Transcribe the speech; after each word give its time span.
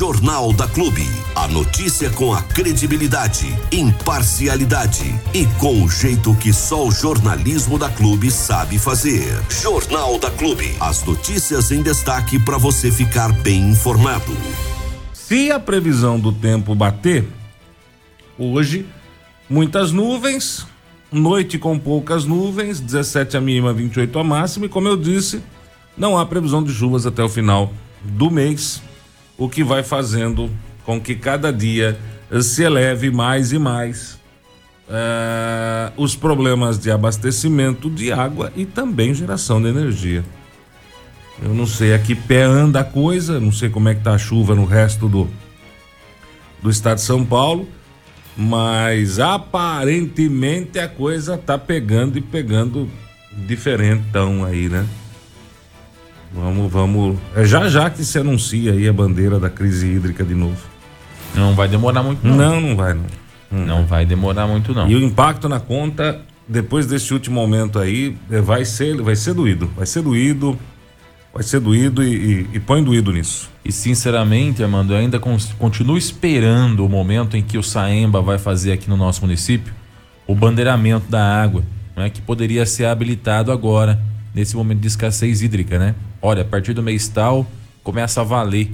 Jornal 0.00 0.50
da 0.54 0.66
Clube. 0.66 1.06
A 1.34 1.46
notícia 1.46 2.08
com 2.08 2.32
a 2.32 2.40
credibilidade, 2.40 3.54
imparcialidade 3.70 5.14
e 5.34 5.44
com 5.58 5.84
o 5.84 5.90
jeito 5.90 6.34
que 6.36 6.54
só 6.54 6.86
o 6.86 6.90
jornalismo 6.90 7.78
da 7.78 7.90
Clube 7.90 8.30
sabe 8.30 8.78
fazer. 8.78 9.26
Jornal 9.50 10.18
da 10.18 10.30
Clube. 10.30 10.74
As 10.80 11.04
notícias 11.04 11.70
em 11.70 11.82
destaque 11.82 12.38
para 12.38 12.56
você 12.56 12.90
ficar 12.90 13.30
bem 13.42 13.72
informado. 13.72 14.34
Se 15.12 15.52
a 15.52 15.60
previsão 15.60 16.18
do 16.18 16.32
tempo 16.32 16.74
bater, 16.74 17.28
hoje, 18.38 18.86
muitas 19.50 19.92
nuvens, 19.92 20.66
noite 21.12 21.58
com 21.58 21.78
poucas 21.78 22.24
nuvens, 22.24 22.80
17 22.80 23.36
a 23.36 23.40
mínima, 23.42 23.70
28 23.74 24.18
a 24.18 24.24
máxima, 24.24 24.64
e 24.64 24.70
como 24.70 24.88
eu 24.88 24.96
disse, 24.96 25.42
não 25.94 26.16
há 26.16 26.24
previsão 26.24 26.64
de 26.64 26.72
chuvas 26.72 27.04
até 27.04 27.22
o 27.22 27.28
final 27.28 27.70
do 28.02 28.30
mês, 28.30 28.80
o 29.40 29.48
que 29.48 29.64
vai 29.64 29.82
fazendo 29.82 30.50
com 30.84 31.00
que 31.00 31.14
cada 31.14 31.50
dia 31.50 31.98
se 32.42 32.62
eleve 32.62 33.10
mais 33.10 33.52
e 33.52 33.58
mais 33.58 34.20
uh, 34.86 35.92
os 35.96 36.14
problemas 36.14 36.78
de 36.78 36.90
abastecimento 36.90 37.88
de 37.88 38.12
água 38.12 38.52
e 38.54 38.66
também 38.66 39.14
geração 39.14 39.60
de 39.60 39.68
energia. 39.68 40.22
Eu 41.42 41.54
não 41.54 41.66
sei 41.66 41.94
a 41.94 41.98
que 41.98 42.14
pé 42.14 42.42
anda 42.42 42.80
a 42.80 42.84
coisa, 42.84 43.40
não 43.40 43.50
sei 43.50 43.70
como 43.70 43.88
é 43.88 43.94
que 43.94 44.02
tá 44.02 44.12
a 44.12 44.18
chuva 44.18 44.54
no 44.54 44.66
resto 44.66 45.08
do, 45.08 45.26
do 46.62 46.68
estado 46.68 46.96
de 46.96 47.04
São 47.04 47.24
Paulo, 47.24 47.66
mas 48.36 49.18
aparentemente 49.18 50.78
a 50.78 50.86
coisa 50.86 51.38
tá 51.38 51.56
pegando 51.56 52.18
e 52.18 52.20
pegando 52.20 52.86
diferentão 53.32 54.44
aí, 54.44 54.68
né? 54.68 54.86
Vamos, 56.32 56.70
vamos. 56.70 57.18
É 57.34 57.44
já 57.44 57.68
já 57.68 57.90
que 57.90 58.04
se 58.04 58.18
anuncia 58.18 58.72
aí 58.72 58.88
a 58.88 58.92
bandeira 58.92 59.38
da 59.38 59.50
crise 59.50 59.86
hídrica 59.86 60.24
de 60.24 60.34
novo. 60.34 60.58
Não 61.34 61.54
vai 61.54 61.68
demorar 61.68 62.02
muito, 62.02 62.26
não. 62.26 62.36
Não, 62.36 62.60
não 62.60 62.76
vai, 62.76 62.94
não. 62.94 63.04
Hum. 63.52 63.66
Não 63.66 63.84
vai 63.84 64.06
demorar 64.06 64.46
muito, 64.46 64.72
não. 64.72 64.88
E 64.88 64.94
o 64.94 65.02
impacto 65.02 65.48
na 65.48 65.58
conta, 65.58 66.20
depois 66.46 66.86
desse 66.86 67.12
último 67.12 67.40
momento 67.40 67.78
aí, 67.78 68.16
é, 68.30 68.40
vai 68.40 68.64
ser, 68.64 69.00
vai 69.02 69.16
ser 69.16 69.34
doído. 69.34 69.70
Vai 69.76 69.86
ser 69.86 70.02
doído. 70.02 70.58
Vai 71.32 71.42
ser 71.44 71.60
doído 71.60 72.02
e, 72.02 72.14
e, 72.14 72.48
e 72.54 72.60
põe 72.60 72.82
doído 72.82 73.12
nisso. 73.12 73.48
E 73.64 73.70
sinceramente, 73.70 74.62
Armando, 74.62 74.92
eu 74.92 74.98
ainda 74.98 75.20
continuo 75.20 75.96
esperando 75.96 76.84
o 76.84 76.88
momento 76.88 77.36
em 77.36 77.42
que 77.42 77.56
o 77.56 77.62
Saemba 77.62 78.20
vai 78.20 78.36
fazer 78.38 78.72
aqui 78.72 78.88
no 78.88 78.96
nosso 78.96 79.20
município 79.20 79.72
o 80.26 80.34
bandeiramento 80.34 81.08
da 81.08 81.22
água, 81.22 81.64
né, 81.96 82.08
que 82.08 82.20
poderia 82.20 82.64
ser 82.64 82.86
habilitado 82.86 83.50
agora, 83.50 84.00
nesse 84.34 84.56
momento 84.56 84.80
de 84.80 84.86
escassez 84.86 85.42
hídrica, 85.42 85.78
né? 85.78 85.94
Olha, 86.20 86.42
a 86.42 86.44
partir 86.44 86.72
do 86.72 86.82
mês 86.82 87.08
tal 87.08 87.46
começa 87.82 88.20
a 88.20 88.24
valer 88.24 88.70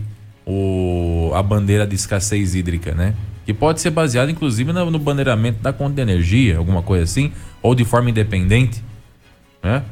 o, 0.46 1.30
a 1.34 1.42
bandeira 1.42 1.86
de 1.86 1.94
escassez 1.94 2.54
hídrica, 2.54 2.94
né? 2.94 3.14
Que 3.44 3.54
pode 3.54 3.80
ser 3.80 3.90
baseado 3.90 4.30
inclusive 4.30 4.72
no, 4.72 4.90
no 4.90 4.98
bandeiramento 4.98 5.60
da 5.60 5.72
conta 5.72 5.94
de 5.94 6.02
energia, 6.02 6.58
alguma 6.58 6.82
coisa 6.82 7.04
assim, 7.04 7.32
ou 7.62 7.74
de 7.74 7.84
forma 7.84 8.10
independente, 8.10 8.82
né? 9.62 9.84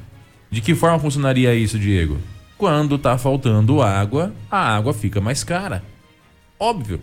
De 0.51 0.61
que 0.61 0.75
forma 0.75 0.99
funcionaria 0.99 1.55
isso, 1.55 1.79
Diego? 1.79 2.19
Quando 2.57 2.97
tá 2.97 3.19
faltando 3.19 3.83
água, 3.83 4.33
a 4.51 4.77
água 4.77 4.95
fica 4.95 5.21
mais 5.21 5.43
cara. 5.43 5.83
Óbvio. 6.59 7.01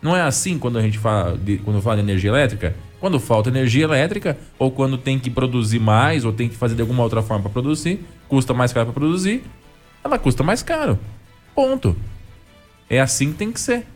Não 0.00 0.16
é 0.16 0.22
assim 0.22 0.58
quando 0.58 0.78
a 0.78 0.82
gente 0.82 0.98
fala 0.98 1.36
de, 1.36 1.58
quando 1.58 1.82
fala 1.82 1.96
de 1.96 2.02
energia 2.02 2.30
elétrica? 2.30 2.74
Quando 2.98 3.20
falta 3.20 3.48
energia 3.50 3.84
elétrica, 3.84 4.36
ou 4.58 4.70
quando 4.70 4.96
tem 4.98 5.18
que 5.18 5.30
produzir 5.30 5.78
mais, 5.78 6.24
ou 6.24 6.32
tem 6.32 6.48
que 6.48 6.56
fazer 6.56 6.74
de 6.74 6.82
alguma 6.82 7.02
outra 7.02 7.22
forma 7.22 7.42
para 7.42 7.52
produzir, 7.52 8.04
custa 8.28 8.52
mais 8.52 8.72
caro 8.72 8.86
para 8.86 8.94
produzir, 8.94 9.42
ela 10.02 10.18
custa 10.18 10.42
mais 10.42 10.62
caro. 10.62 10.98
Ponto. 11.54 11.96
É 12.88 13.00
assim 13.00 13.32
que 13.32 13.38
tem 13.38 13.52
que 13.52 13.60
ser. 13.60 13.86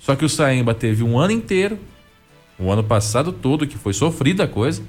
Só 0.00 0.16
que 0.16 0.24
o 0.24 0.28
Saemba 0.28 0.74
teve 0.74 1.02
um 1.04 1.18
ano 1.18 1.32
inteiro, 1.32 1.78
o 2.58 2.70
ano 2.70 2.82
passado 2.82 3.30
todo, 3.30 3.66
que 3.66 3.76
foi 3.76 3.92
sofrida 3.92 4.44
a 4.44 4.48
coisa. 4.48 4.82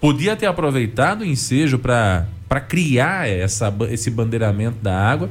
Podia 0.00 0.36
ter 0.36 0.46
aproveitado 0.46 1.22
o 1.22 1.24
ensejo 1.24 1.78
para 1.78 2.26
criar 2.68 3.28
essa, 3.28 3.74
esse 3.90 4.10
bandeiramento 4.10 4.78
da 4.80 4.96
água, 4.96 5.28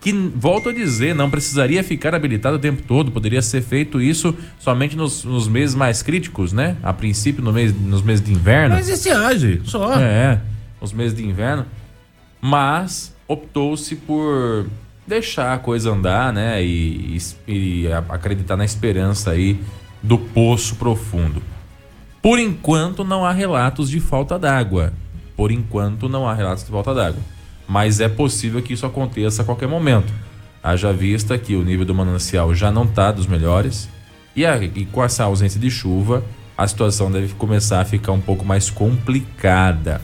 que, 0.00 0.12
volto 0.12 0.68
a 0.68 0.72
dizer, 0.72 1.14
não 1.14 1.30
precisaria 1.30 1.82
ficar 1.82 2.14
habilitado 2.14 2.56
o 2.56 2.58
tempo 2.58 2.82
todo, 2.82 3.10
poderia 3.10 3.40
ser 3.40 3.62
feito 3.62 4.00
isso 4.00 4.36
somente 4.58 4.96
nos, 4.96 5.24
nos 5.24 5.48
meses 5.48 5.74
mais 5.74 6.02
críticos, 6.02 6.52
né? 6.52 6.76
A 6.82 6.92
princípio, 6.92 7.42
no 7.42 7.52
mês, 7.52 7.74
nos 7.74 8.02
meses 8.02 8.24
de 8.24 8.32
inverno. 8.32 8.74
Mas 8.74 8.88
esse 8.88 9.10
age, 9.10 9.60
só. 9.64 9.94
É, 9.98 10.40
nos 10.80 10.92
meses 10.92 11.16
de 11.16 11.24
inverno. 11.24 11.66
Mas 12.46 13.12
optou-se 13.26 13.96
por 13.96 14.68
deixar 15.04 15.52
a 15.52 15.58
coisa 15.58 15.90
andar, 15.90 16.32
né? 16.32 16.62
E, 16.62 17.18
e, 17.48 17.52
e, 17.52 17.92
acreditar 18.08 18.56
na 18.56 18.64
esperança 18.64 19.32
aí 19.32 19.60
do 20.00 20.16
poço 20.16 20.76
profundo. 20.76 21.42
Por 22.22 22.38
enquanto 22.38 23.02
não 23.02 23.26
há 23.26 23.32
relatos 23.32 23.90
de 23.90 23.98
falta 23.98 24.38
d'água. 24.38 24.92
Por 25.36 25.50
enquanto 25.50 26.08
não 26.08 26.28
há 26.28 26.32
relatos 26.32 26.62
de 26.62 26.70
falta 26.70 26.94
d'água. 26.94 27.20
Mas 27.66 27.98
é 27.98 28.08
possível 28.08 28.62
que 28.62 28.74
isso 28.74 28.86
aconteça 28.86 29.42
a 29.42 29.44
qualquer 29.44 29.66
momento. 29.66 30.12
Haja 30.62 30.92
vista 30.92 31.36
que 31.36 31.56
o 31.56 31.64
nível 31.64 31.84
do 31.84 31.96
manancial 31.96 32.54
já 32.54 32.70
não 32.70 32.84
está 32.84 33.10
dos 33.10 33.26
melhores. 33.26 33.88
E, 34.36 34.46
a, 34.46 34.56
e 34.56 34.86
com 34.86 35.02
essa 35.02 35.24
ausência 35.24 35.58
de 35.58 35.68
chuva, 35.68 36.22
a 36.56 36.64
situação 36.68 37.10
deve 37.10 37.34
começar 37.34 37.80
a 37.80 37.84
ficar 37.84 38.12
um 38.12 38.20
pouco 38.20 38.44
mais 38.44 38.70
complicada. 38.70 40.00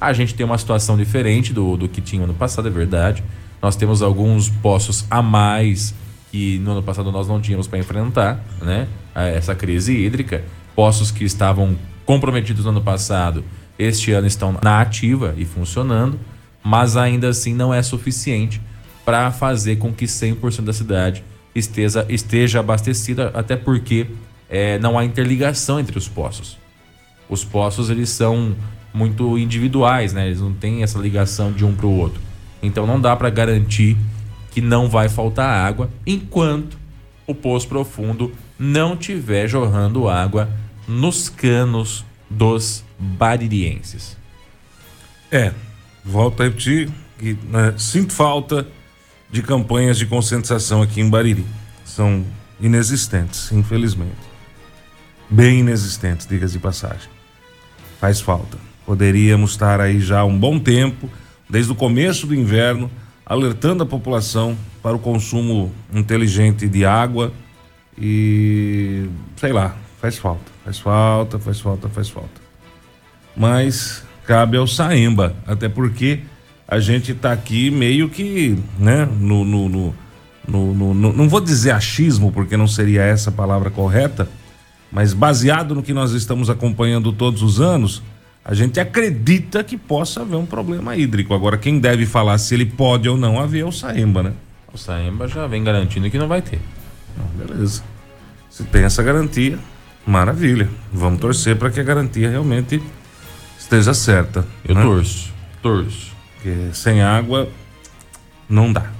A 0.00 0.12
gente 0.12 0.34
tem 0.34 0.44
uma 0.44 0.58
situação 0.58 0.96
diferente 0.96 1.52
do, 1.52 1.76
do 1.76 1.88
que 1.88 2.00
tinha 2.00 2.26
no 2.26 2.34
passado, 2.34 2.68
é 2.68 2.70
verdade. 2.70 3.22
Nós 3.62 3.76
temos 3.76 4.02
alguns 4.02 4.48
poços 4.48 5.04
a 5.10 5.22
mais 5.22 5.94
que 6.30 6.58
no 6.58 6.72
ano 6.72 6.82
passado 6.82 7.10
nós 7.10 7.26
não 7.28 7.40
tínhamos 7.40 7.66
para 7.66 7.78
enfrentar, 7.78 8.44
né? 8.60 8.86
Essa 9.14 9.54
crise 9.54 9.96
hídrica. 9.96 10.44
Poços 10.74 11.10
que 11.10 11.24
estavam 11.24 11.76
comprometidos 12.04 12.64
no 12.64 12.70
ano 12.70 12.82
passado, 12.82 13.42
este 13.78 14.12
ano 14.12 14.26
estão 14.26 14.58
na 14.62 14.80
ativa 14.80 15.34
e 15.36 15.44
funcionando, 15.44 16.18
mas 16.62 16.96
ainda 16.96 17.28
assim 17.28 17.54
não 17.54 17.72
é 17.72 17.82
suficiente 17.82 18.60
para 19.04 19.30
fazer 19.30 19.76
com 19.76 19.92
que 19.92 20.04
100% 20.04 20.62
da 20.62 20.72
cidade 20.72 21.24
esteja, 21.54 22.04
esteja 22.08 22.60
abastecida, 22.60 23.30
até 23.34 23.56
porque 23.56 24.06
é, 24.48 24.78
não 24.78 24.98
há 24.98 25.04
interligação 25.04 25.80
entre 25.80 25.96
os 25.96 26.08
poços. 26.08 26.58
Os 27.28 27.44
poços 27.44 27.90
eles 27.90 28.10
são 28.10 28.54
muito 28.96 29.36
individuais, 29.36 30.14
né? 30.14 30.26
Eles 30.26 30.40
não 30.40 30.54
têm 30.54 30.82
essa 30.82 30.98
ligação 30.98 31.52
de 31.52 31.66
um 31.66 31.74
para 31.74 31.86
o 31.86 31.94
outro. 31.98 32.18
Então 32.62 32.86
não 32.86 32.98
dá 32.98 33.14
para 33.14 33.28
garantir 33.28 33.94
que 34.50 34.62
não 34.62 34.88
vai 34.88 35.06
faltar 35.06 35.48
água 35.48 35.90
enquanto 36.06 36.78
o 37.26 37.34
poço 37.34 37.68
profundo 37.68 38.32
não 38.58 38.96
tiver 38.96 39.46
jorrando 39.46 40.08
água 40.08 40.48
nos 40.88 41.28
canos 41.28 42.06
dos 42.30 42.82
baririenses. 42.98 44.16
É, 45.30 45.52
volto 46.02 46.40
a 46.42 46.46
repetir 46.46 46.88
que 47.18 47.36
né, 47.50 47.74
sinto 47.76 48.14
falta 48.14 48.66
de 49.30 49.42
campanhas 49.42 49.98
de 49.98 50.06
conscientização 50.06 50.80
aqui 50.80 51.02
em 51.02 51.10
Bariri. 51.10 51.44
São 51.84 52.24
inexistentes, 52.58 53.52
infelizmente. 53.52 54.16
Bem 55.28 55.60
inexistentes, 55.60 56.26
diga 56.26 56.46
de 56.46 56.58
passagem. 56.58 57.10
Faz 58.00 58.20
falta. 58.20 58.56
Poderíamos 58.86 59.50
estar 59.50 59.80
aí 59.80 60.00
já 60.00 60.20
há 60.20 60.24
um 60.24 60.38
bom 60.38 60.60
tempo, 60.60 61.10
desde 61.50 61.72
o 61.72 61.74
começo 61.74 62.26
do 62.26 62.34
inverno, 62.34 62.88
alertando 63.26 63.82
a 63.82 63.86
população 63.86 64.56
para 64.80 64.94
o 64.94 64.98
consumo 65.00 65.72
inteligente 65.92 66.68
de 66.68 66.84
água 66.84 67.32
e 67.98 69.08
sei 69.36 69.52
lá, 69.52 69.74
faz 70.00 70.16
falta, 70.16 70.52
faz 70.64 70.78
falta, 70.78 71.38
faz 71.40 71.60
falta, 71.60 71.88
faz 71.88 72.08
falta. 72.08 72.40
Mas 73.36 74.04
cabe 74.24 74.56
ao 74.56 74.66
Saemba, 74.66 75.34
até 75.44 75.68
porque 75.68 76.20
a 76.68 76.78
gente 76.78 77.10
está 77.10 77.32
aqui 77.32 77.70
meio 77.70 78.08
que, 78.08 78.56
né, 78.78 79.08
no, 79.18 79.44
no, 79.44 79.68
no, 79.68 79.94
no, 80.48 80.94
não 81.12 81.28
vou 81.28 81.40
dizer 81.40 81.72
achismo, 81.72 82.30
porque 82.30 82.56
não 82.56 82.68
seria 82.68 83.02
essa 83.02 83.30
a 83.30 83.32
palavra 83.32 83.70
correta, 83.70 84.28
mas 84.92 85.12
baseado 85.12 85.74
no 85.74 85.82
que 85.82 85.92
nós 85.92 86.12
estamos 86.12 86.48
acompanhando 86.48 87.12
todos 87.12 87.42
os 87.42 87.60
anos, 87.60 88.02
a 88.48 88.54
gente 88.54 88.78
acredita 88.78 89.64
que 89.64 89.76
possa 89.76 90.20
haver 90.20 90.36
um 90.36 90.46
problema 90.46 90.96
hídrico. 90.96 91.34
Agora, 91.34 91.58
quem 91.58 91.80
deve 91.80 92.06
falar 92.06 92.38
se 92.38 92.54
ele 92.54 92.64
pode 92.64 93.08
ou 93.08 93.16
não 93.16 93.40
haver 93.40 93.62
é 93.62 93.64
o 93.64 93.72
Saemba, 93.72 94.22
né? 94.22 94.32
O 94.72 94.78
Saemba 94.78 95.26
já 95.26 95.48
vem 95.48 95.64
garantindo 95.64 96.08
que 96.08 96.16
não 96.16 96.28
vai 96.28 96.40
ter. 96.40 96.60
Não, 97.18 97.26
beleza. 97.44 97.82
Se 98.48 98.62
tem 98.62 98.84
essa 98.84 99.02
garantia, 99.02 99.58
maravilha. 100.06 100.70
Vamos 100.92 101.18
torcer 101.20 101.56
para 101.56 101.72
que 101.72 101.80
a 101.80 101.82
garantia 101.82 102.30
realmente 102.30 102.80
esteja 103.58 103.92
certa. 103.92 104.46
Eu 104.64 104.76
né? 104.76 104.82
torço, 104.82 105.34
torço. 105.60 106.14
Porque 106.36 106.72
sem 106.72 107.02
água 107.02 107.48
não 108.48 108.72
dá. 108.72 108.92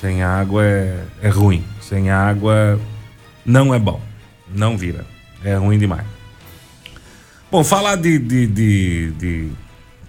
Sem 0.00 0.24
água 0.24 0.64
é, 0.64 1.04
é 1.22 1.28
ruim. 1.28 1.62
Sem 1.80 2.10
água 2.10 2.80
não 3.44 3.72
é 3.72 3.78
bom. 3.78 4.00
Não 4.52 4.76
vira. 4.76 5.06
É 5.44 5.54
ruim 5.54 5.78
demais. 5.78 6.15
Bom, 7.50 7.62
falar 7.62 7.96
de, 7.96 8.18
de, 8.18 8.46
de, 8.46 9.10
de 9.12 9.48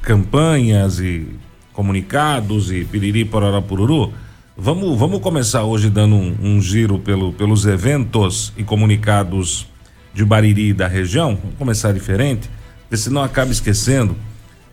campanhas 0.01 0.99
e 0.99 1.27
comunicados 1.71 2.71
e 2.71 2.83
piriri 2.83 3.25
pororó 3.25 3.61
pururu, 3.61 4.13
Vamos, 4.59 4.97
vamos 4.97 5.19
começar 5.19 5.63
hoje 5.65 5.87
dando 5.87 6.15
um, 6.15 6.35
um 6.41 6.59
giro 6.59 6.97
pelo, 6.97 7.31
pelos 7.31 7.67
eventos 7.67 8.51
e 8.57 8.63
comunicados 8.63 9.67
de 10.15 10.25
Bariri 10.25 10.69
e 10.69 10.73
da 10.73 10.87
região. 10.87 11.35
Vamos 11.35 11.57
começar 11.59 11.91
diferente, 11.91 12.49
porque 12.81 12.97
senão 12.97 13.21
acaba 13.21 13.51
esquecendo. 13.51 14.17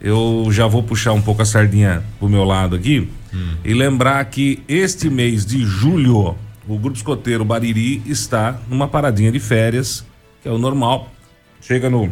Eu 0.00 0.48
já 0.50 0.66
vou 0.66 0.82
puxar 0.82 1.12
um 1.12 1.20
pouco 1.20 1.42
a 1.42 1.44
sardinha 1.44 2.02
pro 2.18 2.30
meu 2.30 2.44
lado 2.44 2.74
aqui 2.76 3.10
hum. 3.30 3.56
e 3.62 3.74
lembrar 3.74 4.24
que 4.24 4.62
este 4.66 5.10
mês 5.10 5.44
de 5.44 5.62
julho 5.66 6.34
o 6.66 6.78
Grupo 6.78 6.96
Escoteiro 6.96 7.44
Bariri 7.44 8.00
está 8.06 8.58
numa 8.70 8.88
paradinha 8.88 9.30
de 9.30 9.38
férias, 9.38 10.02
que 10.42 10.48
é 10.48 10.50
o 10.50 10.56
normal. 10.56 11.12
Chega 11.60 11.90
no. 11.90 12.10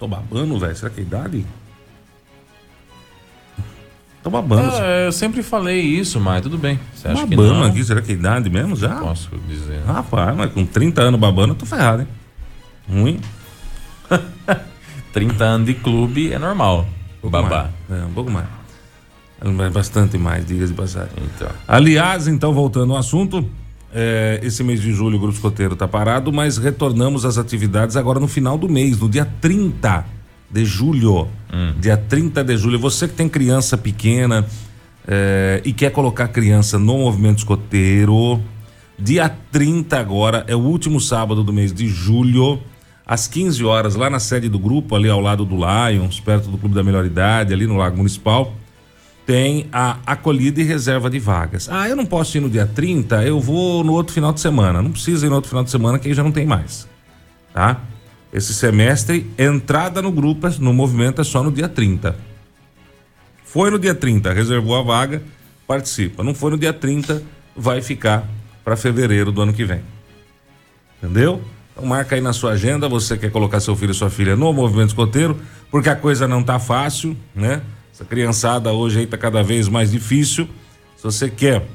Tô 0.00 0.08
babando, 0.08 0.58
velho. 0.58 0.74
Será 0.74 0.90
que 0.90 1.00
é 1.00 1.02
idade? 1.02 1.44
Tô 4.22 4.30
babando. 4.30 4.70
Ah, 4.72 5.04
eu 5.04 5.12
sempre 5.12 5.42
falei 5.42 5.78
isso, 5.80 6.18
mas 6.18 6.40
tudo 6.40 6.56
bem. 6.56 6.80
Você 6.94 7.08
acha 7.08 7.26
babando 7.26 7.52
que 7.52 7.58
não? 7.60 7.64
aqui, 7.64 7.84
será 7.84 8.00
que 8.00 8.12
é 8.12 8.14
idade 8.14 8.48
mesmo 8.48 8.74
já? 8.74 8.96
Posso 8.96 9.30
dizer. 9.46 9.82
Rapaz, 9.84 10.34
mas 10.34 10.52
com 10.52 10.64
30 10.64 11.02
anos 11.02 11.20
babando, 11.20 11.52
eu 11.52 11.56
tô 11.56 11.66
ferrado, 11.66 12.02
hein? 12.02 12.08
Ruim. 12.88 13.20
30 15.12 15.44
anos 15.44 15.66
de 15.66 15.74
clube 15.74 16.32
é 16.32 16.38
normal. 16.38 16.86
Um 17.22 17.28
babá. 17.28 17.70
Mais. 17.88 18.02
É, 18.02 18.04
um 18.06 18.12
pouco 18.12 18.30
mais. 18.30 18.46
Bastante 19.72 20.16
mais, 20.16 20.46
diga 20.46 20.66
de 20.66 20.72
passagem. 20.72 21.12
Então. 21.34 21.48
Aliás, 21.68 22.26
então, 22.26 22.54
voltando 22.54 22.92
ao 22.92 22.98
assunto, 22.98 23.48
é, 23.92 24.40
esse 24.42 24.62
mês 24.62 24.80
de 24.80 24.92
julho 24.92 25.16
o 25.16 25.20
Grupo 25.20 25.34
Escoteiro 25.34 25.74
está 25.74 25.86
parado, 25.88 26.32
mas 26.32 26.58
retornamos 26.58 27.24
às 27.24 27.38
atividades 27.38 27.96
agora 27.96 28.20
no 28.20 28.28
final 28.28 28.56
do 28.56 28.68
mês, 28.68 28.98
no 29.00 29.08
dia 29.08 29.24
30 29.40 30.04
de 30.50 30.64
julho. 30.64 31.28
Hum. 31.52 31.74
Dia 31.80 31.96
30 31.96 32.44
de 32.44 32.56
julho. 32.56 32.78
Você 32.78 33.08
que 33.08 33.14
tem 33.14 33.28
criança 33.28 33.76
pequena 33.76 34.46
é, 35.06 35.60
e 35.64 35.72
quer 35.72 35.90
colocar 35.90 36.28
criança 36.28 36.78
no 36.78 36.98
movimento 36.98 37.38
escoteiro, 37.38 38.40
dia 38.98 39.28
30 39.28 39.98
agora, 39.98 40.44
é 40.46 40.54
o 40.54 40.60
último 40.60 41.00
sábado 41.00 41.42
do 41.42 41.52
mês 41.52 41.72
de 41.72 41.88
julho, 41.88 42.60
às 43.06 43.26
15 43.26 43.64
horas, 43.64 43.94
lá 43.96 44.08
na 44.08 44.20
sede 44.20 44.48
do 44.48 44.58
grupo, 44.58 44.94
ali 44.94 45.08
ao 45.08 45.20
lado 45.20 45.44
do 45.44 45.56
Lions, 45.56 46.20
perto 46.20 46.48
do 46.48 46.56
Clube 46.56 46.74
da 46.74 46.84
Melhor 46.84 47.04
Idade, 47.04 47.52
ali 47.52 47.66
no 47.66 47.76
Lago 47.76 47.96
Municipal 47.96 48.54
tem 49.30 49.68
a 49.72 49.96
acolhida 50.04 50.60
e 50.60 50.64
reserva 50.64 51.08
de 51.08 51.20
vagas. 51.20 51.68
Ah, 51.70 51.88
eu 51.88 51.94
não 51.94 52.04
posso 52.04 52.36
ir 52.36 52.40
no 52.40 52.50
dia 52.50 52.66
30, 52.66 53.22
eu 53.24 53.38
vou 53.38 53.84
no 53.84 53.92
outro 53.92 54.12
final 54.12 54.32
de 54.32 54.40
semana. 54.40 54.82
Não 54.82 54.90
precisa 54.90 55.24
ir 55.24 55.28
no 55.28 55.36
outro 55.36 55.48
final 55.48 55.62
de 55.62 55.70
semana 55.70 56.00
que 56.00 56.08
aí 56.08 56.14
já 56.14 56.24
não 56.24 56.32
tem 56.32 56.44
mais. 56.44 56.88
Tá? 57.54 57.80
Esse 58.32 58.52
semestre, 58.52 59.30
entrada 59.38 60.02
no 60.02 60.10
grupo, 60.10 60.48
no 60.58 60.72
movimento 60.72 61.20
é 61.20 61.24
só 61.24 61.44
no 61.44 61.52
dia 61.52 61.68
30. 61.68 62.16
Foi 63.44 63.70
no 63.70 63.78
dia 63.78 63.94
30, 63.94 64.32
reservou 64.32 64.76
a 64.76 64.82
vaga, 64.82 65.22
participa. 65.64 66.24
Não 66.24 66.34
foi 66.34 66.50
no 66.50 66.58
dia 66.58 66.72
30, 66.72 67.22
vai 67.54 67.80
ficar 67.80 68.26
para 68.64 68.76
fevereiro 68.76 69.30
do 69.30 69.42
ano 69.42 69.52
que 69.52 69.64
vem. 69.64 69.82
Entendeu? 71.00 71.40
Então 71.70 71.86
marca 71.86 72.16
aí 72.16 72.20
na 72.20 72.32
sua 72.32 72.50
agenda, 72.54 72.88
você 72.88 73.16
quer 73.16 73.30
colocar 73.30 73.60
seu 73.60 73.76
filho 73.76 73.92
e 73.92 73.94
sua 73.94 74.10
filha 74.10 74.34
no 74.34 74.52
movimento 74.52 74.88
escoteiro, 74.88 75.40
porque 75.70 75.88
a 75.88 75.94
coisa 75.94 76.26
não 76.26 76.42
tá 76.42 76.58
fácil, 76.58 77.16
né? 77.32 77.62
Essa 78.00 78.08
criançada 78.08 78.72
hoje 78.72 79.00
aí 79.00 79.06
tá 79.06 79.18
cada 79.18 79.42
vez 79.42 79.68
mais 79.68 79.90
difícil. 79.92 80.48
Se 80.96 81.04
você 81.04 81.28
quer 81.28 81.68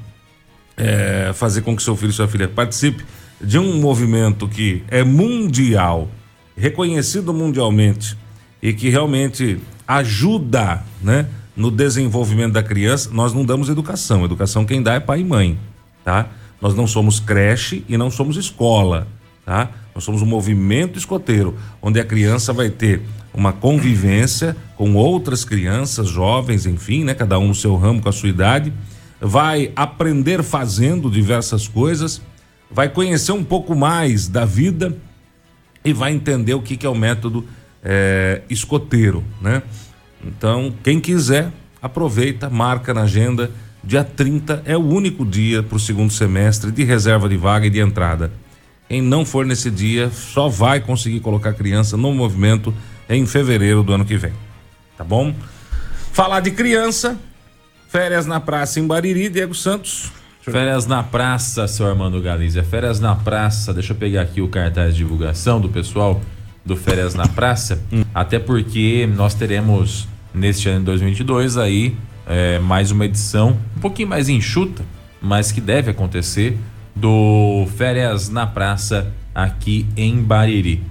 é, 0.75 1.29
fazer 1.35 1.61
com 1.61 1.75
que 1.75 1.83
seu 1.83 1.95
filho 1.95 2.09
e 2.09 2.13
sua 2.13 2.27
filha 2.27 2.47
participe 2.47 3.05
de 3.39 3.59
um 3.59 3.79
movimento 3.79 4.47
que 4.47 4.81
é 4.87 5.03
mundial, 5.03 6.09
reconhecido 6.57 7.31
mundialmente 7.31 8.17
e 8.59 8.73
que 8.73 8.89
realmente 8.89 9.59
ajuda, 9.87 10.83
né, 10.99 11.27
no 11.55 11.69
desenvolvimento 11.69 12.53
da 12.53 12.63
criança, 12.63 13.11
nós 13.13 13.31
não 13.31 13.45
damos 13.45 13.69
educação. 13.69 14.25
Educação 14.25 14.65
quem 14.65 14.81
dá 14.81 14.95
é 14.95 14.99
pai 14.99 15.19
e 15.19 15.23
mãe, 15.23 15.59
tá? 16.03 16.27
Nós 16.59 16.73
não 16.73 16.87
somos 16.87 17.19
creche 17.19 17.85
e 17.87 17.97
não 17.97 18.09
somos 18.09 18.35
escola, 18.35 19.07
tá? 19.45 19.69
Nós 19.93 20.03
somos 20.03 20.23
um 20.23 20.25
movimento 20.25 20.97
escoteiro, 20.97 21.55
onde 21.79 21.99
a 21.99 22.03
criança 22.03 22.51
vai 22.51 22.71
ter 22.71 23.03
uma 23.35 23.51
convivência 23.51 24.55
com 24.77 24.95
outras 24.95 25.43
crianças, 25.43 26.07
jovens, 26.07 26.65
enfim, 26.65 27.03
né? 27.03 27.13
Cada 27.13 27.37
um 27.37 27.49
no 27.49 27.55
seu 27.55 27.75
ramo, 27.75 28.01
com 28.01 28.07
a 28.07 28.11
sua 28.13 28.29
idade. 28.29 28.71
Vai 29.19 29.71
aprender 29.75 30.41
fazendo 30.41 31.09
diversas 31.11 31.67
coisas, 31.67 32.21
vai 32.71 32.89
conhecer 32.89 33.33
um 33.33 33.43
pouco 33.43 33.75
mais 33.75 34.27
da 34.27 34.45
vida 34.45 34.97
e 35.83 35.91
vai 35.91 36.13
entender 36.13 36.53
o 36.53 36.61
que, 36.61 36.77
que 36.77 36.85
é 36.85 36.89
o 36.89 36.95
método 36.95 37.45
é, 37.83 38.41
escoteiro, 38.49 39.23
né? 39.41 39.61
Então, 40.25 40.73
quem 40.81 40.99
quiser, 40.99 41.51
aproveita, 41.81 42.49
marca 42.49 42.93
na 42.93 43.01
agenda. 43.01 43.51
Dia 43.83 44.03
30 44.03 44.63
é 44.65 44.75
o 44.75 44.83
único 44.83 45.23
dia 45.23 45.61
para 45.61 45.75
o 45.75 45.79
segundo 45.79 46.11
semestre 46.11 46.71
de 46.71 46.83
reserva 46.83 47.29
de 47.29 47.37
vaga 47.37 47.67
e 47.67 47.69
de 47.69 47.79
entrada. 47.79 48.31
Quem 48.89 49.01
não 49.01 49.23
for 49.25 49.45
nesse 49.45 49.69
dia 49.69 50.09
só 50.09 50.47
vai 50.47 50.79
conseguir 50.79 51.19
colocar 51.19 51.51
a 51.51 51.53
criança 51.53 51.95
no 51.95 52.11
movimento 52.11 52.73
em 53.09 53.25
fevereiro 53.25 53.83
do 53.83 53.93
ano 53.93 54.05
que 54.05 54.17
vem. 54.17 54.33
Tá 54.97 55.03
bom? 55.03 55.33
Falar 56.11 56.39
de 56.39 56.51
criança, 56.51 57.17
férias 57.89 58.25
na 58.25 58.39
praça 58.39 58.79
em 58.79 58.87
Bariri, 58.87 59.29
Diego 59.29 59.53
Santos. 59.53 60.11
Férias 60.41 60.85
na 60.85 61.01
praça, 61.01 61.67
seu 61.67 61.87
Armando 61.87 62.21
Galizia. 62.21 62.63
Férias 62.63 62.99
na 62.99 63.15
praça. 63.15 63.73
Deixa 63.73 63.93
eu 63.93 63.97
pegar 63.97 64.21
aqui 64.21 64.41
o 64.41 64.47
cartaz 64.47 64.93
de 64.93 64.99
divulgação 64.99 65.59
do 65.59 65.67
pessoal 65.69 66.21
do 66.63 66.75
Férias 66.75 67.15
na 67.15 67.27
Praça. 67.27 67.81
Hum. 67.91 68.03
Até 68.13 68.39
porque 68.39 69.07
nós 69.15 69.33
teremos 69.33 70.07
neste 70.33 70.67
ano 70.69 70.79
de 70.79 70.85
2022 70.85 71.57
aí 71.57 71.95
é, 72.27 72.59
mais 72.59 72.91
uma 72.91 73.05
edição 73.05 73.57
um 73.77 73.79
pouquinho 73.79 74.09
mais 74.09 74.27
enxuta, 74.27 74.83
mas 75.21 75.51
que 75.51 75.61
deve 75.61 75.91
acontecer 75.91 76.57
do 76.95 77.67
Férias 77.77 78.29
na 78.29 78.47
Praça 78.47 79.11
aqui 79.33 79.85
em 79.95 80.21
Bariri. 80.21 80.81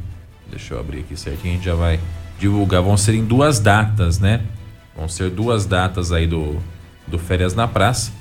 Deixa 0.55 0.75
eu 0.75 0.79
abrir 0.79 1.01
aqui 1.01 1.17
certinho, 1.17 1.55
a 1.55 1.57
gente 1.57 1.65
já 1.65 1.75
vai 1.75 1.99
divulgar. 2.39 2.81
Vão 2.81 2.97
ser 2.97 3.17
em 3.17 3.25
duas 3.25 3.59
datas, 3.59 4.21
né? 4.21 4.41
Vão 4.97 5.09
ser 5.09 5.29
duas 5.29 5.67
datas 5.67 6.13
aí 6.13 6.29
do, 6.29 6.59
do 7.09 7.19
Férias 7.19 7.57
na 7.57 7.67
Praça, 7.67 8.13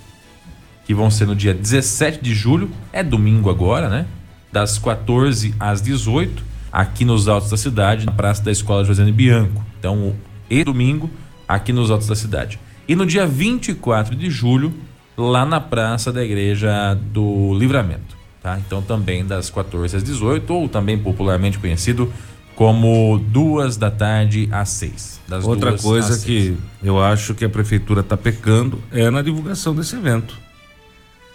que 0.83 0.95
vão 0.95 1.11
ser 1.11 1.27
no 1.27 1.35
dia 1.35 1.53
17 1.53 2.23
de 2.23 2.33
julho, 2.33 2.71
é 2.91 3.03
domingo 3.03 3.51
agora, 3.51 3.87
né? 3.87 4.07
Das 4.51 4.79
14 4.79 5.53
às 5.59 5.79
18, 5.79 6.43
aqui 6.71 7.05
nos 7.05 7.27
altos 7.27 7.51
da 7.51 7.57
cidade, 7.57 8.03
na 8.07 8.11
Praça 8.11 8.43
da 8.43 8.51
Escola 8.51 8.83
Josiane 8.83 9.11
Bianco. 9.11 9.63
Então, 9.77 10.15
e 10.49 10.63
domingo, 10.63 11.11
aqui 11.47 11.71
nos 11.71 11.91
altos 11.91 12.07
da 12.07 12.15
cidade. 12.15 12.59
E 12.87 12.95
no 12.95 13.05
dia 13.05 13.27
24 13.27 14.15
de 14.15 14.31
julho, 14.31 14.73
lá 15.15 15.45
na 15.45 15.59
Praça 15.59 16.11
da 16.11 16.23
Igreja 16.23 16.95
do 16.95 17.53
Livramento. 17.53 18.12
Tá? 18.43 18.59
Então 18.59 18.81
também 18.81 19.25
das 19.25 19.49
14 19.49 19.95
às 19.95 20.03
18, 20.03 20.53
ou 20.53 20.67
também 20.67 20.97
popularmente 20.97 21.57
conhecido 21.57 22.11
como 22.55 23.17
duas 23.17 23.77
da 23.77 23.89
tarde 23.89 24.49
às 24.51 24.67
6. 24.67 25.21
Outra 25.43 25.77
coisa 25.77 26.19
que 26.23 26.57
eu 26.83 27.01
acho 27.01 27.33
que 27.33 27.45
a 27.45 27.49
prefeitura 27.49 28.01
está 28.01 28.17
pecando 28.17 28.83
é 28.91 29.09
na 29.09 29.21
divulgação 29.21 29.73
desse 29.73 29.95
evento. 29.95 30.37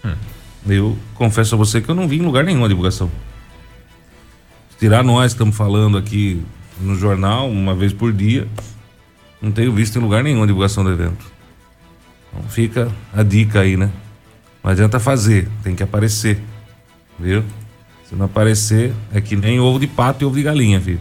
Hum. 0.04 0.14
Eu 0.66 0.99
confesso 1.14 1.54
a 1.54 1.59
você 1.59 1.80
que 1.80 1.88
eu 1.88 1.94
não 1.94 2.06
vi 2.06 2.18
em 2.18 2.23
lugar 2.23 2.44
nenhum 2.44 2.62
a 2.62 2.68
divulgação. 2.68 3.11
Tirar 4.78 5.02
nós 5.02 5.32
estamos 5.32 5.56
falando 5.56 5.97
aqui 5.97 6.42
no 6.78 6.94
jornal 6.94 7.49
uma 7.49 7.75
vez 7.75 7.92
por 7.92 8.12
dia, 8.12 8.47
não 9.40 9.50
tenho 9.50 9.73
visto 9.73 9.99
em 9.99 10.02
lugar 10.02 10.23
nenhum 10.23 10.42
a 10.42 10.47
divulgação 10.47 10.85
do 10.85 10.90
evento. 10.90 11.25
Então 12.28 12.49
fica 12.50 12.92
a 13.14 13.23
dica 13.23 13.61
aí, 13.61 13.78
né? 13.78 13.90
Não 14.62 14.71
adianta 14.71 15.00
fazer, 15.00 15.49
tem 15.62 15.75
que 15.75 15.82
aparecer. 15.82 16.38
Viu? 17.18 17.42
Se 18.08 18.14
não 18.14 18.26
aparecer, 18.26 18.92
é 19.12 19.20
que 19.20 19.37
nem 19.37 19.60
ovo 19.60 19.78
de 19.78 19.87
pato 19.87 20.25
e 20.25 20.26
ovo 20.26 20.37
de 20.37 20.42
galinha, 20.42 20.78
viu? 20.78 20.98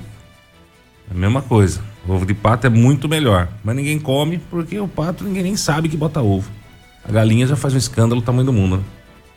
É 1.09 1.13
a 1.13 1.17
mesma 1.17 1.41
coisa. 1.41 1.81
O 2.07 2.13
ovo 2.13 2.25
de 2.25 2.33
pato 2.33 2.67
é 2.67 2.69
muito 2.69 3.07
melhor. 3.07 3.47
Mas 3.63 3.75
ninguém 3.75 3.99
come 3.99 4.39
porque 4.49 4.79
o 4.79 4.87
pato 4.87 5.23
ninguém 5.23 5.43
nem 5.43 5.55
sabe 5.55 5.87
que 5.87 5.95
bota 5.95 6.21
ovo. 6.21 6.49
A 7.07 7.11
galinha 7.11 7.47
já 7.47 7.55
faz 7.55 7.73
um 7.73 7.77
escândalo 7.77 8.19
do 8.21 8.25
tamanho 8.25 8.45
do 8.45 8.53
mundo, 8.53 8.77
né? 8.77 8.83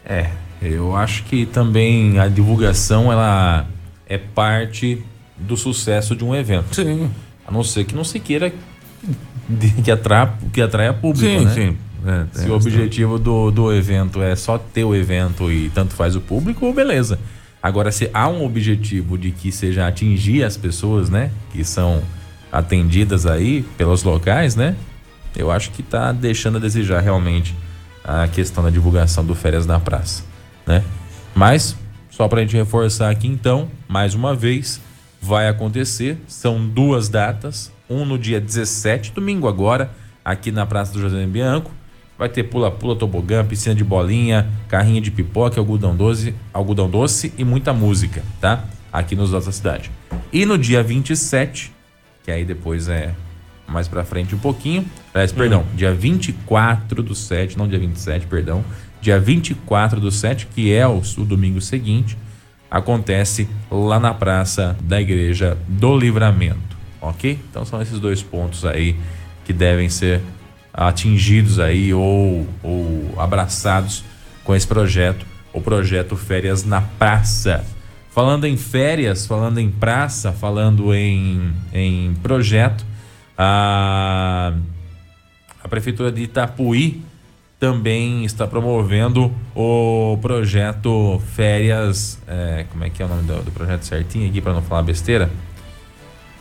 É, 0.04 0.30
eu 0.60 0.96
acho 0.96 1.24
que 1.24 1.46
também 1.46 2.18
a 2.18 2.26
divulgação 2.26 3.12
ela 3.12 3.66
é 4.06 4.18
parte 4.18 5.02
do 5.38 5.56
sucesso 5.56 6.16
de 6.16 6.24
um 6.24 6.34
evento. 6.34 6.74
Sim. 6.74 7.10
A 7.46 7.52
não 7.52 7.62
ser 7.62 7.84
que 7.84 7.94
não 7.94 8.04
se 8.04 8.18
queira 8.18 8.52
que 9.84 9.90
atraia, 9.90 10.32
que 10.52 10.60
atraia 10.60 10.92
público, 10.92 11.26
sim, 11.26 11.44
né? 11.44 11.54
Sim, 11.54 11.78
é, 12.06 12.38
Se 12.38 12.48
o 12.48 12.54
objetivo 12.54 13.18
do, 13.18 13.50
do 13.50 13.72
evento 13.72 14.22
é 14.22 14.34
só 14.36 14.58
ter 14.58 14.84
o 14.84 14.94
evento 14.94 15.50
e 15.50 15.70
tanto 15.70 15.94
faz 15.94 16.16
o 16.16 16.20
público, 16.20 16.72
beleza. 16.72 17.18
Agora, 17.62 17.92
se 17.92 18.10
há 18.14 18.28
um 18.28 18.44
objetivo 18.44 19.18
de 19.18 19.32
que 19.32 19.52
seja 19.52 19.86
atingir 19.86 20.44
as 20.44 20.56
pessoas, 20.56 21.10
né? 21.10 21.30
Que 21.52 21.62
são 21.62 22.02
atendidas 22.50 23.26
aí 23.26 23.62
pelos 23.76 24.02
locais, 24.02 24.56
né? 24.56 24.76
Eu 25.36 25.50
acho 25.50 25.70
que 25.70 25.82
está 25.82 26.10
deixando 26.10 26.56
a 26.56 26.60
desejar 26.60 27.00
realmente 27.00 27.54
a 28.02 28.26
questão 28.28 28.64
da 28.64 28.70
divulgação 28.70 29.24
do 29.24 29.34
Férias 29.34 29.66
na 29.66 29.78
Praça, 29.78 30.24
né? 30.66 30.82
Mas, 31.34 31.76
só 32.10 32.26
para 32.26 32.40
a 32.40 32.42
gente 32.42 32.56
reforçar 32.56 33.10
aqui 33.10 33.28
então, 33.28 33.68
mais 33.86 34.14
uma 34.14 34.34
vez, 34.34 34.80
vai 35.20 35.48
acontecer, 35.48 36.18
são 36.26 36.66
duas 36.66 37.08
datas, 37.08 37.70
um 37.88 38.04
no 38.04 38.18
dia 38.18 38.40
17, 38.40 39.12
domingo 39.12 39.46
agora, 39.46 39.90
aqui 40.24 40.50
na 40.50 40.64
Praça 40.64 40.92
do 40.92 41.00
José 41.00 41.24
Bianco, 41.26 41.70
Vai 42.20 42.28
ter 42.28 42.42
pula-pula, 42.42 42.94
tobogã, 42.94 43.42
piscina 43.42 43.74
de 43.74 43.82
bolinha, 43.82 44.46
carrinho 44.68 45.00
de 45.00 45.10
pipoca, 45.10 45.58
algodão 45.58 45.96
doce, 45.96 46.34
algodão 46.52 46.86
doce 46.86 47.32
e 47.38 47.44
muita 47.44 47.72
música, 47.72 48.22
tá? 48.38 48.66
Aqui 48.92 49.16
nos 49.16 49.30
da 49.30 49.40
cidade. 49.40 49.90
E 50.30 50.44
no 50.44 50.58
dia 50.58 50.82
27, 50.82 51.72
que 52.22 52.30
aí 52.30 52.44
depois 52.44 52.90
é 52.90 53.14
mais 53.66 53.88
pra 53.88 54.04
frente 54.04 54.34
um 54.34 54.38
pouquinho, 54.38 54.84
aliás, 55.14 55.32
perdão, 55.32 55.64
dia 55.74 55.94
24 55.94 57.02
do 57.02 57.14
7, 57.14 57.56
não 57.56 57.66
dia 57.66 57.78
27, 57.78 58.26
perdão, 58.26 58.62
dia 59.00 59.18
24 59.18 59.98
do 59.98 60.10
7, 60.10 60.46
que 60.48 60.70
é 60.70 60.86
o, 60.86 61.00
o 61.16 61.24
domingo 61.24 61.62
seguinte, 61.62 62.18
acontece 62.70 63.48
lá 63.70 63.98
na 63.98 64.12
praça 64.12 64.76
da 64.82 65.00
Igreja 65.00 65.56
do 65.66 65.96
Livramento, 65.96 66.76
ok? 67.00 67.38
Então 67.50 67.64
são 67.64 67.80
esses 67.80 67.98
dois 67.98 68.22
pontos 68.22 68.66
aí 68.66 68.94
que 69.42 69.54
devem 69.54 69.88
ser 69.88 70.20
atingidos 70.72 71.58
aí 71.58 71.92
ou, 71.92 72.46
ou 72.62 73.14
abraçados 73.18 74.04
com 74.44 74.54
esse 74.54 74.66
projeto, 74.66 75.26
o 75.52 75.60
projeto 75.60 76.16
Férias 76.16 76.64
na 76.64 76.80
Praça. 76.80 77.64
Falando 78.10 78.44
em 78.46 78.56
férias, 78.56 79.26
falando 79.26 79.58
em 79.58 79.70
praça, 79.70 80.32
falando 80.32 80.92
em, 80.92 81.52
em 81.72 82.12
projeto, 82.14 82.84
a, 83.38 84.52
a 85.62 85.68
Prefeitura 85.68 86.10
de 86.10 86.22
Itapuí 86.22 87.02
também 87.58 88.24
está 88.24 88.46
promovendo 88.46 89.32
o 89.54 90.18
projeto 90.20 91.22
Férias. 91.34 92.18
É, 92.26 92.64
como 92.70 92.82
é 92.82 92.90
que 92.90 93.02
é 93.02 93.06
o 93.06 93.08
nome 93.08 93.22
do, 93.22 93.42
do 93.42 93.52
projeto 93.52 93.82
certinho 93.82 94.28
aqui 94.28 94.40
para 94.40 94.54
não 94.54 94.62
falar 94.62 94.82
besteira? 94.82 95.30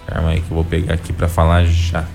Calma 0.08 0.30
aí 0.30 0.42
que 0.42 0.50
eu 0.50 0.56
vou 0.56 0.66
pegar 0.66 0.96
aqui 0.96 1.14
para 1.14 1.28
falar 1.28 1.66
já. 1.66 2.08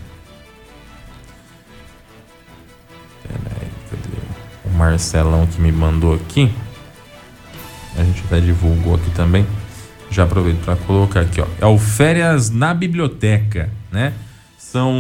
Peraí, 3.26 3.69
cadê 3.90 4.16
o 4.64 4.71
Marcelão 4.76 5.47
que 5.47 5.61
me 5.61 5.73
mandou 5.73 6.14
aqui? 6.14 6.50
A 7.97 8.04
gente 8.04 8.23
até 8.26 8.40
divulgou 8.40 8.95
aqui 8.95 9.11
também. 9.11 9.47
Já 10.11 10.25
aproveito 10.25 10.64
para 10.64 10.76
colocar 10.76 11.21
aqui, 11.21 11.40
ó. 11.40 11.47
É 11.61 11.66
o 11.66 11.78
Férias 11.78 12.50
na 12.50 12.73
Biblioteca, 12.75 13.71
né? 13.90 14.12
São 14.59 14.93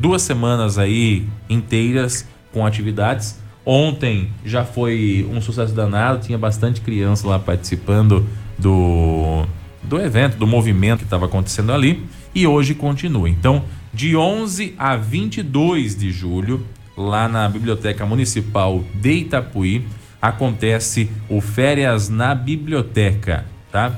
duas 0.00 0.22
semanas 0.22 0.78
aí 0.78 1.26
inteiras 1.48 2.26
com 2.52 2.64
atividades. 2.64 3.38
Ontem 3.64 4.30
já 4.44 4.64
foi 4.64 5.28
um 5.30 5.40
sucesso 5.40 5.74
danado, 5.74 6.24
tinha 6.24 6.38
bastante 6.38 6.80
criança 6.80 7.26
lá 7.26 7.38
participando 7.38 8.26
do, 8.58 9.44
do 9.82 10.00
evento, 10.00 10.36
do 10.36 10.46
movimento 10.46 10.98
que 10.98 11.04
estava 11.04 11.26
acontecendo 11.26 11.72
ali. 11.72 12.04
E 12.34 12.46
hoje 12.46 12.74
continua. 12.74 13.28
Então, 13.28 13.64
de 13.92 14.16
11 14.16 14.74
a 14.78 14.96
22 14.96 15.96
de 15.96 16.12
julho, 16.12 16.64
lá 16.96 17.28
na 17.28 17.48
Biblioteca 17.48 18.04
Municipal 18.04 18.84
de 18.94 19.12
Itapuí, 19.12 19.86
acontece 20.20 21.10
o 21.28 21.40
Férias 21.40 22.08
na 22.08 22.34
Biblioteca, 22.34 23.46
tá? 23.72 23.92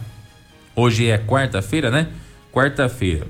Hoje 0.74 1.08
é 1.08 1.18
quarta-feira, 1.18 1.90
né? 1.90 2.08
Quarta-feira, 2.52 3.26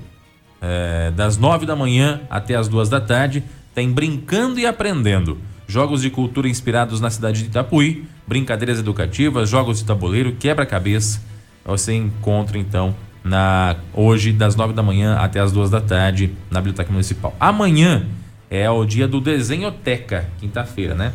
é, 0.61 1.11
das 1.11 1.37
nove 1.37 1.65
da 1.65 1.75
manhã 1.75 2.21
até 2.29 2.55
as 2.55 2.67
duas 2.67 2.89
da 2.89 3.01
tarde, 3.01 3.43
tem 3.73 3.91
Brincando 3.91 4.59
e 4.59 4.65
Aprendendo. 4.65 5.37
Jogos 5.67 6.01
de 6.01 6.09
cultura 6.09 6.47
inspirados 6.47 7.01
na 7.01 7.09
cidade 7.09 7.41
de 7.41 7.49
Itapuí, 7.49 8.05
brincadeiras 8.27 8.79
educativas, 8.79 9.49
jogos 9.49 9.79
de 9.79 9.85
tabuleiro, 9.85 10.33
quebra-cabeça. 10.33 11.21
Você 11.65 11.93
encontra 11.93 12.57
então 12.57 12.93
na 13.23 13.77
hoje 13.93 14.33
das 14.33 14.55
nove 14.55 14.73
da 14.73 14.83
manhã 14.83 15.15
até 15.15 15.39
as 15.39 15.51
duas 15.51 15.69
da 15.69 15.79
tarde 15.79 16.31
na 16.51 16.59
Biblioteca 16.59 16.91
Municipal. 16.91 17.35
Amanhã 17.39 18.05
é 18.53 18.69
o 18.69 18.85
dia 18.85 19.07
do 19.07 19.19
Desenhoteca, 19.19 20.29
quinta-feira, 20.39 20.93
né? 20.93 21.11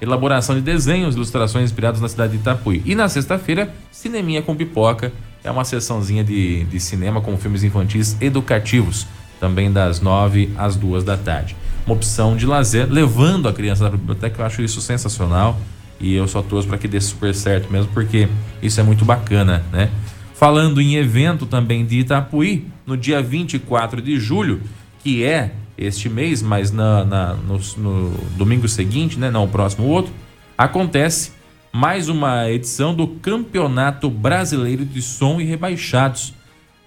Elaboração 0.00 0.54
de 0.54 0.60
desenhos, 0.60 1.16
ilustrações 1.16 1.64
inspirados 1.64 2.00
na 2.00 2.08
cidade 2.08 2.34
de 2.34 2.38
Itapuí. 2.38 2.80
E 2.84 2.94
na 2.94 3.08
sexta-feira, 3.08 3.74
Cineminha 3.90 4.40
com 4.40 4.54
Pipoca. 4.54 5.12
É 5.42 5.50
uma 5.50 5.64
sessãozinha 5.64 6.22
de, 6.22 6.62
de 6.64 6.78
cinema 6.78 7.20
com 7.20 7.36
filmes 7.36 7.64
infantis 7.64 8.16
educativos. 8.20 9.04
Também 9.40 9.72
das 9.72 10.00
nove 10.00 10.48
às 10.56 10.76
duas 10.76 11.02
da 11.02 11.16
tarde. 11.16 11.56
Uma 11.84 11.96
opção 11.96 12.36
de 12.36 12.46
lazer, 12.46 12.86
levando 12.88 13.48
a 13.48 13.52
criança 13.52 13.82
da 13.82 13.90
biblioteca. 13.90 14.40
Eu 14.40 14.46
acho 14.46 14.62
isso 14.62 14.80
sensacional. 14.80 15.58
E 15.98 16.14
eu 16.14 16.28
só 16.28 16.40
torço 16.40 16.68
para 16.68 16.78
que 16.78 16.86
dê 16.86 17.00
super 17.00 17.34
certo 17.34 17.72
mesmo, 17.72 17.90
porque 17.92 18.28
isso 18.62 18.78
é 18.78 18.84
muito 18.84 19.04
bacana, 19.04 19.64
né? 19.72 19.90
Falando 20.34 20.80
em 20.80 20.94
evento 20.94 21.46
também 21.46 21.84
de 21.84 22.00
Itapuí, 22.00 22.68
no 22.86 22.96
dia 22.96 23.20
24 23.20 24.00
de 24.00 24.20
julho, 24.20 24.60
que 25.02 25.24
é 25.24 25.52
este 25.76 26.08
mês, 26.08 26.42
mas 26.42 26.70
na, 26.72 27.04
na 27.04 27.34
no, 27.34 27.58
no, 27.76 28.10
domingo 28.36 28.68
seguinte, 28.68 29.18
né, 29.18 29.30
não 29.30 29.44
o 29.44 29.48
próximo 29.48 29.86
outro, 29.86 30.12
acontece 30.56 31.32
mais 31.72 32.08
uma 32.08 32.50
edição 32.50 32.94
do 32.94 33.06
Campeonato 33.06 34.08
Brasileiro 34.08 34.84
de 34.84 35.02
Som 35.02 35.40
e 35.40 35.44
Rebaixados, 35.44 36.32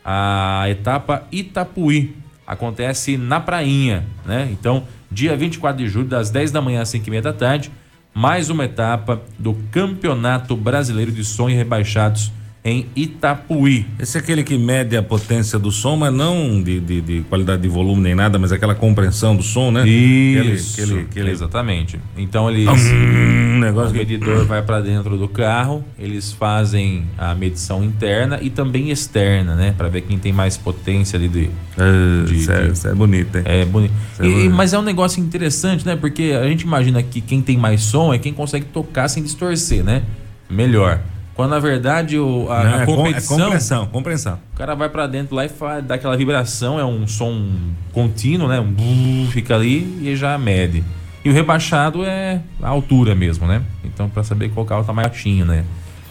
a 0.04 0.66
etapa 0.70 1.28
Itapuí. 1.32 2.16
Acontece 2.48 3.16
na 3.16 3.40
Prainha, 3.40 4.08
né? 4.26 4.50
Então, 4.52 4.84
dia 5.12 5.38
24 5.38 5.84
de 5.84 5.88
julho, 5.88 6.08
das 6.08 6.32
10 6.32 6.52
da 6.52 6.60
manhã 6.60 6.82
às 6.82 6.90
5 6.90 7.06
e 7.06 7.10
meia 7.12 7.22
da 7.22 7.34
tarde, 7.34 7.72
mais 8.12 8.50
uma 8.50 8.66
etapa 8.66 9.22
do 9.38 9.56
Campeonato 9.72 10.56
Brasileiro 10.56 11.12
de 11.12 11.24
Som 11.24 11.48
e 11.50 11.54
Rebaixados 11.54 12.32
em 12.64 12.88
Itapuí. 12.96 13.86
Esse 13.98 14.18
é 14.18 14.22
aquele 14.22 14.44
que 14.44 14.58
mede 14.58 14.98
a 14.98 15.02
potência 15.02 15.58
do 15.58 15.72
som, 15.72 15.96
mas 15.96 16.14
não 16.14 16.62
de, 16.62 16.80
de, 16.80 17.02
de 17.02 17.22
qualidade 17.22 17.62
de 17.62 17.68
volume 17.68 18.02
nem 18.02 18.16
nada, 18.16 18.38
mas 18.38 18.52
aquela 18.52 18.76
compreensão 18.76 19.36
do 19.36 19.44
som, 19.44 19.72
né? 19.72 19.88
Isso, 19.88 20.74
aquele, 20.74 20.92
aquele, 20.92 21.02
aquele... 21.02 21.32
exatamente. 21.32 22.00
Então 22.18 22.50
eles, 22.50 22.68
hum, 22.68 23.60
negócio 23.60 23.92
o 23.92 23.98
medidor 23.98 24.42
que... 24.42 24.46
vai 24.46 24.62
para 24.62 24.82
dentro 24.82 25.18
do 25.18 25.28
carro, 25.28 25.84
eles 25.98 26.34
fazem 26.34 27.06
a 27.18 27.34
medição 27.34 27.84
interna 27.84 28.40
e 28.42 28.50
também 28.50 28.92
externa, 28.92 29.56
né? 29.56 29.74
Para 29.78 29.88
ver 29.88 30.02
quem 30.02 30.20
tem 30.20 30.34
mais 30.34 30.58
potência 30.58 31.18
ali 31.18 31.30
de. 31.30 31.50
É, 31.78 32.26
de, 32.26 32.36
isso, 32.36 32.52
é, 32.52 32.66
de... 32.66 32.74
isso 32.74 32.88
é 32.88 32.94
bonito, 32.94 33.38
hein? 33.38 33.44
É 33.46 33.66
bonito. 33.66 33.94
É 34.20 34.26
e, 34.26 34.30
bonito. 34.30 34.56
Mas 34.56 34.74
é 34.74 34.80
um 34.80 34.84
negócio 34.84 35.22
interessante, 35.22 35.86
né? 35.86 35.96
Porque 35.96 36.38
a 36.40 36.48
gente 36.48 36.64
imagina 36.64 37.02
que 37.02 37.22
quem 37.22 37.42
tem 37.42 37.58
mais 37.58 37.82
som 37.82 38.14
é 38.14 38.18
quem 38.18 38.34
consegue 38.34 38.66
tocar 38.66 39.08
sem 39.08 39.24
distorcer, 39.24 39.82
né? 39.82 40.04
Melhor. 40.50 41.00
Quando 41.40 41.52
na 41.52 41.60
verdade 41.60 42.20
o, 42.20 42.52
a, 42.52 42.64
Não, 42.66 42.82
a 42.82 42.86
competição. 42.86 43.38
É, 43.38 43.44
compreensão, 43.44 43.88
compreensão. 43.88 44.40
O 44.54 44.58
cara 44.58 44.76
vai 44.76 44.90
para 44.90 45.08
dentro 45.08 45.34
lá 45.34 45.46
e 45.46 45.48
faz, 45.48 45.82
dá 45.86 45.96
aquela 45.96 46.18
vibração, 46.18 46.78
é 46.78 46.84
um 46.84 47.08
som 47.08 47.50
contínuo, 47.94 48.50
né? 48.50 48.60
Um 48.60 49.26
fica 49.32 49.56
ali 49.56 50.00
e 50.02 50.18
já 50.18 50.38
mede. 50.38 50.84
E 51.24 51.30
o 51.30 51.34
rebaixado 51.34 52.04
é 52.04 52.42
a 52.62 52.68
altura 52.68 53.16
mesmo, 53.16 53.48
né? 53.48 53.62
Então, 53.86 54.10
para 54.10 54.22
saber 54.22 54.50
qual 54.50 54.66
carro 54.66 54.84
tá 54.84 54.92
mais 54.92 55.08
baixinho, 55.08 55.46
né? 55.46 55.64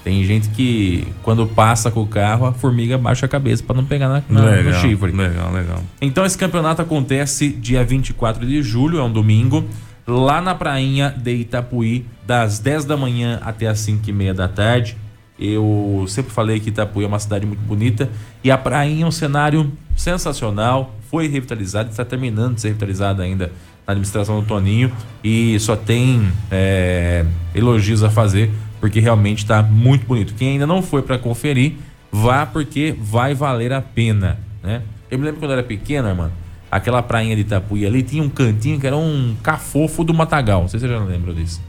Tem 0.02 0.24
gente 0.24 0.48
que, 0.48 1.06
quando 1.22 1.46
passa 1.46 1.90
com 1.90 2.00
o 2.00 2.06
carro, 2.06 2.46
a 2.46 2.52
formiga 2.54 2.96
baixa 2.96 3.26
a 3.26 3.28
cabeça 3.28 3.62
para 3.62 3.76
não 3.76 3.84
pegar 3.84 4.08
na, 4.08 4.22
na, 4.30 4.46
legal, 4.46 4.72
no 4.72 4.80
chifre. 4.80 5.12
Legal, 5.12 5.52
legal. 5.52 5.82
Então, 6.00 6.24
esse 6.24 6.38
campeonato 6.38 6.80
acontece 6.80 7.50
dia 7.50 7.84
24 7.84 8.46
de 8.46 8.62
julho, 8.62 8.98
é 8.98 9.02
um 9.02 9.12
domingo, 9.12 9.62
lá 10.06 10.40
na 10.40 10.54
prainha 10.54 11.14
de 11.14 11.34
Itapuí, 11.34 12.06
das 12.26 12.58
10 12.58 12.86
da 12.86 12.96
manhã 12.96 13.38
até 13.42 13.66
as 13.66 13.78
5 13.80 14.08
e 14.08 14.12
meia 14.14 14.32
da 14.32 14.48
tarde. 14.48 14.96
Eu 15.38 16.04
sempre 16.08 16.32
falei 16.32 16.58
que 16.58 16.70
Itapuí 16.70 17.04
é 17.04 17.06
uma 17.06 17.18
cidade 17.18 17.46
muito 17.46 17.60
bonita 17.60 18.10
e 18.42 18.50
a 18.50 18.58
prainha 18.58 19.04
é 19.04 19.06
um 19.06 19.10
cenário 19.10 19.70
sensacional. 19.96 20.96
Foi 21.10 21.28
revitalizado, 21.28 21.90
está 21.90 22.04
terminando 22.04 22.56
de 22.56 22.60
ser 22.60 22.68
revitalizado 22.68 23.22
ainda 23.22 23.52
na 23.86 23.92
administração 23.92 24.40
do 24.40 24.46
Toninho 24.46 24.92
e 25.22 25.58
só 25.60 25.76
tem 25.76 26.28
é, 26.50 27.24
elogios 27.54 28.02
a 28.02 28.10
fazer 28.10 28.50
porque 28.80 29.00
realmente 29.00 29.38
está 29.38 29.62
muito 29.62 30.06
bonito. 30.06 30.34
Quem 30.34 30.52
ainda 30.52 30.66
não 30.66 30.82
foi 30.82 31.02
para 31.02 31.18
conferir, 31.18 31.74
vá 32.10 32.44
porque 32.44 32.94
vai 33.00 33.34
valer 33.34 33.72
a 33.72 33.80
pena, 33.80 34.38
né? 34.62 34.82
Eu 35.10 35.18
me 35.18 35.24
lembro 35.24 35.40
quando 35.40 35.52
eu 35.52 35.58
era 35.58 35.66
pequeno, 35.66 36.14
mano, 36.14 36.32
aquela 36.70 37.02
prainha 37.02 37.34
de 37.34 37.42
Itapuí 37.42 37.86
ali 37.86 38.02
tinha 38.02 38.22
um 38.22 38.28
cantinho 38.28 38.78
que 38.78 38.86
era 38.86 38.96
um 38.96 39.36
cafofo 39.42 40.04
do 40.04 40.12
Matagal. 40.12 40.62
Não 40.62 40.68
sei 40.68 40.80
se 40.80 40.86
você 40.86 40.92
já 40.92 41.02
lembra 41.02 41.32
disso. 41.32 41.60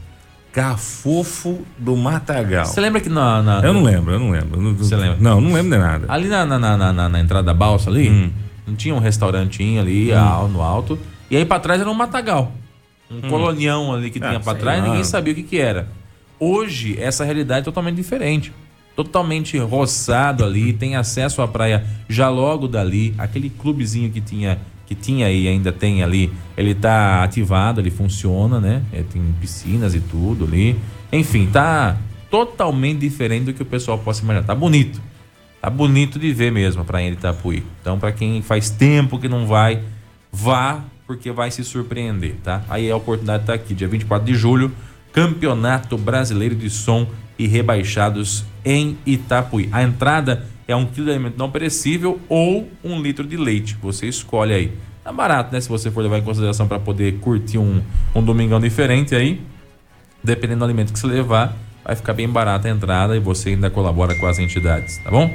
Cafofo 0.52 1.62
do 1.78 1.96
Matagal. 1.96 2.66
Você 2.66 2.80
lembra 2.80 3.00
que 3.00 3.08
na, 3.08 3.42
na, 3.42 3.60
Eu 3.60 3.72
não 3.72 3.82
lembro, 3.82 4.12
eu 4.12 4.18
não 4.18 4.30
lembro. 4.30 4.74
Você 4.74 4.96
lembra? 4.96 5.16
Não, 5.20 5.40
não 5.40 5.52
lembro 5.52 5.70
de 5.70 5.78
nada. 5.78 6.06
Ali 6.08 6.28
na, 6.28 6.44
na, 6.44 6.58
na, 6.58 7.08
na 7.08 7.20
entrada 7.20 7.44
da 7.44 7.54
balsa 7.54 7.88
ali, 7.88 8.10
hum. 8.10 8.30
não 8.66 8.74
tinha 8.74 8.94
um 8.94 8.98
restaurantinho 8.98 9.80
ali 9.80 10.12
hum. 10.12 10.48
no 10.48 10.62
alto. 10.62 10.98
E 11.30 11.36
aí 11.36 11.44
para 11.44 11.60
trás 11.60 11.80
era 11.80 11.88
um 11.88 11.94
Matagal. 11.94 12.52
Um 13.10 13.18
hum. 13.18 13.30
colonião 13.30 13.92
ali 13.92 14.10
que 14.10 14.18
ah, 14.22 14.28
tinha 14.28 14.40
para 14.40 14.58
trás, 14.58 14.80
lá. 14.80 14.88
ninguém 14.88 15.04
sabia 15.04 15.32
o 15.32 15.36
que 15.36 15.42
que 15.44 15.58
era. 15.58 15.88
Hoje, 16.38 16.96
essa 16.98 17.24
realidade 17.24 17.60
é 17.60 17.64
totalmente 17.64 17.96
diferente. 17.96 18.52
Totalmente 18.96 19.56
roçado 19.58 20.44
ali, 20.44 20.72
tem 20.72 20.96
acesso 20.96 21.42
à 21.42 21.48
praia 21.48 21.84
já 22.08 22.28
logo 22.28 22.66
dali. 22.66 23.14
Aquele 23.18 23.50
clubezinho 23.50 24.10
que 24.10 24.20
tinha 24.20 24.58
que 24.90 24.94
tinha 24.96 25.30
e 25.30 25.46
ainda 25.46 25.70
tem 25.70 26.02
ali, 26.02 26.32
ele 26.56 26.74
tá 26.74 27.22
ativado, 27.22 27.80
ele 27.80 27.92
funciona, 27.92 28.58
né? 28.58 28.82
É, 28.92 29.04
tem 29.04 29.22
piscinas 29.40 29.94
e 29.94 30.00
tudo 30.00 30.44
ali. 30.44 30.76
Enfim, 31.12 31.46
tá 31.46 31.96
totalmente 32.28 32.98
diferente 32.98 33.44
do 33.44 33.54
que 33.54 33.62
o 33.62 33.66
pessoal 33.66 33.96
possa 33.98 34.24
imaginar. 34.24 34.44
Tá 34.44 34.54
bonito. 34.54 35.00
Tá 35.62 35.70
bonito 35.70 36.18
de 36.18 36.32
ver 36.32 36.50
mesmo 36.50 36.82
a 36.82 36.84
praia 36.84 37.08
de 37.08 37.18
Itapuí. 37.18 37.62
Então, 37.80 38.00
para 38.00 38.10
quem 38.10 38.42
faz 38.42 38.68
tempo 38.68 39.16
que 39.16 39.28
não 39.28 39.46
vai, 39.46 39.80
vá, 40.32 40.82
porque 41.06 41.30
vai 41.30 41.52
se 41.52 41.62
surpreender, 41.62 42.34
tá? 42.42 42.64
Aí 42.68 42.90
a 42.90 42.96
oportunidade 42.96 43.44
tá 43.44 43.54
aqui, 43.54 43.74
dia 43.74 43.86
24 43.86 44.26
de 44.26 44.34
julho, 44.34 44.72
Campeonato 45.12 45.96
Brasileiro 45.96 46.56
de 46.56 46.68
Som 46.68 47.06
e 47.38 47.46
Rebaixados 47.46 48.44
em 48.64 48.98
Itapuí. 49.06 49.68
A 49.70 49.84
entrada 49.84 50.46
é 50.70 50.76
um 50.76 50.86
quilo 50.86 51.06
de 51.06 51.12
alimento 51.12 51.36
não 51.36 51.50
perecível 51.50 52.20
ou 52.28 52.68
um 52.84 53.00
litro 53.00 53.26
de 53.26 53.36
leite. 53.36 53.76
Você 53.82 54.06
escolhe 54.06 54.52
aí. 54.52 54.72
Tá 55.02 55.12
barato, 55.12 55.52
né? 55.52 55.60
Se 55.60 55.68
você 55.68 55.90
for 55.90 56.02
levar 56.02 56.18
em 56.18 56.22
consideração 56.22 56.68
para 56.68 56.78
poder 56.78 57.18
curtir 57.18 57.58
um, 57.58 57.82
um 58.14 58.22
domingão 58.22 58.60
diferente 58.60 59.14
aí, 59.14 59.40
dependendo 60.22 60.60
do 60.60 60.64
alimento 60.64 60.92
que 60.92 60.98
você 60.98 61.06
levar, 61.06 61.56
vai 61.84 61.96
ficar 61.96 62.12
bem 62.12 62.28
barata 62.28 62.68
a 62.68 62.70
entrada 62.70 63.16
e 63.16 63.20
você 63.20 63.50
ainda 63.50 63.70
colabora 63.70 64.14
com 64.14 64.26
as 64.26 64.38
entidades, 64.38 64.98
tá 64.98 65.10
bom? 65.10 65.34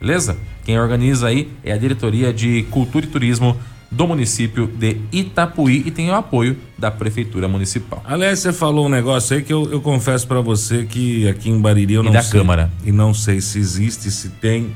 Beleza? 0.00 0.36
Quem 0.64 0.78
organiza 0.78 1.28
aí 1.28 1.50
é 1.64 1.72
a 1.72 1.76
Diretoria 1.76 2.32
de 2.32 2.62
Cultura 2.64 3.06
e 3.06 3.08
Turismo 3.08 3.56
do 3.90 4.06
município 4.06 4.66
de 4.66 4.98
Itapuí 5.10 5.82
e 5.86 5.90
tem 5.90 6.10
o 6.10 6.14
apoio 6.14 6.56
da 6.76 6.90
Prefeitura 6.90 7.48
Municipal. 7.48 8.02
Aliás, 8.06 8.38
você 8.38 8.52
falou 8.52 8.86
um 8.86 8.88
negócio 8.88 9.36
aí 9.36 9.42
que 9.42 9.52
eu, 9.52 9.70
eu 9.72 9.80
confesso 9.80 10.26
para 10.26 10.40
você 10.40 10.84
que 10.84 11.26
aqui 11.28 11.48
em 11.48 11.58
Bariri 11.60 11.94
eu 11.94 12.02
e 12.02 12.06
não 12.06 12.12
da 12.12 12.22
sei. 12.22 12.38
Câmara. 12.40 12.70
E 12.84 12.92
não 12.92 13.14
sei 13.14 13.40
se 13.40 13.58
existe, 13.58 14.10
se 14.10 14.28
tem. 14.28 14.72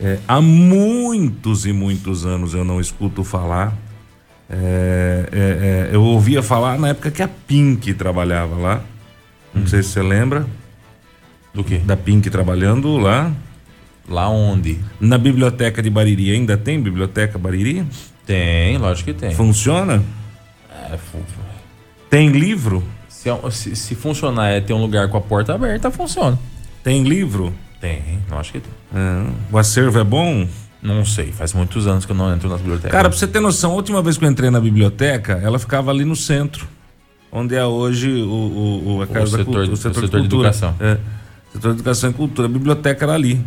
É, 0.00 0.18
há 0.26 0.40
muitos 0.40 1.66
e 1.66 1.72
muitos 1.72 2.24
anos 2.24 2.54
eu 2.54 2.64
não 2.64 2.80
escuto 2.80 3.22
falar. 3.22 3.76
É, 4.48 5.28
é, 5.32 5.90
é, 5.92 5.94
eu 5.94 6.02
ouvia 6.02 6.42
falar 6.42 6.78
na 6.78 6.88
época 6.88 7.10
que 7.10 7.22
a 7.22 7.28
Pink 7.28 7.92
trabalhava 7.94 8.56
lá. 8.56 8.82
Não 9.54 9.62
Hum. 9.62 9.66
sei 9.66 9.82
se 9.82 9.90
você 9.90 10.02
lembra 10.02 10.46
Do 11.54 11.62
quê? 11.62 11.78
da 11.78 11.96
Pink 11.96 12.28
trabalhando 12.30 12.96
lá. 12.96 13.30
Lá 14.08 14.28
onde? 14.28 14.78
Na 15.00 15.16
biblioteca 15.16 15.82
de 15.82 15.88
Bariri. 15.88 16.30
Ainda 16.32 16.56
tem 16.56 16.80
biblioteca 16.80 17.38
Bariri? 17.38 17.84
Tem, 18.26 18.78
lógico 18.78 19.12
que 19.12 19.18
tem. 19.18 19.34
Funciona? 19.34 20.02
É, 20.90 20.96
fu- 20.96 21.18
Tem 22.08 22.28
livro? 22.28 22.82
se, 23.08 23.28
se, 23.50 23.74
se 23.76 23.94
funcionar 23.94 24.50
é 24.50 24.60
ter 24.60 24.72
um 24.72 24.80
lugar 24.80 25.08
com 25.08 25.16
a 25.16 25.20
porta 25.20 25.54
aberta, 25.54 25.90
funciona. 25.90 26.38
Tem 26.82 27.02
livro? 27.02 27.52
Tem, 27.80 28.18
lógico 28.30 28.60
que 28.60 28.64
tem. 28.68 29.00
É. 29.00 29.26
O 29.50 29.58
acervo 29.58 29.98
é 29.98 30.04
bom? 30.04 30.46
Não 30.82 31.04
sei, 31.04 31.32
faz 31.32 31.54
muitos 31.54 31.86
anos 31.86 32.04
que 32.04 32.12
eu 32.12 32.16
não 32.16 32.32
entro 32.34 32.48
nas 32.48 32.58
bibliotecas. 32.60 32.92
Cara, 32.92 33.08
pra 33.08 33.18
você 33.18 33.26
ter 33.26 33.40
noção, 33.40 33.70
a 33.72 33.74
última 33.74 34.02
vez 34.02 34.18
que 34.18 34.24
eu 34.24 34.30
entrei 34.30 34.50
na 34.50 34.60
biblioteca, 34.60 35.40
ela 35.42 35.58
ficava 35.58 35.90
ali 35.90 36.04
no 36.04 36.14
centro. 36.14 36.66
Onde 37.32 37.56
é 37.56 37.64
hoje 37.64 38.10
o, 38.10 38.28
o, 38.28 38.96
o- 38.98 39.02
a 39.02 39.06
Casa 39.06 39.20
da 39.38 39.38
setor- 39.38 39.44
Cultura, 39.44 39.72
o 39.72 39.76
setor 39.76 40.08
de 40.20 40.26
educação. 40.26 40.74
É, 40.78 40.98
setor 41.52 41.68
de 41.72 41.76
Educação 41.78 42.10
e 42.10 42.12
Cultura. 42.12 42.46
A 42.46 42.50
biblioteca 42.50 43.04
era 43.06 43.14
ali. 43.14 43.42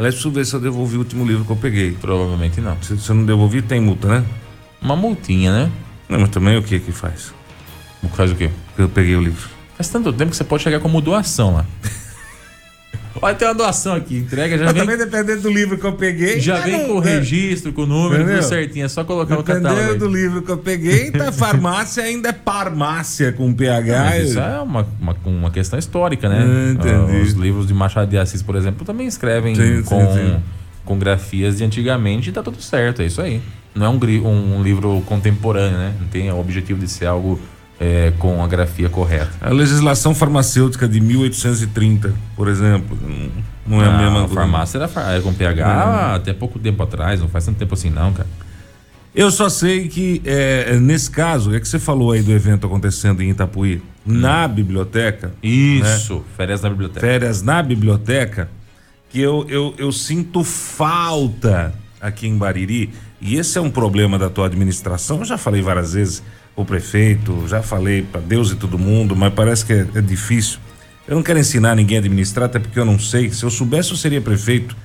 Aliás, 0.00 0.14
preciso 0.14 0.30
ver 0.34 0.46
se 0.46 0.54
eu 0.54 0.60
devolvi 0.60 0.96
o 0.96 1.00
último 1.00 1.26
livro 1.26 1.44
que 1.44 1.52
eu 1.52 1.56
peguei. 1.56 1.92
Provavelmente 1.92 2.58
não. 2.58 2.74
Se, 2.80 2.98
se 2.98 3.10
eu 3.10 3.14
não 3.14 3.26
devolvi, 3.26 3.60
tem 3.60 3.82
multa, 3.82 4.08
né? 4.08 4.24
Uma 4.80 4.96
multinha, 4.96 5.52
né? 5.52 5.70
Não, 6.08 6.18
mas 6.18 6.30
também 6.30 6.56
o 6.56 6.62
que 6.62 6.80
que 6.80 6.90
faz? 6.90 7.34
Faz 8.14 8.32
o 8.32 8.34
quê? 8.34 8.48
Eu 8.78 8.88
peguei 8.88 9.14
o 9.14 9.20
livro. 9.20 9.50
Faz 9.76 9.90
tanto 9.90 10.10
tempo 10.10 10.30
que 10.30 10.38
você 10.38 10.42
pode 10.44 10.62
chegar 10.62 10.80
como 10.80 11.02
doação 11.02 11.52
lá. 11.52 11.66
Olha, 13.20 13.34
tem 13.34 13.48
uma 13.48 13.54
doação 13.54 13.94
aqui, 13.94 14.18
entrega, 14.18 14.56
já 14.56 14.64
Mas 14.66 14.74
vem, 14.74 14.82
também 14.82 14.96
dependendo 14.96 15.42
do 15.42 15.50
livro 15.50 15.76
que 15.76 15.84
eu 15.84 15.92
peguei. 15.94 16.40
já 16.40 16.60
vem 16.60 16.86
com 16.86 16.94
o 16.94 17.00
registro, 17.00 17.72
com 17.72 17.82
o 17.82 17.86
número, 17.86 18.22
Entendeu? 18.22 18.40
tudo 18.40 18.48
certinho. 18.48 18.84
É 18.84 18.88
só 18.88 19.02
colocar 19.04 19.34
no 19.34 19.42
catálogo. 19.42 19.74
Dependendo 19.74 19.98
do 20.08 20.14
livro 20.14 20.42
que 20.42 20.50
eu 20.50 20.58
peguei, 20.58 21.10
tá 21.10 21.32
farmácia 21.32 22.04
ainda 22.04 22.28
é 22.28 22.32
farmácia 22.32 23.32
com 23.32 23.52
PH. 23.52 24.04
Mas 24.04 24.30
isso 24.30 24.38
é 24.38 24.60
uma, 24.60 24.86
uma, 25.00 25.16
uma 25.24 25.50
questão 25.50 25.78
histórica, 25.78 26.28
né? 26.28 26.38
Ah, 26.38 26.72
entendi. 26.72 27.20
Os 27.20 27.32
livros 27.32 27.66
de 27.66 27.74
Machado 27.74 28.08
de 28.08 28.16
Assis, 28.16 28.42
por 28.42 28.54
exemplo, 28.54 28.84
também 28.84 29.06
escrevem 29.06 29.54
Sim, 29.54 29.78
sim, 29.78 29.82
com, 29.82 30.14
sim. 30.14 30.36
com 30.84 30.98
grafias 30.98 31.58
de 31.58 31.64
antigamente 31.64 32.30
e 32.30 32.32
tá 32.32 32.42
tudo 32.42 32.62
certo, 32.62 33.02
é 33.02 33.06
isso 33.06 33.20
aí. 33.20 33.40
Não 33.74 33.86
é 33.86 33.88
um, 33.88 34.56
um 34.56 34.62
livro 34.62 35.02
contemporâneo, 35.06 35.78
né? 35.78 35.94
Não 36.00 36.08
tem 36.08 36.30
o 36.30 36.38
objetivo 36.38 36.80
de 36.80 36.88
ser 36.88 37.06
algo 37.06 37.40
é, 37.80 38.12
com 38.18 38.44
a 38.44 38.46
grafia 38.46 38.90
correta. 38.90 39.30
A 39.40 39.48
legislação 39.50 40.14
farmacêutica 40.14 40.86
de 40.86 41.00
1830, 41.00 42.12
por 42.36 42.46
exemplo, 42.46 42.96
não- 43.02 43.30
não 43.78 43.82
é 43.82 43.88
a 43.88 43.96
mesma 43.96 44.24
a 44.26 44.28
farmácia 44.28 44.76
era 44.78 44.90
era 45.12 45.22
com 45.22 45.32
PH 45.32 46.14
até 46.16 46.32
pouco 46.34 46.58
tempo 46.58 46.82
atrás, 46.82 47.20
não 47.20 47.28
faz 47.28 47.46
tanto 47.46 47.56
tempo 47.58 47.72
assim 47.74 47.88
não, 47.88 48.12
cara. 48.12 48.28
Eu 49.14 49.30
só 49.32 49.48
sei 49.48 49.88
que, 49.88 50.22
é, 50.24 50.78
nesse 50.78 51.10
caso, 51.10 51.52
é 51.54 51.58
que 51.58 51.66
você 51.66 51.78
falou 51.80 52.12
aí 52.12 52.22
do 52.22 52.30
evento 52.32 52.66
acontecendo 52.66 53.22
em 53.22 53.30
Itapuí, 53.30 53.82
na 54.06 54.46
biblioteca, 54.46 55.32
Isso, 55.42 56.22
férias 56.36 56.62
na 56.62 56.68
biblioteca. 56.70 57.00
férias 57.00 57.42
na 57.42 57.60
biblioteca, 57.62 58.48
que 59.08 59.20
eu, 59.20 59.44
eu, 59.48 59.74
eu 59.78 59.90
sinto 59.90 60.44
falta 60.44 61.74
aqui 62.00 62.26
em 62.28 62.36
Bariri, 62.38 62.90
e 63.20 63.36
esse 63.36 63.58
é 63.58 63.60
um 63.60 63.70
problema 63.70 64.18
da 64.18 64.30
tua 64.30 64.46
administração, 64.46 65.18
eu 65.18 65.24
já 65.24 65.36
falei 65.36 65.60
várias 65.60 65.92
vezes 65.94 66.22
o 66.56 66.64
prefeito, 66.64 67.46
já 67.48 67.62
falei 67.62 68.02
para 68.02 68.20
Deus 68.20 68.50
e 68.50 68.56
todo 68.56 68.78
mundo, 68.78 69.16
mas 69.16 69.32
parece 69.32 69.64
que 69.64 69.72
é, 69.72 69.86
é 69.94 70.00
difícil. 70.00 70.58
Eu 71.06 71.16
não 71.16 71.22
quero 71.22 71.38
ensinar 71.38 71.74
ninguém 71.74 71.96
a 71.96 72.00
administrar, 72.00 72.46
até 72.46 72.58
porque 72.58 72.78
eu 72.78 72.84
não 72.84 72.98
sei. 72.98 73.30
Se 73.30 73.42
eu 73.42 73.50
soubesse, 73.50 73.90
eu 73.90 73.96
seria 73.96 74.20
prefeito. 74.20 74.76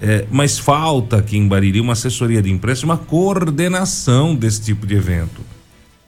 É, 0.00 0.26
mas 0.30 0.58
falta 0.58 1.16
aqui 1.16 1.36
em 1.36 1.48
Bariri 1.48 1.80
uma 1.80 1.94
assessoria 1.94 2.42
de 2.42 2.50
imprensa, 2.50 2.84
uma 2.84 2.98
coordenação 2.98 4.34
desse 4.34 4.60
tipo 4.62 4.86
de 4.86 4.94
evento. 4.94 5.42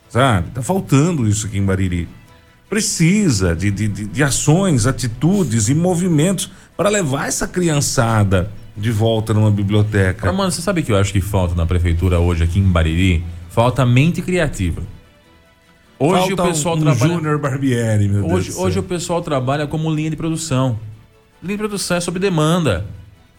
Sabe? 0.08 0.50
Tá 0.50 0.62
faltando 0.62 1.28
isso 1.28 1.46
aqui 1.46 1.58
em 1.58 1.64
Bariri. 1.64 2.08
Precisa 2.68 3.56
de, 3.56 3.70
de, 3.70 3.88
de, 3.88 4.06
de 4.06 4.22
ações, 4.22 4.86
atitudes 4.86 5.68
e 5.68 5.74
movimentos 5.74 6.50
para 6.76 6.88
levar 6.88 7.28
essa 7.28 7.48
criançada 7.48 8.50
de 8.76 8.90
volta 8.90 9.34
numa 9.34 9.50
biblioteca. 9.50 10.28
Armando, 10.28 10.52
você 10.52 10.62
sabe 10.62 10.82
que 10.82 10.92
eu 10.92 10.96
acho 10.96 11.12
que 11.12 11.20
falta 11.20 11.54
na 11.54 11.66
prefeitura 11.66 12.18
hoje 12.18 12.44
aqui 12.44 12.58
em 12.58 12.70
Bariri? 12.70 13.24
Falta 13.50 13.84
mente 13.84 14.22
criativa. 14.22 14.82
Hoje 15.98 16.28
Falta 16.28 16.42
o 16.42 16.46
pessoal 16.46 16.76
um 16.76 16.80
trabalha. 16.80 17.12
Júnior 17.14 17.38
Barbieri, 17.38 18.08
meu 18.08 18.22
Deus 18.22 18.32
Hoje, 18.32 18.52
do 18.52 18.60
hoje 18.60 18.78
o 18.78 18.82
pessoal 18.82 19.20
trabalha 19.20 19.66
como 19.66 19.92
linha 19.92 20.10
de 20.10 20.16
produção. 20.16 20.78
Linha 21.42 21.56
de 21.56 21.62
produção 21.62 21.96
é 21.96 22.00
sob 22.00 22.18
demanda. 22.20 22.84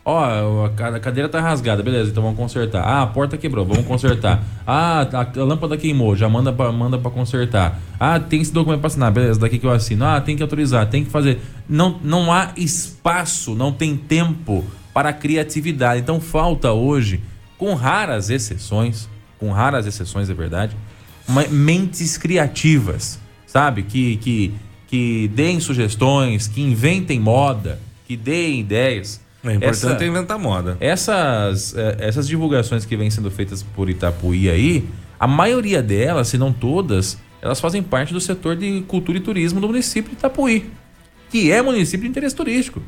Ó, 0.04 0.66
a 0.66 0.70
ca- 0.70 0.96
a 0.96 1.00
cadeira 1.00 1.30
tá 1.30 1.40
rasgada, 1.40 1.84
beleza, 1.84 2.10
então 2.10 2.24
vamos 2.24 2.38
consertar. 2.38 2.82
Ah, 2.84 3.04
a 3.04 3.08
porta 3.08 3.38
quebrou, 3.38 3.66
vamos 3.66 3.86
consertar. 3.86 4.44
Ah, 4.72 5.02
a, 5.12 5.44
lâmpada 5.44 5.76
queimou, 5.78 6.16
já 6.16 6.28
manda 6.30 6.52
pra, 6.54 6.72
manda 6.72 6.98
pra 6.98 7.10
consertar. 7.10 7.80
Ah, 8.00 8.20
tem 8.20 8.40
esse 8.42 8.54
documento 8.54 8.80
pra 8.82 8.88
assinar, 8.88 9.12
beleza, 9.12 9.40
daqui 9.40 9.58
que 9.58 9.66
eu 9.66 9.72
assino. 9.72 10.06
Ah, 10.06 10.20
tem 10.22 10.36
que 10.36 10.44
autorizar, 10.44 10.88
tem 10.90 11.04
que 11.04 11.10
fazer. 11.10 11.40
Não, 11.68 11.98
não 12.04 12.32
há 12.32 12.52
espaço, 12.56 13.56
não 13.56 13.72
tem 13.72 13.96
tempo 13.98 14.64
para 14.94 15.10
a 15.10 15.14
criatividade. 15.14 16.02
Então 16.02 16.20
falta 16.22 16.72
hoje, 16.72 17.20
com 17.58 17.74
raras 17.74 18.30
exceções, 18.30 19.10
com 19.40 19.52
raras 19.52 19.88
exceções, 19.88 20.30
é 20.30 20.34
verdade, 20.36 20.76
mentes 21.50 22.18
criativas, 22.18 23.20
sabe? 23.46 23.84
Que, 23.84 24.18
que, 24.18 24.54
que 24.88 25.28
deem 25.34 25.60
sugestões, 25.60 26.48
que 26.48 26.62
inventem 26.62 27.20
moda, 27.20 27.80
que 28.08 28.18
deem 28.18 28.60
ideias. 28.62 29.22
É 29.44 29.54
importante 29.54 29.94
Essa- 29.94 30.06
inventar 30.06 30.38
moda. 30.38 30.76
essas, 30.82 31.74
eh, 31.78 31.96
essas 32.00 32.28
divulgações 32.28 32.84
que 32.84 32.98
vêm 32.98 33.10
sendo 33.10 33.32
feitas 33.32 33.64
por 33.64 33.90
Itapuí 33.90 34.50
aí, 34.50 34.84
a 35.18 35.26
maioria 35.28 35.82
delas, 35.82 36.28
se 36.28 36.38
não 36.38 36.52
todas, 36.52 37.18
elas 37.42 37.60
fazem 37.62 37.82
parte 37.82 38.12
do 38.14 38.20
setor 38.20 38.58
de 38.58 38.82
cultura 38.88 39.18
e 39.18 39.22
turismo 39.22 39.62
do 39.62 39.68
município 39.68 40.10
de 40.12 40.18
Itapuí, 40.18 40.70
que 41.30 41.52
é 41.52 41.62
município 41.62 42.04
de 42.04 42.10
interesse 42.10 42.36
turístico. 42.36 42.82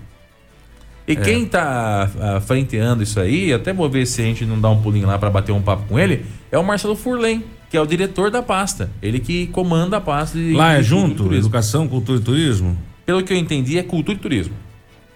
E 1.07 1.15
quem 1.15 1.43
está 1.43 2.09
frenteando 2.45 3.01
isso 3.01 3.19
aí, 3.19 3.53
até 3.53 3.71
vou 3.73 3.89
ver 3.89 4.05
se 4.05 4.21
a 4.21 4.25
gente 4.25 4.45
não 4.45 4.59
dá 4.59 4.69
um 4.69 4.81
pulinho 4.81 5.07
lá 5.07 5.17
para 5.17 5.29
bater 5.29 5.51
um 5.51 5.61
papo 5.61 5.83
com 5.87 5.97
ele, 5.99 6.25
é 6.51 6.57
o 6.57 6.63
Marcelo 6.63 6.95
Furlen, 6.95 7.43
que 7.71 7.77
é 7.77 7.81
o 7.81 7.85
diretor 7.85 8.29
da 8.29 8.43
pasta. 8.43 8.91
Ele 9.01 9.17
que 9.17 9.47
comanda 9.47 9.95
a 9.95 10.01
pasta 10.01 10.37
de 10.37 10.51
Lá 10.51 10.73
é 10.73 10.79
cultura 10.79 10.83
junto? 10.83 11.23
turismo. 11.23 11.45
Educação, 11.45 11.87
cultura 11.87 12.19
e 12.19 12.21
turismo? 12.21 12.77
Pelo 13.05 13.23
que 13.23 13.31
eu 13.31 13.37
entendi, 13.37 13.77
é 13.79 13.83
cultura 13.83 14.17
e 14.17 14.21
turismo. 14.21 14.53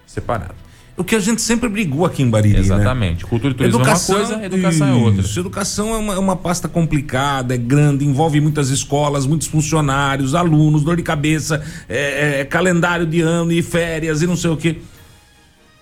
Separado. 0.07 0.55
O 0.95 1.03
que 1.03 1.15
a 1.15 1.19
gente 1.19 1.41
sempre 1.41 1.67
brigou 1.67 2.05
aqui 2.05 2.23
em 2.23 2.29
Bariri, 2.29 2.53
né? 2.53 2.61
Exatamente. 2.61 3.25
Cultura 3.25 3.53
e 3.53 3.57
turismo 3.57 3.81
é 3.81 3.83
uma 3.83 3.99
coisa, 3.99 4.45
educação 4.45 4.87
é 4.87 4.93
outra. 4.93 5.21
Isso, 5.21 5.37
educação 5.37 5.93
é 5.93 5.97
uma, 5.97 6.13
é 6.13 6.17
uma 6.17 6.37
pasta 6.37 6.69
complicada, 6.69 7.53
é 7.53 7.57
grande, 7.57 8.05
envolve 8.05 8.39
muitas 8.39 8.69
escolas, 8.69 9.25
muitos 9.25 9.47
funcionários, 9.47 10.33
alunos, 10.33 10.81
dor 10.81 10.95
de 10.95 11.03
cabeça, 11.03 11.61
é, 11.89 12.39
é, 12.39 12.45
calendário 12.45 13.05
de 13.05 13.19
ano 13.19 13.51
e 13.51 13.61
férias 13.61 14.21
e 14.21 14.27
não 14.27 14.37
sei 14.37 14.49
o 14.51 14.55
quê. 14.55 14.77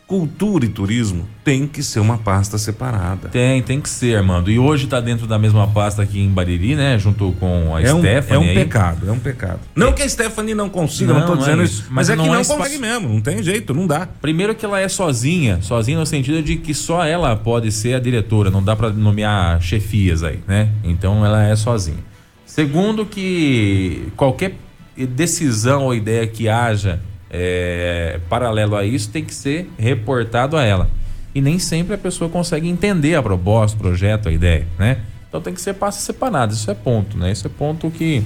Cultura 0.05 0.65
e 0.65 0.67
turismo 0.67 1.25
tem 1.45 1.65
que 1.65 1.81
ser 1.81 1.99
uma 2.01 2.17
pasta 2.17 2.57
separada. 2.57 3.29
Tem, 3.29 3.61
tem 3.63 3.79
que 3.79 3.89
ser, 3.89 4.17
Armando. 4.17 4.51
E 4.51 4.59
hoje 4.59 4.85
tá 4.85 4.99
dentro 4.99 5.25
da 5.25 5.39
mesma 5.39 5.65
pasta 5.67 6.01
aqui 6.01 6.19
em 6.19 6.29
Bariri, 6.29 6.75
né? 6.75 6.99
Junto 6.99 7.31
com 7.39 7.73
a 7.75 7.81
É 7.81 7.93
um, 7.93 7.99
Stephanie 7.99 8.33
é 8.35 8.37
um 8.37 8.49
aí. 8.49 8.53
pecado, 8.53 9.07
é 9.09 9.11
um 9.11 9.17
pecado. 9.19 9.59
Não 9.73 9.93
que 9.93 10.03
a 10.03 10.09
Stephanie 10.09 10.53
não 10.53 10.69
consiga, 10.69 11.13
não, 11.13 11.21
Não, 11.21 11.27
tô 11.27 11.35
não 11.35 11.41
é 11.41 11.45
dizendo 11.45 11.63
isso. 11.63 11.83
mas, 11.89 12.07
Mas 12.07 12.09
é 12.09 12.13
que 12.13 12.17
não 12.17 12.25
não 12.27 12.35
é 12.35 12.43
consegue 12.45 12.77
mesmo, 12.77 13.09
não 13.09 13.21
tem 13.21 13.41
jeito, 13.41 13.73
não 13.73 13.87
dá. 13.87 14.05
Primeiro 14.21 14.53
que 14.53 14.65
ela 14.65 14.79
é 14.79 14.87
sozinha, 14.89 15.59
sozinha 15.61 15.97
no 15.97 16.05
sentido 16.05 16.43
de 16.43 16.57
que 16.57 16.73
só 16.73 17.03
ela 17.05 17.35
pode 17.35 17.71
ser 17.71 17.95
a 17.95 17.99
diretora, 17.99 18.51
não 18.51 18.61
dá 18.61 18.75
pra 18.75 18.89
nomear 18.89 19.61
chefias 19.61 20.21
aí, 20.21 20.39
né? 20.47 20.69
Então 20.83 21.25
ela 21.25 21.43
é 21.43 21.55
sozinha. 21.55 22.03
Segundo 22.45 23.05
que 23.05 24.09
qualquer 24.17 24.53
decisão 24.95 25.85
ou 25.85 25.95
ideia 25.95 26.27
que 26.27 26.47
haja 26.47 26.99
é, 27.33 28.19
paralelo 28.29 28.75
a 28.75 28.85
isso 28.85 29.09
tem 29.09 29.25
que 29.25 29.33
ser 29.33 29.67
reportado 29.77 30.55
a 30.55 30.63
ela. 30.63 30.89
E 31.33 31.41
nem 31.41 31.57
sempre 31.57 31.95
a 31.95 31.97
pessoa 31.97 32.29
consegue 32.29 32.69
entender 32.69 33.15
a 33.15 33.23
proposta, 33.23 33.75
o 33.75 33.79
projeto, 33.79 34.29
a 34.29 34.31
ideia, 34.31 34.67
né? 34.77 34.99
Então 35.27 35.41
tem 35.41 35.51
que 35.51 35.61
ser 35.61 35.73
passos 35.73 36.03
separados, 36.03 36.57
isso 36.57 36.69
é 36.69 36.75
ponto, 36.75 37.17
né? 37.17 37.31
Isso 37.31 37.47
é 37.47 37.49
ponto 37.49 37.89
que 37.89 38.23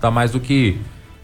tá 0.00 0.10
mais 0.10 0.32
do 0.32 0.40
que 0.40 0.76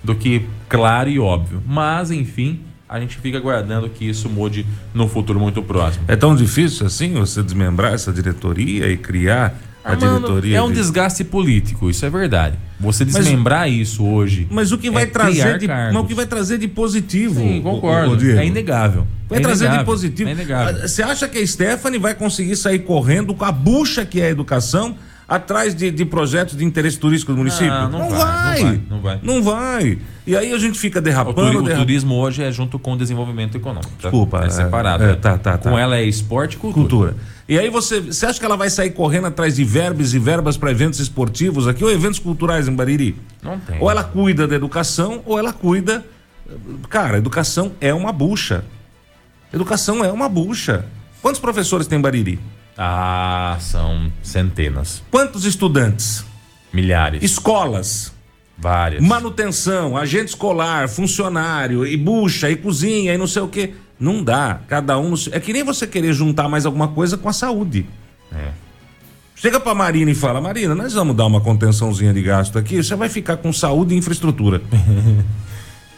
do 0.04 0.14
que 0.14 0.46
claro 0.68 1.08
e 1.08 1.18
óbvio. 1.18 1.60
Mas, 1.66 2.10
enfim, 2.10 2.60
a 2.88 3.00
gente 3.00 3.16
fica 3.16 3.38
aguardando 3.38 3.88
que 3.88 4.08
isso 4.08 4.28
mude 4.28 4.64
no 4.92 5.08
futuro 5.08 5.40
muito 5.40 5.62
próximo. 5.62 6.04
É 6.06 6.14
tão 6.14 6.36
difícil 6.36 6.86
assim 6.86 7.14
você 7.14 7.42
desmembrar 7.42 7.94
essa 7.94 8.12
diretoria 8.12 8.88
e 8.88 8.96
criar 8.96 9.58
a 9.84 9.92
Ah, 9.92 9.94
diretoria? 9.94 10.56
é 10.58 10.62
um 10.62 10.68
de- 10.68 10.74
desgaste 10.74 11.22
político, 11.24 11.90
isso 11.90 12.04
é 12.06 12.10
verdade. 12.10 12.56
Você 12.80 13.04
desmembrar 13.04 13.68
isso 13.70 14.04
hoje. 14.04 14.46
Mas 14.50 14.72
o 14.72 14.78
que 14.78 14.90
vai 14.90 15.04
é 15.04 15.06
trazer 15.06 15.58
de, 15.58 15.66
cargos. 15.66 15.94
mas 15.94 16.02
o 16.04 16.06
que 16.06 16.14
vai 16.14 16.26
trazer 16.26 16.58
de 16.58 16.66
positivo? 16.68 17.40
Sim, 17.40 17.60
o- 17.60 17.62
concordo. 17.62 18.12
o- 18.14 18.16
o 18.18 18.38
é 18.38 18.46
inegável. 18.46 19.06
Vai 19.28 19.38
É 19.38 19.42
trazer 19.42 19.64
de 19.64 19.68
inegável. 19.68 19.84
positivo. 19.86 20.28
É 20.28 20.32
inegável. 20.32 20.88
Você 20.88 21.02
acha 21.02 21.28
que 21.28 21.38
a 21.38 21.46
Stephanie 21.46 21.98
vai 21.98 22.14
conseguir 22.14 22.56
sair 22.56 22.80
correndo 22.80 23.34
com 23.34 23.44
a 23.44 23.52
bucha 23.52 24.04
que 24.04 24.20
é 24.20 24.26
a 24.26 24.30
educação 24.30 24.96
atrás 25.26 25.74
de, 25.74 25.90
de 25.90 26.04
projetos 26.04 26.54
de 26.56 26.64
interesse 26.64 26.98
turístico 26.98 27.32
do 27.32 27.38
município? 27.38 27.68
Não, 27.68 27.88
não 27.90 28.10
vai, 28.10 28.10
não 28.10 28.18
vai, 28.20 28.62
vai, 28.62 28.80
não 28.90 29.00
vai. 29.00 29.20
Não 29.22 29.42
vai. 29.42 29.98
E 30.26 30.36
aí 30.36 30.52
a 30.52 30.58
gente 30.58 30.78
fica 30.78 30.98
O, 30.98 31.02
derrapando, 31.02 31.40
o 31.40 31.62
derrapando. 31.62 31.76
turismo 31.76 32.14
hoje 32.16 32.42
é 32.42 32.50
junto 32.52 32.78
com 32.78 32.92
o 32.92 32.96
desenvolvimento 32.98 33.56
econômico. 33.56 33.90
tá? 34.00 34.08
Desculpa, 34.08 34.42
É 34.42 34.46
é, 34.46 34.50
separado. 34.50 35.04
é, 35.04 35.06
né? 35.08 35.14
tá, 35.14 35.38
tá, 35.38 35.56
Com 35.56 35.70
tá. 35.72 35.80
ela 35.80 35.96
é 35.96 36.04
esporte 36.04 36.54
e 36.54 36.58
cultura. 36.58 37.12
cultura. 37.12 37.16
E 37.48 37.58
aí 37.58 37.68
você, 37.68 38.00
você 38.00 38.24
acha 38.24 38.38
que 38.38 38.44
ela 38.46 38.56
vai 38.56 38.70
sair 38.70 38.90
correndo 38.90 39.26
atrás 39.26 39.56
de 39.56 39.64
verbas 39.64 40.14
e 40.14 40.18
verbas 40.18 40.56
para 40.56 40.70
eventos 40.70 40.98
esportivos 40.98 41.68
aqui 41.68 41.84
ou 41.84 41.90
eventos 41.90 42.18
culturais 42.18 42.66
em 42.68 42.74
Bariri? 42.74 43.16
Não 43.42 43.58
tem. 43.60 43.78
Ou 43.80 43.90
ela 43.90 44.02
cuida 44.02 44.46
da 44.48 44.54
educação 44.56 45.22
ou 45.26 45.38
ela 45.38 45.52
cuida. 45.52 46.04
Cara, 46.88 47.18
educação 47.18 47.72
é 47.80 47.92
uma 47.92 48.12
bucha. 48.12 48.64
Educação 49.52 50.02
é 50.04 50.10
uma 50.10 50.28
bucha. 50.28 50.86
Quantos 51.20 51.40
professores 51.40 51.86
tem 51.86 51.98
em 51.98 52.02
Bariri? 52.02 52.38
Ah, 52.76 53.56
são 53.60 54.10
centenas, 54.22 55.02
Quantos 55.10 55.44
estudantes? 55.44 56.24
milhares, 56.72 57.22
Escolas, 57.22 58.12
várias. 58.58 59.00
manutenção, 59.00 59.96
agente 59.96 60.30
escolar, 60.30 60.88
funcionário, 60.88 61.86
e 61.86 61.96
bucha, 61.96 62.50
e 62.50 62.56
cozinha, 62.56 63.14
e 63.14 63.18
não 63.18 63.28
sei 63.28 63.42
o 63.42 63.48
quê. 63.48 63.74
Não 63.98 64.22
dá. 64.22 64.60
Cada 64.68 64.98
um. 64.98 65.14
É 65.32 65.40
que 65.40 65.52
nem 65.52 65.62
você 65.62 65.86
querer 65.86 66.12
juntar 66.12 66.48
mais 66.48 66.66
alguma 66.66 66.88
coisa 66.88 67.16
com 67.16 67.28
a 67.28 67.32
saúde. 67.32 67.86
É. 68.32 68.50
Chega 69.34 69.60
pra 69.60 69.74
Marina 69.74 70.10
e 70.10 70.14
fala: 70.14 70.40
Marina, 70.40 70.74
nós 70.74 70.94
vamos 70.94 71.16
dar 71.16 71.26
uma 71.26 71.40
contençãozinha 71.40 72.12
de 72.12 72.22
gasto 72.22 72.58
aqui, 72.58 72.82
você 72.82 72.94
vai 72.94 73.08
ficar 73.08 73.36
com 73.36 73.52
saúde 73.52 73.94
e 73.94 73.98
infraestrutura. 73.98 74.62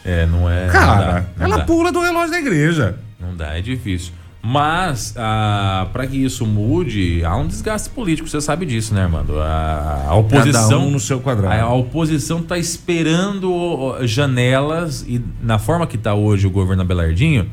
É, 0.07 0.25
não 0.25 0.49
é. 0.49 0.67
Cara, 0.67 0.95
não 0.95 1.05
dá, 1.05 1.25
não 1.35 1.45
ela 1.45 1.57
dá. 1.57 1.65
pula 1.65 1.91
do 1.91 1.99
relógio 1.99 2.31
da 2.31 2.39
igreja. 2.39 2.97
Não 3.19 3.35
dá, 3.35 3.57
é 3.57 3.61
difícil. 3.61 4.13
Mas, 4.41 5.13
ah, 5.17 5.87
para 5.91 6.07
que 6.07 6.15
isso 6.15 6.45
mude, 6.45 7.25
há 7.25 7.35
um 7.35 7.45
desgaste 7.45 7.89
político, 7.89 8.29
você 8.29 8.39
sabe 8.39 8.65
disso, 8.65 8.93
né, 8.93 9.03
Armando? 9.03 9.37
A, 9.37 10.05
a 10.07 10.15
oposição. 10.15 10.87
Um 10.87 10.91
no 10.91 10.99
seu 11.01 11.19
quadrado. 11.19 11.53
A, 11.53 11.61
a 11.61 11.73
oposição 11.73 12.39
está 12.39 12.57
esperando 12.57 13.97
janelas 14.03 15.01
e, 15.05 15.21
na 15.41 15.59
forma 15.59 15.85
que 15.85 15.97
está 15.97 16.13
hoje 16.13 16.47
o 16.47 16.49
governo 16.49 16.83
Abelardinho, 16.83 17.49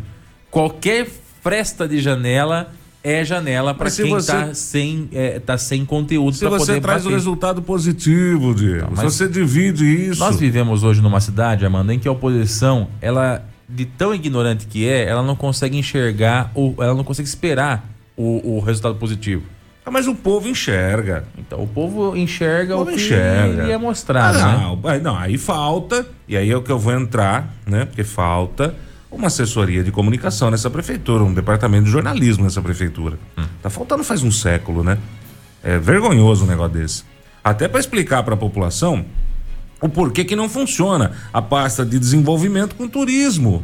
qualquer 0.54 1.08
fresta 1.42 1.88
de 1.88 2.00
janela 2.00 2.70
é 3.02 3.24
janela 3.24 3.74
para 3.74 3.90
quem 3.90 4.16
está 4.16 4.54
sem, 4.54 5.08
é, 5.12 5.40
tá 5.40 5.58
sem 5.58 5.84
conteúdo 5.84 6.36
Se 6.36 6.44
você 6.46 6.66
poder 6.66 6.80
traz 6.80 7.02
o 7.02 7.06
bater. 7.06 7.16
resultado 7.16 7.60
positivo, 7.60 8.54
Diego, 8.54 8.96
se 8.96 9.02
você 9.02 9.28
divide 9.28 9.84
isso. 9.84 10.20
Nós 10.20 10.38
vivemos 10.38 10.84
hoje 10.84 11.02
numa 11.02 11.20
cidade, 11.20 11.66
Amanda, 11.66 11.92
em 11.92 11.98
que 11.98 12.06
a 12.06 12.12
oposição, 12.12 12.86
ela, 13.02 13.44
de 13.68 13.84
tão 13.84 14.14
ignorante 14.14 14.66
que 14.68 14.88
é, 14.88 15.04
ela 15.06 15.24
não 15.24 15.34
consegue 15.34 15.76
enxergar, 15.76 16.52
ou 16.54 16.76
ela 16.78 16.94
não 16.94 17.04
consegue 17.04 17.28
esperar 17.28 17.86
o, 18.16 18.56
o 18.56 18.60
resultado 18.60 18.94
positivo. 18.94 19.42
Ah, 19.84 19.90
mas 19.90 20.06
o 20.06 20.14
povo 20.14 20.48
enxerga. 20.48 21.24
Então, 21.36 21.62
o 21.62 21.66
povo 21.66 22.16
enxerga 22.16 22.74
O 22.76 22.82
o, 22.82 22.84
povo 22.86 22.96
que 22.96 23.02
enxerga. 23.02 23.64
é 23.70 23.76
mostrado, 23.76 24.38
ah, 24.38 24.46
né? 24.46 25.00
não, 25.02 25.12
não, 25.12 25.18
aí 25.18 25.36
falta, 25.36 26.06
e 26.28 26.36
aí 26.36 26.48
é 26.48 26.56
o 26.56 26.62
que 26.62 26.70
eu 26.70 26.78
vou 26.78 26.94
entrar, 26.94 27.52
né? 27.66 27.84
Porque 27.84 28.04
falta 28.04 28.74
uma 29.14 29.28
assessoria 29.28 29.82
de 29.82 29.90
comunicação 29.90 30.50
nessa 30.50 30.70
prefeitura, 30.70 31.24
um 31.24 31.32
departamento 31.32 31.84
de 31.84 31.90
jornalismo 31.90 32.44
nessa 32.44 32.60
prefeitura. 32.60 33.18
Hum. 33.38 33.44
Tá 33.62 33.70
faltando 33.70 34.04
faz 34.04 34.22
um 34.22 34.30
século, 34.30 34.82
né? 34.82 34.98
É 35.62 35.78
vergonhoso 35.78 36.44
um 36.44 36.46
negócio 36.46 36.74
desse. 36.74 37.04
Até 37.42 37.68
para 37.68 37.80
explicar 37.80 38.22
para 38.22 38.34
a 38.34 38.36
população 38.36 39.04
o 39.80 39.88
porquê 39.88 40.24
que 40.24 40.34
não 40.34 40.48
funciona 40.48 41.12
a 41.32 41.42
pasta 41.42 41.84
de 41.84 41.98
desenvolvimento 41.98 42.74
com 42.74 42.88
turismo. 42.88 43.62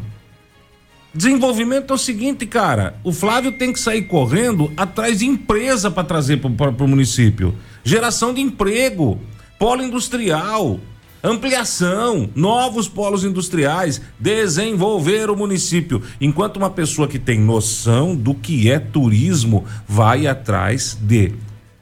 Desenvolvimento 1.15 1.93
é 1.93 1.95
o 1.95 1.99
seguinte, 1.99 2.47
cara. 2.47 2.95
O 3.03 3.13
Flávio 3.13 3.53
tem 3.53 3.73
que 3.73 3.81
sair 3.81 4.03
correndo 4.03 4.73
atrás 4.77 5.19
de 5.19 5.27
empresa 5.27 5.91
para 5.91 6.05
trazer 6.05 6.37
para 6.37 6.85
o 6.85 6.89
município. 6.89 7.55
Geração 7.83 8.33
de 8.33 8.41
emprego, 8.41 9.19
polo 9.59 9.83
industrial, 9.83 10.79
ampliação, 11.23 12.29
novos 12.35 12.89
polos 12.89 13.25
industriais, 13.25 14.01
desenvolver 14.19 15.31
o 15.31 15.37
município. 15.37 16.03
Enquanto 16.21 16.57
uma 16.57 16.71
pessoa 16.71 17.09
que 17.09 17.19
tem 17.19 17.41
noção 17.41 18.15
do 18.15 18.35
que 18.35 18.71
é 18.71 18.79
turismo 18.79 19.65
vai 19.87 20.27
atrás 20.27 20.97
de 21.01 21.33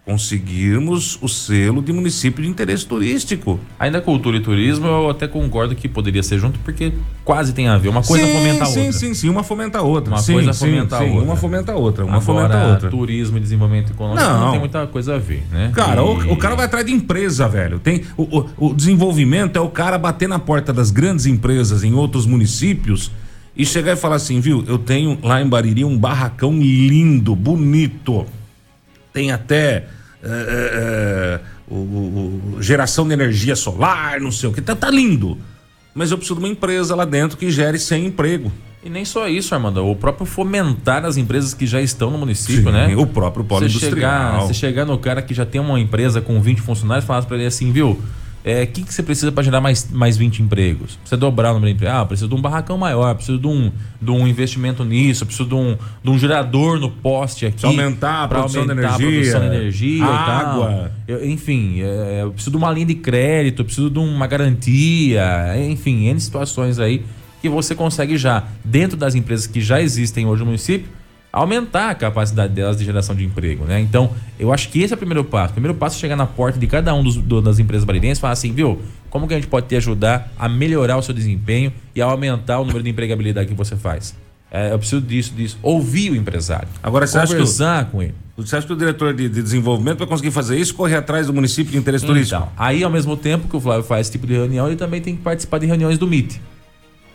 conseguirmos 0.08 1.18
o 1.20 1.28
selo 1.28 1.82
de 1.82 1.92
município 1.92 2.42
de 2.42 2.48
interesse 2.48 2.86
turístico. 2.86 3.60
Ainda 3.78 4.00
cultura 4.00 4.38
e 4.38 4.40
turismo, 4.40 4.86
eu 4.86 5.10
até 5.10 5.28
concordo 5.28 5.74
que 5.76 5.86
poderia 5.86 6.22
ser 6.22 6.38
junto, 6.38 6.58
porque 6.60 6.94
quase 7.26 7.52
tem 7.52 7.68
a 7.68 7.76
ver. 7.76 7.90
Uma 7.90 8.02
coisa 8.02 8.24
sim, 8.26 8.32
fomenta 8.32 8.64
a 8.64 8.66
sim, 8.66 8.78
outra. 8.86 8.92
Sim, 8.98 9.14
sim, 9.14 9.28
uma 9.28 9.42
fomenta 9.42 9.78
a 9.78 9.82
outra. 9.82 10.14
Uma 10.14 10.18
sim, 10.22 10.32
coisa 10.32 10.52
sim, 10.54 10.66
fomenta 10.66 10.96
a 10.96 10.98
sim, 11.00 11.10
outra. 11.10 11.24
Uma 11.24 11.36
fomenta 11.36 11.72
a 11.72 11.76
outra, 11.76 12.04
uma 12.06 12.16
Agora, 12.16 12.24
fomenta 12.48 12.58
a 12.58 12.66
outra. 12.68 12.90
turismo 12.90 13.36
e 13.36 13.40
desenvolvimento 13.40 13.92
econômico 13.92 14.22
não. 14.24 14.40
Não. 14.40 14.50
tem 14.52 14.60
muita 14.60 14.86
coisa 14.86 15.16
a 15.16 15.18
ver, 15.18 15.44
né? 15.52 15.72
Cara, 15.74 16.00
E- 16.00 16.04
o, 16.04 16.32
o 16.32 16.36
cara 16.38 16.54
vai 16.56 16.64
atrás 16.64 16.86
de 16.86 16.92
empresa, 16.92 17.46
velho. 17.46 17.78
Tem 17.78 18.02
o, 18.16 18.22
o- 18.38 18.70
o 18.70 18.74
desenvolvimento 18.74 19.56
é 19.56 19.60
o 19.60 19.68
cara 19.68 19.98
bater 19.98 20.26
na 20.28 20.38
porta 20.38 20.72
das 20.72 20.90
grandes 20.90 21.26
empresas 21.26 21.84
em 21.84 21.92
outros 21.92 22.24
municípios 22.24 23.10
e 23.54 23.66
chegar 23.66 23.92
e 23.92 23.96
falar 23.96 24.16
assim, 24.16 24.40
viu? 24.40 24.64
Eu 24.66 24.78
tenho 24.78 25.18
lá 25.22 25.42
em 25.42 25.46
Bariri 25.46 25.84
um 25.84 25.98
barracão 25.98 26.52
lindo, 26.58 27.36
bonito. 27.36 28.24
Tem 29.12 29.32
até 29.32 29.86
é, 30.22 30.28
é, 30.28 30.30
é, 30.30 31.40
o, 31.68 31.74
o- 31.76 32.56
geração 32.60 33.06
de 33.06 33.12
energia 33.14 33.54
solar, 33.56 34.20
não 34.20 34.32
sei 34.32 34.48
o 34.48 34.52
que. 34.52 34.60
Tá, 34.60 34.74
tá 34.74 34.90
lindo. 34.90 35.38
Mas 35.94 36.10
eu 36.10 36.16
preciso 36.18 36.38
de 36.38 36.44
uma 36.44 36.52
empresa 36.52 36.94
lá 36.94 37.04
dentro 37.04 37.36
que 37.36 37.50
gere 37.50 37.78
sem 37.78 38.06
emprego. 38.06 38.52
E 38.84 38.88
nem 38.88 39.04
só 39.04 39.28
isso, 39.28 39.54
Armando. 39.54 39.84
O 39.84 39.96
próprio 39.96 40.24
fomentar 40.24 41.04
as 41.04 41.16
empresas 41.16 41.52
que 41.52 41.66
já 41.66 41.80
estão 41.82 42.10
no 42.10 42.18
município, 42.18 42.62
Sim, 42.62 42.70
né? 42.70 42.96
O 42.96 43.06
próprio 43.06 43.44
polo 43.44 43.68
Você 43.68 43.78
chegar, 43.80 43.88
industrial. 44.34 44.46
você 44.46 44.54
chegar 44.54 44.84
no 44.84 44.96
cara 44.98 45.20
que 45.20 45.34
já 45.34 45.44
tem 45.44 45.60
uma 45.60 45.78
empresa 45.80 46.20
com 46.20 46.40
20 46.40 46.60
funcionários 46.60 47.04
e 47.04 47.06
falar 47.06 47.22
pra 47.24 47.36
ele 47.36 47.46
assim, 47.46 47.72
viu? 47.72 48.00
O 48.48 48.50
é, 48.50 48.64
que, 48.64 48.82
que 48.82 48.94
você 48.94 49.02
precisa 49.02 49.30
para 49.30 49.42
gerar 49.42 49.60
mais, 49.60 49.90
mais 49.90 50.16
20 50.16 50.42
empregos? 50.42 50.96
Precisa 50.96 51.18
dobrar 51.18 51.50
o 51.50 51.54
número 51.54 51.70
de 51.70 51.76
empregos? 51.76 51.94
Ah, 51.94 52.06
preciso 52.06 52.28
de 52.30 52.34
um 52.34 52.40
barracão 52.40 52.78
maior, 52.78 53.14
preciso 53.14 53.38
de 53.38 53.46
um, 53.46 53.70
de 54.00 54.10
um 54.10 54.26
investimento 54.26 54.82
nisso, 54.86 55.26
preciso 55.26 55.46
de 55.46 55.54
um, 55.54 55.76
de 56.02 56.08
um 56.08 56.18
gerador 56.18 56.80
no 56.80 56.90
poste 56.90 57.44
aqui. 57.44 57.66
Aumentar 57.66 58.24
a 58.24 58.28
produção 58.28 58.64
de 58.64 58.70
aumentar 58.70 58.94
a 58.94 59.02
energia, 59.02 59.32
produção 59.32 59.40
de 59.50 59.56
energia 59.56 60.04
água. 60.06 60.92
Eu- 61.06 61.28
enfim, 61.28 61.82
é, 61.82 62.22
eu 62.22 62.30
preciso 62.30 62.50
de 62.50 62.56
uma 62.56 62.72
linha 62.72 62.86
de 62.86 62.94
crédito, 62.94 63.62
preciso 63.62 63.90
de 63.90 63.98
uma 63.98 64.26
garantia, 64.26 65.54
enfim, 65.68 66.06
N 66.06 66.18
situações 66.18 66.78
aí 66.78 67.04
que 67.42 67.50
você 67.50 67.74
consegue 67.74 68.16
já, 68.16 68.44
dentro 68.64 68.96
das 68.96 69.14
empresas 69.14 69.46
que 69.46 69.60
já 69.60 69.80
existem 69.80 70.26
hoje 70.26 70.40
no 70.40 70.46
município, 70.46 70.88
aumentar 71.32 71.90
a 71.90 71.94
capacidade 71.94 72.52
delas 72.52 72.76
de 72.78 72.84
geração 72.84 73.14
de 73.14 73.24
emprego, 73.24 73.64
né? 73.64 73.80
Então, 73.80 74.10
eu 74.38 74.52
acho 74.52 74.68
que 74.70 74.80
esse 74.80 74.92
é 74.92 74.96
o 74.96 74.98
primeiro 74.98 75.22
passo. 75.24 75.50
O 75.50 75.54
primeiro 75.54 75.76
passo 75.76 75.96
é 75.96 76.00
chegar 76.00 76.16
na 76.16 76.26
porta 76.26 76.58
de 76.58 76.66
cada 76.66 76.94
um 76.94 77.02
dos, 77.02 77.16
do- 77.16 77.40
das 77.40 77.58
empresas 77.58 77.84
barirenses 77.84 78.18
e 78.18 78.20
falar 78.20 78.32
assim, 78.32 78.52
viu, 78.52 78.80
como 79.10 79.26
que 79.28 79.34
a 79.34 79.36
gente 79.36 79.46
pode 79.48 79.66
te 79.66 79.76
ajudar 79.76 80.32
a 80.38 80.48
melhorar 80.48 80.96
o 80.96 81.02
seu 81.02 81.14
desempenho 81.14 81.72
e 81.94 82.00
a 82.00 82.06
aumentar 82.06 82.58
o 82.60 82.64
número 82.64 82.82
de 82.82 82.90
empregabilidade 82.90 83.48
que 83.48 83.54
você 83.54 83.76
faz? 83.76 84.14
É, 84.50 84.72
eu 84.72 84.78
preciso 84.78 85.02
disso, 85.02 85.34
disso. 85.34 85.58
Ouvir 85.62 86.10
o 86.10 86.16
empresário. 86.16 86.68
Agora, 86.82 87.06
você 87.06 87.18
acha 87.18 87.26
que 87.34 87.38
Conversar 87.40 87.84
com 87.90 88.02
ele. 88.02 88.14
Você 88.38 88.56
acha 88.56 88.66
que 88.66 88.72
o 88.72 88.76
diretor 88.76 89.12
de, 89.12 89.28
de 89.28 89.42
desenvolvimento 89.42 89.98
vai 89.98 90.06
conseguir 90.06 90.30
fazer 90.30 90.56
isso 90.58 90.74
correr 90.74 90.96
atrás 90.96 91.26
do 91.26 91.34
município 91.34 91.70
de 91.72 91.76
interesse 91.76 92.06
turístico? 92.06 92.40
Então, 92.40 92.52
aí 92.56 92.82
ao 92.82 92.90
mesmo 92.90 93.14
tempo 93.16 93.46
que 93.46 93.54
o 93.56 93.60
Flávio 93.60 93.82
faz 93.82 94.02
esse 94.06 94.12
tipo 94.12 94.26
de 94.26 94.32
reunião, 94.32 94.66
ele 94.68 94.76
também 94.76 95.02
tem 95.02 95.14
que 95.16 95.22
participar 95.22 95.58
de 95.58 95.66
reuniões 95.66 95.98
do 95.98 96.06
MIT. 96.06 96.40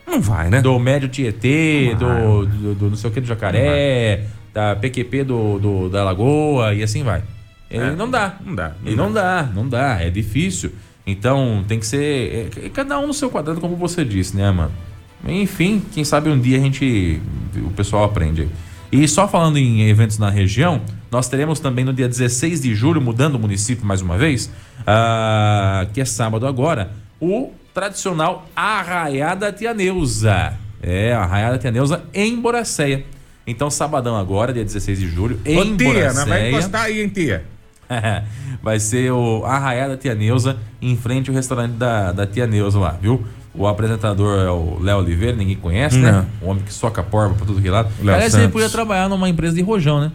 Não 0.06 0.22
vai, 0.22 0.50
né? 0.50 0.62
Do 0.62 0.78
Médio 0.80 1.08
Tietê, 1.10 1.96
Não 2.00 2.00
do, 2.00 2.46
do, 2.46 2.76
do 2.76 2.90
não 2.90 2.96
sei 2.96 3.10
o 3.10 3.14
que 3.14 3.22
do 3.22 3.28
Jacaré, 3.28 4.26
da 4.54 4.76
PQP 4.76 5.24
do, 5.24 5.60
do- 5.60 5.90
da 5.90 6.04
Lagoa 6.04 6.74
e 6.74 6.84
assim 6.84 7.04
vai. 7.04 7.24
Ele 7.72 7.84
É. 7.84 7.92
não 7.96 8.10
dá. 8.10 8.38
Não 8.46 8.54
dá. 8.54 8.72
E 8.86 8.96
não 8.96 9.12
dá, 9.12 9.50
não 9.54 9.68
dá, 9.68 10.00
é 10.02 10.10
difícil. 10.10 10.72
Então 11.08 11.64
tem 11.68 11.80
que 11.80 11.86
ser. 11.88 12.50
é, 12.64 12.70
cada 12.70 13.00
um 13.00 13.08
no 13.08 13.14
seu 13.14 13.30
quadrado, 13.30 13.60
como 13.60 13.76
você 13.76 14.06
disse, 14.06 14.38
né, 14.38 14.50
mano? 14.52 14.72
Enfim, 15.28 15.82
quem 15.94 16.04
sabe 16.04 16.30
um 16.30 16.40
dia 16.40 16.58
a 16.58 16.62
gente. 16.62 17.20
O 17.58 17.72
pessoal 17.72 18.04
aprende 18.04 18.42
aí. 18.44 18.50
E 18.92 19.08
só 19.08 19.28
falando 19.28 19.58
em 19.58 19.82
eventos 19.90 20.20
na 20.20 20.30
região, 20.30 20.82
nós 21.10 21.28
teremos 21.28 21.60
também 21.60 21.84
no 21.84 21.92
dia 21.92 22.08
16 22.08 22.62
de 22.62 22.76
julho, 22.76 23.02
mudando 23.02 23.36
o 23.36 23.40
município 23.40 23.84
mais 23.86 24.02
uma 24.02 24.18
vez, 24.18 24.52
ah, 24.86 25.88
que 25.94 26.00
é 26.00 26.06
sábado 26.06 26.46
agora, 26.46 26.92
o 27.20 27.52
tradicional 27.74 28.48
Arraiada 28.56 29.52
Tia 29.52 29.74
Neuza. 29.74 30.54
É, 30.82 31.14
Arraiada 31.14 31.58
Tia 31.58 31.72
Neuza 31.72 32.04
em 32.14 32.36
Boracéia. 32.40 33.06
Então, 33.46 33.70
sabadão 33.70 34.16
agora, 34.16 34.54
dia 34.54 34.64
16 34.64 35.00
de 35.00 35.08
julho, 35.10 35.40
em 35.46 35.58
Ô, 35.58 35.66
tia, 35.78 35.88
Boracéia. 35.88 36.14
não 36.14 36.26
vai 36.28 36.50
encostar 36.50 36.82
aí, 36.84 37.02
hein, 37.02 37.10
tia? 37.10 37.44
vai 38.64 38.80
ser 38.80 39.12
o 39.12 39.44
Arraiá 39.46 39.88
da 39.90 39.98
Tia 39.98 40.16
Neuza, 40.16 40.58
em 40.82 40.96
frente 40.96 41.30
ao 41.30 41.36
restaurante 41.36 41.74
da, 41.74 42.12
da 42.14 42.26
Tia 42.26 42.48
Neuza 42.48 42.80
lá, 42.80 42.98
viu? 43.02 43.26
O 43.54 43.68
apresentador 43.68 44.40
é 44.40 44.50
o 44.50 44.80
Léo 44.82 44.98
Oliveira, 45.00 45.36
ninguém 45.38 45.56
conhece, 45.58 45.98
né? 45.98 46.26
O 46.42 46.48
homem 46.48 46.64
que 46.64 46.74
soca 46.74 47.04
porva 47.04 47.36
pra 47.36 47.46
tudo 47.46 47.62
que 47.62 47.70
lado. 47.70 47.90
Léo 48.02 48.16
Aliás, 48.16 48.34
ele 48.34 48.44
Santos. 48.44 48.54
podia 48.54 48.70
trabalhar 48.70 49.08
numa 49.10 49.30
empresa 49.30 49.56
de 49.56 49.62
rojão, 49.62 50.02
né? 50.02 50.12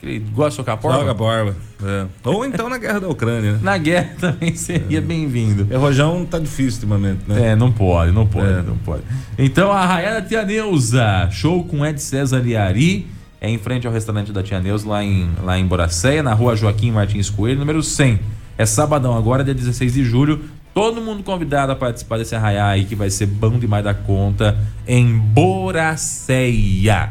Que 0.00 0.06
Ele 0.06 0.18
gosta 0.34 0.50
de 0.50 0.56
socar 0.56 0.78
porva. 0.78 0.98
Joga 1.00 1.12
borba. 1.14 1.54
É. 1.84 2.06
Ou 2.24 2.44
então 2.44 2.68
na 2.68 2.78
guerra 2.78 3.00
da 3.00 3.08
Ucrânia, 3.08 3.52
né? 3.52 3.58
Na 3.62 3.76
guerra 3.76 4.14
também 4.20 4.54
seria 4.54 5.00
bem-vindo. 5.00 5.66
É, 5.70 5.76
Rojão 5.76 6.24
tá 6.24 6.38
difícil 6.38 6.80
ultimamente, 6.82 7.20
né? 7.28 7.50
É, 7.50 7.56
não 7.56 7.70
pode, 7.70 8.10
não 8.12 8.26
pode, 8.26 8.50
É. 8.50 8.62
não 8.62 8.76
pode. 8.78 9.02
Então, 9.38 9.70
a 9.70 9.80
Arraiá 9.80 10.14
da 10.14 10.22
Tia 10.22 10.44
Neuza, 10.44 11.28
show 11.30 11.62
com 11.64 11.84
Ed 11.84 12.00
César 12.00 12.42
e 12.46 12.56
Ari, 12.56 13.06
é 13.40 13.48
em 13.50 13.58
frente 13.58 13.86
ao 13.86 13.92
restaurante 13.92 14.32
da 14.32 14.42
Tia 14.42 14.60
Neuza, 14.60 14.88
lá 14.88 15.04
em, 15.04 15.28
lá 15.42 15.58
em 15.58 15.66
Boracéia, 15.66 16.22
na 16.22 16.32
rua 16.34 16.56
Joaquim 16.56 16.90
Martins 16.90 17.28
Coelho, 17.30 17.58
número 17.58 17.82
100. 17.82 18.18
É 18.56 18.66
sabadão 18.66 19.16
agora, 19.16 19.42
dia 19.44 19.54
16 19.54 19.94
de 19.94 20.04
julho. 20.04 20.44
Todo 20.72 21.00
mundo 21.00 21.22
convidado 21.22 21.72
a 21.72 21.76
participar 21.76 22.18
desse 22.18 22.34
arraiá 22.34 22.68
aí, 22.68 22.84
que 22.84 22.94
vai 22.94 23.10
ser 23.10 23.26
bom 23.26 23.58
demais 23.58 23.82
da 23.84 23.92
conta, 23.92 24.56
em 24.86 25.18
Boracéia. 25.18 27.10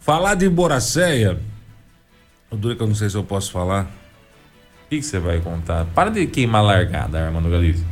Falar 0.00 0.34
de 0.34 0.48
Boracéia, 0.48 1.38
o 2.50 2.56
duro 2.56 2.74
é 2.74 2.76
que 2.76 2.82
eu 2.82 2.86
não 2.86 2.94
sei 2.94 3.08
se 3.10 3.16
eu 3.16 3.24
posso 3.24 3.50
falar. 3.52 3.84
O 3.84 4.88
que 4.88 4.98
que 4.98 5.02
você 5.02 5.18
vai 5.18 5.40
contar? 5.40 5.84
Para 5.86 6.10
de 6.10 6.26
queimar 6.26 6.62
largada, 6.62 7.26
Armando 7.26 7.50
Galiza. 7.50 7.84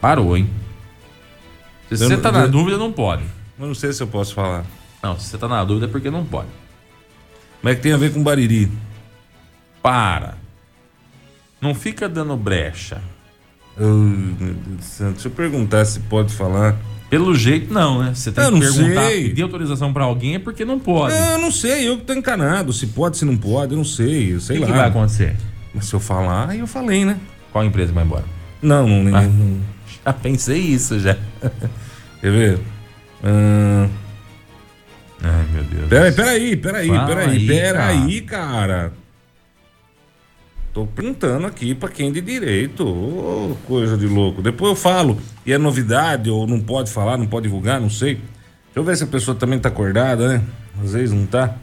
Parou, 0.00 0.36
hein? 0.36 0.48
Se 1.88 1.94
Eu 1.94 1.98
você 1.98 2.14
não- 2.16 2.22
tá 2.22 2.32
na 2.32 2.40
eu- 2.42 2.50
dúvida, 2.50 2.76
não 2.76 2.92
pode. 2.92 3.22
Eu 3.58 3.66
não 3.68 3.74
sei 3.74 3.92
se 3.92 4.02
eu 4.02 4.06
posso 4.08 4.34
falar. 4.34 4.64
Não, 5.02 5.18
se 5.18 5.28
você 5.28 5.38
tá 5.38 5.46
na 5.48 5.62
dúvida 5.64 5.86
é 5.86 5.88
porque 5.88 6.10
não 6.10 6.24
pode. 6.24 6.48
Mas 7.62 7.72
é 7.74 7.76
que 7.76 7.82
tem 7.82 7.92
a 7.92 7.96
ver 7.96 8.12
com 8.12 8.22
Bariri. 8.22 8.70
Para. 9.82 10.36
Não 11.60 11.74
fica 11.74 12.08
dando 12.08 12.36
brecha. 12.36 13.00
Ai, 13.78 13.84
meu 13.84 14.54
Deus 14.54 14.76
do 14.78 14.82
céu. 14.82 15.12
Deixa 15.12 15.28
eu 15.28 15.32
perguntar 15.32 15.84
se 15.84 16.00
pode 16.00 16.34
falar. 16.34 16.76
Pelo 17.08 17.34
jeito, 17.36 17.72
não, 17.72 18.02
né? 18.02 18.12
Você 18.14 18.32
tem 18.32 18.44
Eu 18.44 18.52
que 18.52 18.58
perguntar, 18.60 19.06
sei. 19.08 19.28
pedir 19.28 19.42
autorização 19.42 19.92
pra 19.92 20.04
alguém 20.04 20.34
é 20.34 20.38
porque 20.40 20.64
não 20.64 20.78
pode. 20.78 21.14
Não, 21.14 21.32
eu 21.32 21.38
não 21.38 21.52
sei, 21.52 21.88
eu 21.88 21.98
que 21.98 22.04
tô 22.04 22.12
encanado. 22.12 22.72
Se 22.72 22.88
pode, 22.88 23.16
se 23.16 23.24
não 23.24 23.36
pode, 23.36 23.72
eu 23.72 23.76
não 23.78 23.84
sei. 23.84 24.32
Eu 24.32 24.38
o 24.38 24.40
sei 24.40 24.56
que, 24.56 24.62
lá. 24.62 24.66
que 24.68 24.72
vai 24.76 24.88
acontecer? 24.88 25.36
Mas 25.72 25.86
se 25.86 25.94
eu 25.94 26.00
falar, 26.00 26.50
aí 26.50 26.58
eu 26.58 26.66
falei, 26.66 27.04
né? 27.04 27.16
Qual 27.52 27.64
empresa 27.64 27.92
vai 27.92 28.04
embora? 28.04 28.24
Não, 28.60 28.88
não. 28.88 29.16
Ah. 29.16 29.22
não. 29.22 29.60
Já 30.04 30.12
pensei 30.12 30.58
isso, 30.58 30.98
já. 30.98 31.16
Quer 32.20 32.30
ver? 32.32 32.58
Ah, 33.22 33.88
Ai, 35.22 35.46
meu 35.52 35.62
Deus. 35.64 35.88
peraí, 35.88 36.12
peraí, 36.12 36.56
peraí, 36.56 36.88
Fala 36.88 37.06
peraí, 37.06 37.28
aí, 37.30 37.46
peraí, 37.46 38.20
cara. 38.22 38.92
Tô 40.76 40.84
perguntando 40.84 41.46
aqui 41.46 41.74
pra 41.74 41.88
quem 41.88 42.12
de 42.12 42.20
direito. 42.20 42.86
Ô, 42.86 43.56
coisa 43.66 43.96
de 43.96 44.06
louco. 44.06 44.42
Depois 44.42 44.72
eu 44.72 44.76
falo. 44.76 45.18
E 45.46 45.50
é 45.50 45.56
novidade, 45.56 46.28
ou 46.28 46.46
não 46.46 46.60
pode 46.60 46.92
falar, 46.92 47.16
não 47.16 47.26
pode 47.26 47.44
divulgar, 47.44 47.80
não 47.80 47.88
sei. 47.88 48.16
Deixa 48.16 48.26
eu 48.74 48.84
ver 48.84 48.94
se 48.94 49.04
a 49.04 49.06
pessoa 49.06 49.34
também 49.34 49.58
tá 49.58 49.70
acordada, 49.70 50.28
né? 50.28 50.42
Às 50.84 50.92
vezes 50.92 51.14
não 51.14 51.24
tá. 51.24 51.54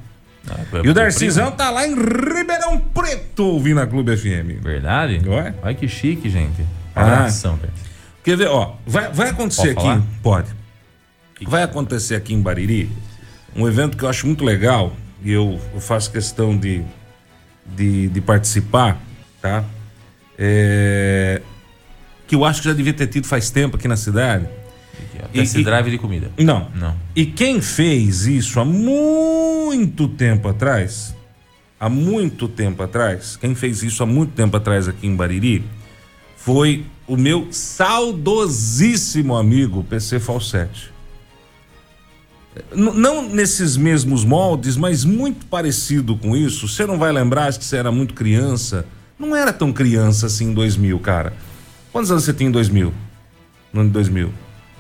Ah, 0.50 0.80
E 0.84 0.90
o 0.90 0.96
Darcizão 0.96 1.52
tá 1.52 1.70
lá 1.70 1.86
em 1.86 1.94
Ribeirão 1.94 2.80
Preto 2.92 3.46
ouvindo 3.46 3.82
a 3.82 3.86
Clube 3.86 4.18
FM. 4.18 4.64
Verdade? 4.64 5.22
Ué? 5.30 5.54
Olha 5.62 5.76
que 5.76 5.88
chique, 5.88 6.28
gente. 6.28 6.66
Ah. 6.96 7.04
Abração, 7.04 7.56
cara. 7.60 7.72
Quer 8.24 8.36
ver, 8.36 8.48
ó, 8.48 8.78
vai, 8.84 9.12
vai 9.12 9.30
acontecer 9.30 9.76
Pode 9.76 9.90
aqui. 9.90 10.08
Pode. 10.24 10.50
Vai 11.44 11.62
acontecer 11.62 12.16
aqui 12.16 12.34
em 12.34 12.42
Bariri 12.42 12.90
um 13.56 13.68
evento 13.68 13.96
que 13.96 14.04
eu 14.04 14.10
acho 14.10 14.26
muito 14.26 14.44
legal 14.44 14.92
e 15.24 15.32
eu, 15.32 15.62
eu 15.72 15.80
faço 15.80 16.12
questão 16.12 16.58
de, 16.58 16.84
de, 17.66 18.08
de 18.10 18.22
participar, 18.22 19.02
tá? 19.42 19.64
É, 20.38 21.42
que 22.28 22.36
eu 22.36 22.44
acho 22.46 22.62
que 22.62 22.68
já 22.68 22.74
devia 22.74 22.94
ter 22.94 23.08
tido 23.08 23.28
faz 23.28 23.50
tempo 23.50 23.76
aqui 23.78 23.88
na 23.88 23.96
cidade. 23.98 24.48
Test 25.32 25.56
e- 25.56 25.64
drive 25.64 25.90
de 25.92 25.98
comida. 25.98 26.32
Não. 26.38 26.70
Não. 26.76 26.96
E 27.16 27.26
quem 27.26 27.62
fez 27.62 28.26
isso 28.28 28.60
há 28.60 28.66
muito 28.66 30.08
tempo 30.08 30.48
atrás, 30.48 31.16
há 31.80 31.90
muito 31.90 32.48
tempo 32.48 32.84
atrás, 32.84 33.36
quem 33.36 33.56
fez 33.56 33.82
isso 33.84 34.04
há 34.04 34.06
muito 34.06 34.32
tempo 34.34 34.56
atrás 34.58 34.88
aqui 34.88 35.08
em 35.08 35.16
Bariri, 35.16 35.64
foi 36.38 36.86
o 37.08 37.16
meu 37.18 37.48
saudosíssimo 37.52 39.36
amigo 39.36 39.84
PC 39.84 40.20
Falsetti. 40.20 40.93
Não 42.76 43.28
nesses 43.30 43.76
mesmos 43.78 44.24
moldes, 44.24 44.78
mas 44.78 45.04
muito 45.04 45.46
parecido 45.48 46.16
com 46.16 46.36
isso. 46.36 46.68
Você 46.68 46.86
não 46.86 46.98
vai 47.00 47.12
lembrar, 47.12 47.46
acho 47.48 47.60
que 47.60 47.66
você 47.66 47.78
era 47.78 47.92
muito 47.92 48.14
criança. 48.14 48.86
Não 49.18 49.36
era 49.36 49.52
tão 49.54 49.72
criança 49.74 50.28
assim 50.28 50.50
em 50.50 50.54
2000, 50.54 51.00
cara. 51.00 51.34
Quantos 51.92 52.12
anos 52.12 52.24
você 52.24 52.34
tinha 52.34 52.50
em 52.50 52.52
2000? 52.52 52.94
No 53.72 53.82
ano 53.82 53.90
de 53.90 53.94
2000? 53.94 54.30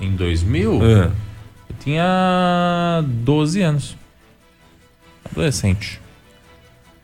Em 0.01 0.12
2000, 0.15 0.83
É. 0.86 1.03
eu 1.69 1.75
tinha 1.79 3.03
12 3.07 3.62
anos. 3.62 3.95
Adolescente. 5.31 5.99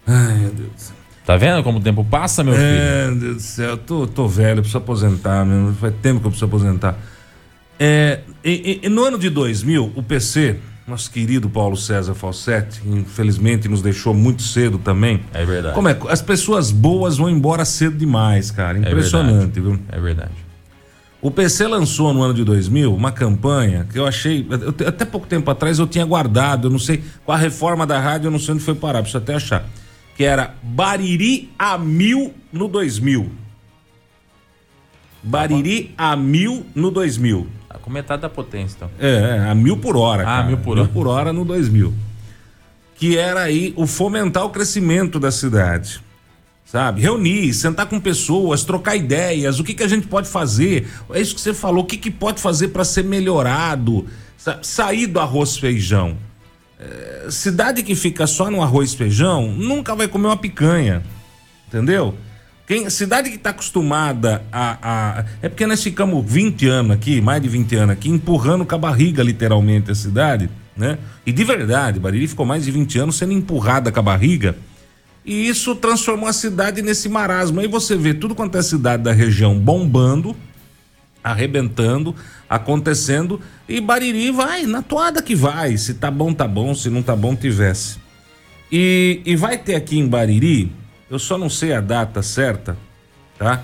Ai, 0.05 0.37
meu 0.39 0.51
Deus 0.51 0.69
do 0.71 0.79
céu. 0.81 0.95
Tá 1.25 1.35
vendo 1.37 1.63
como 1.63 1.77
o 1.77 1.81
tempo 1.81 2.03
passa, 2.03 2.43
meu 2.43 2.53
filho? 2.53 2.65
É, 2.65 3.07
meu 3.07 3.15
Deus 3.19 3.35
do 3.37 3.41
céu, 3.41 3.69
eu 3.71 3.77
tô, 3.77 4.07
tô 4.07 4.27
velho, 4.27 4.57
eu 4.59 4.61
preciso 4.63 4.79
aposentar, 4.79 5.45
meu. 5.45 5.73
faz 5.75 5.93
tempo 6.01 6.19
que 6.19 6.25
eu 6.25 6.31
preciso 6.31 6.45
aposentar. 6.45 6.97
É, 7.79 8.19
e- 8.43 8.81
e- 8.83 8.89
no 8.89 9.03
ano 9.03 9.17
de 9.17 9.29
2000, 9.29 9.91
o 9.95 10.03
PC, 10.03 10.57
nosso 10.87 11.09
querido 11.09 11.49
Paulo 11.49 11.77
César 11.77 12.13
Falsetti, 12.13 12.81
infelizmente 12.85 13.67
nos 13.69 13.81
deixou 13.81 14.13
muito 14.13 14.41
cedo 14.41 14.77
também. 14.77 15.21
É 15.33 15.45
verdade. 15.45 15.75
Como 15.75 15.87
é? 15.87 15.97
As 16.09 16.21
pessoas 16.21 16.71
boas 16.71 17.17
vão 17.17 17.29
embora 17.29 17.63
cedo 17.63 17.95
demais, 17.97 18.51
cara. 18.51 18.77
Impressionante, 18.77 19.59
viu? 19.61 19.79
É 19.89 19.99
verdade. 19.99 20.31
O 21.21 21.29
PC 21.29 21.67
lançou 21.67 22.13
no 22.13 22.21
ano 22.21 22.33
de 22.33 22.43
2000 22.45 22.93
uma 22.95 23.11
campanha 23.11 23.85
que 23.91 23.99
eu 23.99 24.05
achei. 24.07 24.45
eu 24.49 24.87
até 24.87 25.03
pouco 25.05 25.27
tempo 25.27 25.49
atrás 25.51 25.77
eu 25.77 25.85
tinha 25.87 26.05
guardado, 26.05 26.67
eu 26.67 26.71
não 26.71 26.79
sei. 26.79 27.03
Com 27.25 27.31
a 27.31 27.37
reforma 27.37 27.85
da 27.85 27.99
rádio, 27.99 28.27
eu 28.27 28.31
não 28.31 28.39
sei 28.39 28.53
onde 28.55 28.63
foi 28.63 28.73
parar, 28.75 28.99
preciso 29.01 29.17
até 29.17 29.35
achar. 29.35 29.65
Que 30.15 30.23
era 30.23 30.55
Bariri 30.63 31.49
a 31.59 31.77
mil 31.77 32.33
no 32.51 32.67
2000. 32.67 33.29
Bariri 35.21 35.93
a 35.97 36.15
mil 36.15 36.65
no 36.73 36.89
2000. 36.89 37.47
Com 37.81 37.89
metade 37.91 38.21
da 38.21 38.29
potência, 38.29 38.75
então. 38.77 38.89
É, 38.99 39.37
é, 39.37 39.49
a 39.49 39.55
mil 39.55 39.77
por 39.77 39.95
hora. 39.95 40.23
Ah, 40.23 40.25
cara. 40.25 40.43
mil 40.47 40.57
por 40.57 40.71
hora. 40.77 40.83
Mil 40.83 40.91
por 40.93 41.07
hora 41.07 41.31
no 41.33 41.45
2000. 41.45 41.93
Que 42.95 43.17
era 43.17 43.41
aí 43.43 43.73
o 43.77 43.85
fomentar 43.87 44.43
o 44.45 44.49
crescimento 44.49 45.19
da 45.19 45.31
cidade. 45.31 46.01
Sabe? 46.65 47.01
Reunir, 47.01 47.51
sentar 47.53 47.87
com 47.87 47.99
pessoas, 47.99 48.63
trocar 48.63 48.95
ideias, 48.95 49.59
o 49.59 49.63
que, 49.63 49.73
que 49.73 49.81
a 49.83 49.87
gente 49.87 50.05
pode 50.07 50.27
fazer. 50.27 50.87
É 51.11 51.19
isso 51.19 51.33
que 51.33 51.41
você 51.41 51.53
falou, 51.53 51.83
o 51.83 51.87
que, 51.87 51.97
que 51.97 52.11
pode 52.11 52.39
fazer 52.41 52.67
para 52.69 52.83
ser 52.83 53.03
melhorado. 53.03 54.05
Sa- 54.37 54.59
Sair 54.61 55.07
do 55.07 55.19
arroz 55.19 55.57
feijão. 55.57 56.15
É, 56.79 57.27
cidade 57.29 57.81
que 57.83 57.95
fica 57.95 58.25
só 58.27 58.49
no 58.51 58.61
arroz 58.61 58.93
feijão 58.93 59.51
nunca 59.51 59.95
vai 59.95 60.07
comer 60.07 60.27
uma 60.27 60.37
picanha. 60.37 61.03
Entendeu? 61.67 62.15
Quem, 62.69 62.87
cidade 62.91 63.31
que 63.31 63.35
está 63.37 63.49
acostumada 63.49 64.43
a, 64.51 64.77
a- 65.21 65.25
É 65.41 65.49
porque 65.49 65.65
nós 65.65 65.81
ficamos 65.81 66.23
20 66.31 66.67
anos 66.67 66.91
aqui, 66.91 67.19
mais 67.19 67.41
de 67.41 67.49
20 67.49 67.75
anos 67.75 67.93
aqui, 67.93 68.09
empurrando 68.09 68.63
com 68.63 68.75
a 68.75 68.77
barriga, 68.77 69.23
literalmente, 69.23 69.89
a 69.89 69.95
cidade, 69.95 70.47
né? 70.77 70.99
E 71.25 71.31
de 71.31 71.43
verdade, 71.43 71.99
Bariri 71.99 72.27
ficou 72.27 72.45
mais 72.45 72.65
de 72.65 72.69
20 72.69 72.99
anos 72.99 73.15
sendo 73.17 73.33
empurrada 73.33 73.91
com 73.91 73.99
a 73.99 74.03
barriga. 74.03 74.55
E 75.25 75.47
isso 75.49 75.75
transformou 75.77 76.29
a 76.29 76.31
cidade 76.33 76.83
nesse 76.83 77.09
marasmo. 77.09 77.59
Aí 77.59 77.67
você 77.67 77.95
vê 77.97 78.13
tudo 78.13 78.35
quanto 78.35 78.55
é 78.55 78.61
cidade 78.61 79.01
da 79.01 79.11
região 79.13 79.57
bombando, 79.57 80.35
arrebentando, 81.23 82.15
acontecendo, 82.47 83.41
e 83.67 83.81
Bariri 83.81 84.29
vai, 84.29 84.67
na 84.67 84.83
toada 84.83 85.23
que 85.23 85.35
vai. 85.35 85.75
Se 85.75 85.95
tá 85.95 86.11
bom, 86.11 86.31
tá 86.35 86.47
bom, 86.47 86.75
se 86.75 86.87
não 86.91 87.01
tá 87.01 87.15
bom, 87.15 87.35
tivesse. 87.35 87.97
E, 88.71 89.21
e 89.25 89.35
vai 89.35 89.57
ter 89.57 89.73
aqui 89.73 89.97
em 89.97 90.07
Bariri, 90.07 90.71
eu 91.09 91.19
só 91.19 91.37
não 91.37 91.49
sei 91.49 91.73
a 91.73 91.81
data 91.81 92.21
certa, 92.21 92.77
tá? 93.37 93.61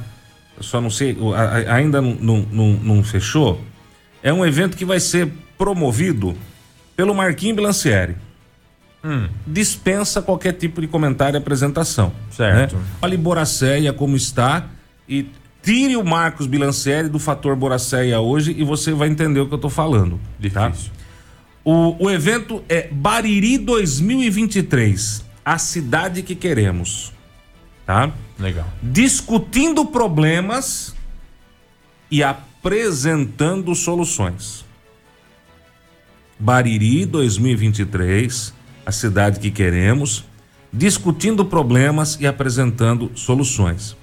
Eu 0.58 0.64
só 0.64 0.80
não 0.80 0.90
sei, 0.90 1.18
ainda 1.68 2.02
não, 2.02 2.14
não, 2.14 2.74
não, 2.74 3.04
fechou. 3.04 3.62
É 4.24 4.32
um 4.32 4.46
evento 4.46 4.78
que 4.78 4.86
vai 4.86 5.00
ser 5.00 5.32
promovido 5.58 6.36
pelo 6.96 7.14
Marquinhos 7.14 7.56
Bilancieri. 7.56 8.16
Dispensa 9.46 10.22
qualquer 10.22 10.54
tipo 10.54 10.82
de 10.82 10.88
comentário 10.88 11.38
e 11.38 11.40
apresentação. 11.40 12.12
Certo. 12.32 12.76
Né? 12.76 12.84
Olhe 13.02 13.18
Boracéia 13.18 13.94
como 13.94 14.16
está 14.16 14.68
e 15.08 15.28
tire 15.62 15.96
o 15.96 16.04
Marcos 16.04 16.48
Bilancieri 16.48 17.10
do 17.10 17.20
fator 17.20 17.56
Boracéia 17.56 18.20
hoje 18.20 18.56
e 18.58 18.64
você 18.64 18.94
vai 18.94 19.10
entender 19.10 19.40
o 19.40 19.48
que 19.48 19.54
eu 19.54 19.60
tô 19.60 19.70
falando. 19.70 20.20
tá? 20.52 20.70
Difícil. 20.70 20.92
O, 21.64 22.06
o 22.06 22.12
evento 22.12 22.64
é 22.70 22.88
Bariri 22.92 23.58
2023, 23.58 25.26
a 25.44 25.58
cidade 25.58 26.22
que 26.22 26.36
queremos, 26.36 27.12
tá? 27.86 28.12
Legal. 28.40 28.68
Discutindo 28.82 29.86
problemas 29.86 30.96
e 32.10 32.24
apresentando 32.24 33.74
soluções. 33.76 34.66
Bariri 36.38 37.06
2023, 37.06 38.54
a 38.86 38.92
cidade 38.92 39.40
que 39.40 39.50
queremos, 39.50 40.26
discutindo 40.72 41.46
problemas 41.46 42.18
e 42.20 42.28
apresentando 42.28 43.12
soluções. 43.16 43.96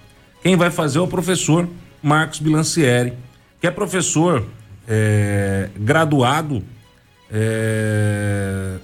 Quem 0.42 0.56
vai 0.56 0.70
fazer 0.70 0.98
é 0.98 1.02
o 1.02 1.06
professor 1.06 1.68
Marcos 2.02 2.40
Bilancieri, 2.40 3.12
que 3.60 3.66
é 3.66 3.70
professor 3.70 4.46
é, 4.88 5.68
graduado. 5.76 6.64
É, 7.30 8.76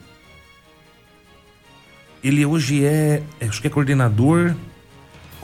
ele 2.23 2.45
hoje 2.45 2.85
é, 2.85 3.23
acho 3.41 3.61
que 3.61 3.67
é 3.67 3.71
coordenador. 3.71 4.55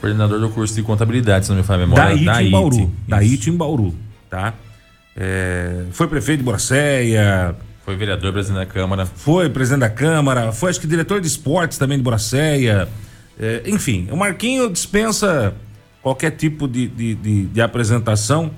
Coordenador 0.04 0.38
do 0.38 0.50
curso 0.50 0.74
de 0.74 0.82
contabilidade, 0.82 1.46
se 1.46 1.50
não 1.50 1.56
me 1.56 1.62
falha 1.62 1.84
a 1.84 1.86
memória. 1.86 2.04
Da 2.04 2.12
IT, 2.12 2.24
da 2.26 2.42
em 2.42 2.50
Bauru. 2.50 2.92
Da 3.08 3.16
IT 3.22 3.48
em 3.48 3.56
Bauru, 3.56 3.94
tá? 4.28 4.52
É, 5.16 5.84
foi 5.92 6.06
prefeito 6.06 6.40
de 6.40 6.44
Boracéia. 6.44 7.56
Foi 7.86 7.96
vereador 7.96 8.30
presidente 8.30 8.58
da 8.58 8.66
Câmara. 8.66 9.06
Foi 9.06 9.48
presidente 9.48 9.80
da 9.80 9.88
Câmara. 9.88 10.52
Foi, 10.52 10.68
acho 10.68 10.78
que, 10.78 10.86
diretor 10.86 11.22
de 11.22 11.26
esportes 11.26 11.78
também 11.78 11.96
de 11.96 12.04
Boracéia. 12.04 12.86
É, 13.40 13.62
enfim, 13.64 14.06
o 14.10 14.16
Marquinho 14.16 14.70
dispensa 14.70 15.54
qualquer 16.02 16.32
tipo 16.32 16.68
de, 16.68 16.86
de, 16.86 17.14
de, 17.14 17.44
de 17.46 17.60
apresentação, 17.62 18.50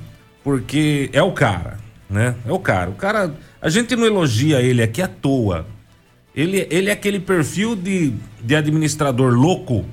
porque 0.43 1.11
é 1.13 1.23
o 1.23 1.31
cara, 1.31 1.77
né? 2.11 2.35
É 2.45 2.51
o 2.51 2.59
cara. 2.59 2.91
O 2.91 2.95
cara. 2.95 3.33
A 3.63 3.69
gente 3.69 3.95
não 3.95 4.05
elogia 4.05 4.61
ele 4.61 4.83
aqui 4.83 5.01
à 5.01 5.07
toa. 5.07 5.65
Ele, 6.35 6.67
ele 6.73 6.91
é 6.91 6.93
aquele 6.93 7.21
perfil 7.21 7.77
de, 7.77 8.15
de 8.43 8.57
administrador 8.57 9.33
louco, 9.33 9.85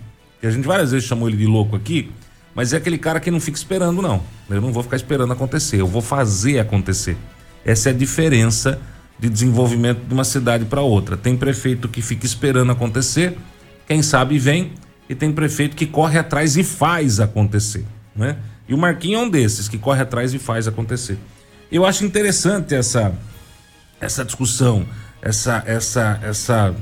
que 0.44 0.48
a 0.48 0.52
gente 0.52 0.68
várias 0.68 0.92
vezes 0.92 1.08
chamou 1.08 1.30
ele 1.30 1.38
de 1.38 1.46
louco 1.46 1.74
aqui, 1.74 2.12
mas 2.54 2.74
é 2.74 2.76
aquele 2.76 2.98
cara 2.98 3.18
que 3.22 3.32
não 3.32 3.40
fica 3.40 3.58
esperando, 3.58 4.02
não. 4.02 4.22
Eu 4.50 4.60
não 4.60 4.74
vou 4.74 4.84
ficar 4.84 4.98
esperando 4.98 5.32
acontecer, 5.32 5.78
eu 5.78 5.88
vou 5.88 6.02
fazer 6.02 6.60
acontecer. 6.60 7.16
Essa 7.64 7.88
é 7.88 7.94
a 7.94 7.96
diferença 7.96 8.78
de 9.18 9.30
desenvolvimento 9.30 10.06
de 10.06 10.14
uma 10.14 10.26
cidade 10.26 10.66
para 10.66 10.82
outra. 10.82 11.16
Tem 11.16 11.38
prefeito 11.38 11.88
que 11.88 12.02
fica 12.02 12.26
esperando 12.26 12.74
acontecer, 12.74 13.38
quem 13.88 14.02
sabe 14.02 14.38
vem, 14.38 14.74
e 15.08 15.16
tem 15.16 15.32
prefeito 15.32 15.78
que 15.78 15.86
corre 15.86 16.20
atrás 16.20 16.58
e 16.58 16.64
faz 16.64 17.22
acontecer, 17.22 17.86
né? 18.14 18.36
E 18.68 18.74
o 18.74 18.78
Marquinho 18.78 19.20
é 19.20 19.24
um 19.24 19.30
desses 19.30 19.70
que 19.70 19.78
corre 19.78 20.02
atrás 20.02 20.34
e 20.34 20.40
faz 20.40 20.68
acontecer. 20.68 21.18
Eu 21.72 21.86
acho 21.86 22.04
interessante 22.04 22.76
essa 22.76 23.18
essa 24.02 24.26
discussão 24.26 24.86
essa, 25.24 25.64
essa, 25.66 26.20
essa 26.22 26.76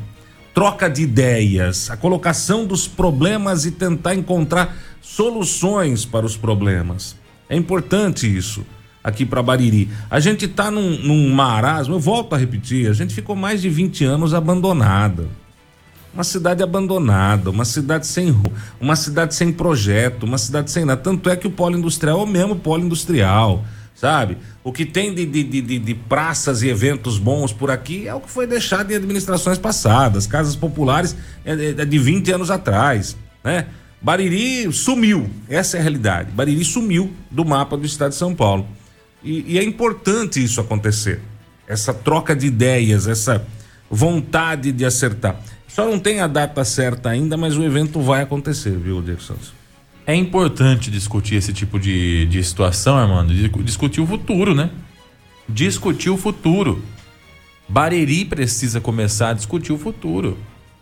troca 0.54 0.90
de 0.90 1.04
ideias, 1.04 1.90
a 1.90 1.98
colocação 1.98 2.66
dos 2.66 2.88
problemas 2.88 3.66
e 3.66 3.72
tentar 3.72 4.16
encontrar 4.16 4.76
soluções 5.02 6.06
para 6.06 6.26
os 6.26 6.36
problemas. 6.36 7.16
É 7.50 7.56
importante 7.56 8.26
isso 8.26 8.66
aqui 9.04 9.26
para 9.26 9.42
Bariri. 9.42 9.90
A 10.10 10.20
gente 10.20 10.46
está 10.46 10.70
num, 10.70 10.98
num 11.00 11.30
marasmo, 11.34 11.96
eu 11.96 12.00
volto 12.00 12.34
a 12.34 12.38
repetir, 12.38 12.90
a 12.90 12.94
gente 12.94 13.14
ficou 13.14 13.36
mais 13.36 13.62
de 13.62 13.70
20 13.70 14.06
anos 14.06 14.34
abandonada. 14.34 15.28
Uma 16.14 16.26
cidade 16.26 16.62
abandonada, 16.62 17.50
uma 17.50 17.64
cidade 17.64 18.06
sem 18.06 18.36
uma 18.80 18.98
cidade 18.98 19.34
sem 19.34 19.52
projeto, 19.52 20.24
uma 20.24 20.38
cidade 20.38 20.70
sem 20.70 20.84
nada. 20.84 21.02
Tanto 21.02 21.30
é 21.30 21.38
que 21.38 21.48
o 21.48 21.52
polo 21.52 21.78
industrial 21.78 22.20
é 22.20 22.24
o 22.24 22.28
mesmo 22.28 22.58
polo 22.58 22.84
industrial 22.84 23.64
sabe? 24.02 24.36
O 24.64 24.74
que 24.74 24.84
tem 24.84 25.14
de, 25.14 25.28
de, 25.28 25.44
de, 25.44 25.78
de, 25.78 25.94
praças 25.94 26.64
e 26.64 26.70
eventos 26.70 27.20
bons 27.20 27.54
por 27.54 27.70
aqui 27.70 28.08
é 28.08 28.16
o 28.16 28.20
que 28.20 28.32
foi 28.32 28.48
deixado 28.48 28.92
em 28.92 28.96
administrações 28.96 29.60
passadas, 29.60 30.26
casas 30.26 30.56
populares 30.56 31.16
é, 31.46 31.54
é, 31.54 31.70
é 31.70 31.86
de 31.86 32.00
20 32.00 32.32
anos 32.32 32.50
atrás, 32.50 33.16
né? 33.44 33.68
Bariri 34.02 34.74
sumiu, 34.74 35.30
essa 35.48 35.78
é 35.78 35.80
a 35.80 35.84
realidade. 35.84 36.32
Bariri 36.32 36.66
sumiu 36.66 37.14
do 37.30 37.46
mapa 37.46 37.78
do 37.78 37.86
estado 37.86 38.10
de 38.10 38.16
São 38.16 38.34
Paulo. 38.34 38.68
E, 39.24 39.54
e 39.54 39.60
é 39.60 39.64
importante 39.64 40.44
isso 40.44 40.60
acontecer. 40.60 41.22
Essa 41.68 41.94
troca 41.94 42.36
de 42.36 42.48
ideias, 42.48 43.06
essa 43.08 43.46
vontade 43.88 44.72
de 44.72 44.84
acertar. 44.84 45.40
Só 45.68 45.86
não 45.86 46.00
tem 46.00 46.22
a 46.22 46.26
data 46.26 46.66
certa 46.66 47.10
ainda, 47.10 47.38
mas 47.38 47.56
o 47.56 47.64
evento 47.64 48.02
vai 48.02 48.24
acontecer, 48.24 48.76
viu, 48.76 49.00
Diego 49.00 49.22
Santos? 49.22 49.54
É 50.06 50.16
importante 50.16 50.90
discutir 50.90 51.36
esse 51.36 51.54
tipo 51.54 51.80
de, 51.80 52.26
de 52.26 52.44
situação, 52.44 52.98
Armando. 52.98 53.34
Discutir 53.64 54.02
o 54.02 54.08
futuro, 54.08 54.56
né? 54.56 54.70
Discutir 55.48 56.10
o 56.10 56.18
futuro. 56.18 56.82
Bareri 57.68 58.26
precisa 58.26 58.82
começar 58.82 59.30
a 59.30 59.34
discutir 59.34 59.72
o 59.72 59.78
futuro. 59.78 60.38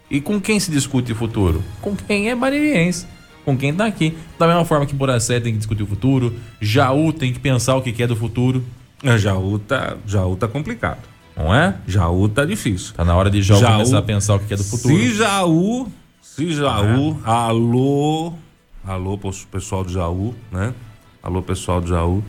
E 0.10 0.20
com 0.20 0.42
quem 0.42 0.60
se 0.60 0.72
discute 0.72 1.12
o 1.12 1.16
futuro? 1.16 1.64
Com 1.82 1.96
quem 1.96 2.30
é 2.30 2.36
bareriense. 2.36 3.06
Com 3.46 3.56
quem 3.56 3.74
tá 3.74 3.86
aqui. 3.86 4.18
Da 4.40 4.48
mesma 4.48 4.66
forma 4.66 4.86
que 4.86 4.96
Boracé 4.96 5.40
tem 5.40 5.54
que 5.54 5.60
discutir 5.60 5.84
o 5.84 5.88
futuro, 5.88 6.34
Jaú 6.60 7.14
tem 7.14 7.32
que 7.32 7.40
pensar 7.40 7.76
o 7.76 7.82
que 7.82 8.02
é 8.02 8.08
do 8.08 8.16
futuro. 8.16 8.64
É, 9.04 9.18
Jaú 9.18 9.60
tá, 9.60 9.98
Jaú 10.06 10.36
tá 10.36 10.48
complicado. 10.48 11.00
Não 11.38 11.54
é? 11.54 11.76
Jaú 11.88 12.28
tá 12.28 12.44
difícil. 12.44 12.94
Tá 12.96 13.06
na 13.06 13.16
hora 13.16 13.30
de 13.30 13.42
Jaú, 13.42 13.60
Jaú 13.60 13.72
começar 13.74 13.98
a 13.98 14.02
pensar 14.02 14.36
o 14.36 14.40
que 14.40 14.54
é 14.54 14.58
do 14.58 14.64
futuro. 14.64 14.94
Se 14.96 15.16
Jaú, 15.16 15.88
se 16.22 16.52
Jaú, 16.52 17.12
é. 17.12 17.30
alô, 17.30 18.34
Alô, 18.84 19.18
pessoal 19.52 19.84
do 19.84 19.92
Jaú, 19.92 20.34
né? 20.52 20.74
Alô, 21.22 21.42
pessoal 21.42 21.82
do 21.82 21.88
Jaú. 21.88 22.24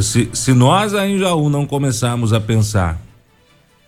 Se, 0.00 0.30
se 0.32 0.52
nós 0.52 0.94
aí 0.94 1.12
em 1.12 1.18
Jaú 1.18 1.48
não 1.50 1.66
começarmos 1.66 2.32
a 2.32 2.40
pensar 2.40 3.00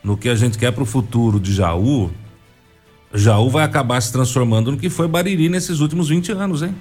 no 0.02 0.16
que 0.16 0.28
a 0.28 0.34
gente 0.34 0.58
quer 0.58 0.72
para 0.72 0.82
o 0.82 0.86
futuro 0.86 1.38
de 1.38 1.52
Jaú, 1.52 2.10
Jaú 3.12 3.50
vai 3.50 3.64
acabar 3.64 4.00
se 4.00 4.12
transformando 4.12 4.72
no 4.72 4.78
que 4.78 4.88
foi 4.88 5.06
Bariri 5.06 5.48
nesses 5.48 5.80
últimos 5.80 6.08
20 6.08 6.32
anos, 6.32 6.62
hein? 6.62 6.74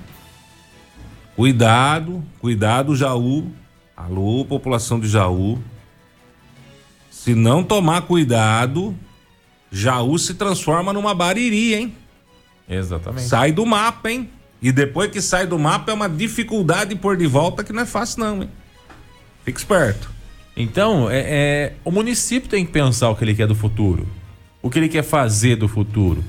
Cuidado, 1.36 2.24
cuidado, 2.40 2.96
Jaú. 2.96 3.52
Alô, 3.96 4.46
população 4.46 5.00
de 5.00 5.08
Jaú. 5.08 5.60
Se 7.12 7.36
não 7.36 7.64
tomar 7.64 8.04
cuidado, 8.04 8.96
Jaú 9.72 10.18
se 10.18 10.34
transforma 10.34 10.94
numa 10.94 11.14
Bariri, 11.14 11.76
hein? 11.76 11.96
Exatamente. 12.68 13.28
Sai 13.28 13.52
do 13.52 13.66
mapa, 13.66 14.12
hein? 14.12 14.30
E 14.62 14.72
depois 14.72 15.10
que 15.10 15.22
sai 15.22 15.48
do 15.48 15.58
mapa 15.58 15.92
é 15.92 15.94
uma 15.94 16.10
dificuldade 16.10 16.96
por 16.96 17.16
de 17.16 17.28
volta 17.28 17.64
que 17.64 17.72
não 17.72 17.84
é 17.84 17.86
fácil, 17.86 18.20
não, 18.20 18.44
hein? 18.44 18.50
Fique 19.46 19.60
esperto. 19.60 20.10
Então, 20.56 21.10
é, 21.10 21.20
é, 21.20 21.74
o 21.86 21.92
município 21.92 22.50
tem 22.50 22.66
que 22.66 22.72
pensar 22.72 23.10
o 23.10 23.16
que 23.16 23.24
ele 23.24 23.34
quer 23.34 23.48
do 23.48 23.56
futuro. 23.56 24.06
O 24.62 24.70
que 24.70 24.78
ele 24.78 24.90
quer 24.90 25.04
fazer 25.04 25.56
do 25.56 25.68
futuro. 25.68 26.24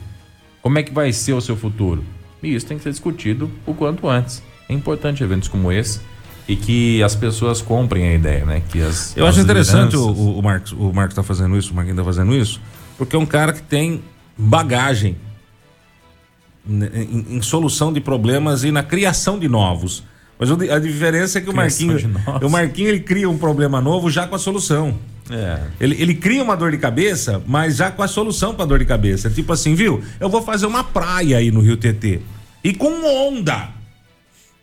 Como 0.63 0.79
é 0.79 0.83
que 0.83 0.93
vai 0.93 1.13
ser 1.13 1.33
o 1.33 1.41
seu 1.41 1.57
futuro. 1.57 2.05
E 2.41 2.55
isso 2.55 2.67
tem 2.67 2.77
que 2.77 2.85
ser 2.85 2.91
discutido 2.91 3.51
o 3.67 3.75
quanto 3.75 4.09
antes. 4.09 4.43
É 4.69 4.73
importante 4.73 5.23
eventos 5.25 5.49
como 5.49 5.73
esse 5.73 6.01
e 6.47 6.57
que 6.57 7.03
as 7.03 7.15
pessoas 7.15 7.61
comprem 7.61 8.09
a 8.09 8.15
ideia, 8.15 8.45
né? 8.45 8.63
Que 8.69 8.81
as, 8.81 9.17
Eu 9.17 9.27
as 9.27 9.35
acho 9.35 9.41
interessante 9.41 9.97
o, 9.97 10.39
o 10.39 10.43
Marcos, 10.43 10.73
o 10.73 10.93
Marcos 10.93 11.15
tá 11.15 11.23
fazendo 11.23 11.57
isso, 11.57 11.73
o 11.73 11.77
Marquinhos 11.77 11.99
tá 11.99 12.05
fazendo 12.05 12.35
isso, 12.35 12.61
porque 12.97 13.15
é 13.15 13.19
um 13.19 13.27
cara 13.27 13.53
que 13.53 13.63
tem 13.63 14.03
bagagem 14.37 15.17
em, 16.71 17.37
em, 17.37 17.43
solução 17.43 17.93
de 17.93 18.01
problemas 18.01 18.65
e 18.65 18.71
na 18.71 18.83
criação 18.83 19.39
de 19.39 19.49
novos. 19.49 20.05
Mas 20.39 20.51
a 20.51 20.79
diferença 20.79 21.39
é 21.39 21.41
que 21.43 21.51
o 21.51 21.55
Marquinho, 21.55 21.99
o 22.43 22.49
Marquinho 22.49 22.89
ele 22.89 23.01
cria 23.01 23.29
um 23.29 23.37
problema 23.37 23.81
novo 23.81 24.11
já 24.11 24.27
com 24.27 24.35
a 24.35 24.39
solução. 24.39 24.99
É. 25.31 25.61
Ele, 25.79 26.01
ele 26.01 26.15
cria 26.15 26.43
uma 26.43 26.57
dor 26.57 26.71
de 26.71 26.79
cabeça, 26.79 27.43
mas 27.47 27.77
já 27.77 27.91
com 27.91 28.03
a 28.03 28.09
solução 28.09 28.55
para 28.55 28.65
dor 28.65 28.79
de 28.79 28.85
cabeça. 28.85 29.29
Tipo 29.29 29.53
assim, 29.53 29.75
viu? 29.75 30.03
Eu 30.19 30.29
vou 30.29 30.43
fazer 30.43 30.67
uma 30.67 30.83
praia 30.83 31.37
aí 31.37 31.51
no 31.51 31.61
Rio 31.61 31.77
TT. 31.77 32.21
E 32.65 32.73
com 32.73 33.05
onda. 33.05 33.69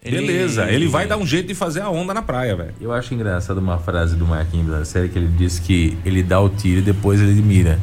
Ele... 0.03 0.17
Beleza, 0.17 0.69
ele 0.69 0.87
vai 0.87 1.07
dar 1.07 1.17
um 1.17 1.25
jeito 1.25 1.47
de 1.47 1.55
fazer 1.55 1.81
a 1.81 1.89
onda 1.89 2.13
na 2.13 2.21
praia, 2.21 2.55
velho. 2.55 2.73
Eu 2.79 2.91
acho 2.91 3.13
engraçado 3.13 3.57
uma 3.57 3.77
frase 3.77 4.15
do 4.15 4.25
Marquinhos 4.25 4.69
da 4.69 4.85
série 4.85 5.09
que 5.09 5.17
ele 5.17 5.27
diz 5.27 5.59
que 5.59 5.97
ele 6.05 6.23
dá 6.23 6.39
o 6.39 6.49
tiro 6.49 6.79
e 6.79 6.81
depois 6.81 7.19
ele 7.19 7.41
mira. 7.41 7.79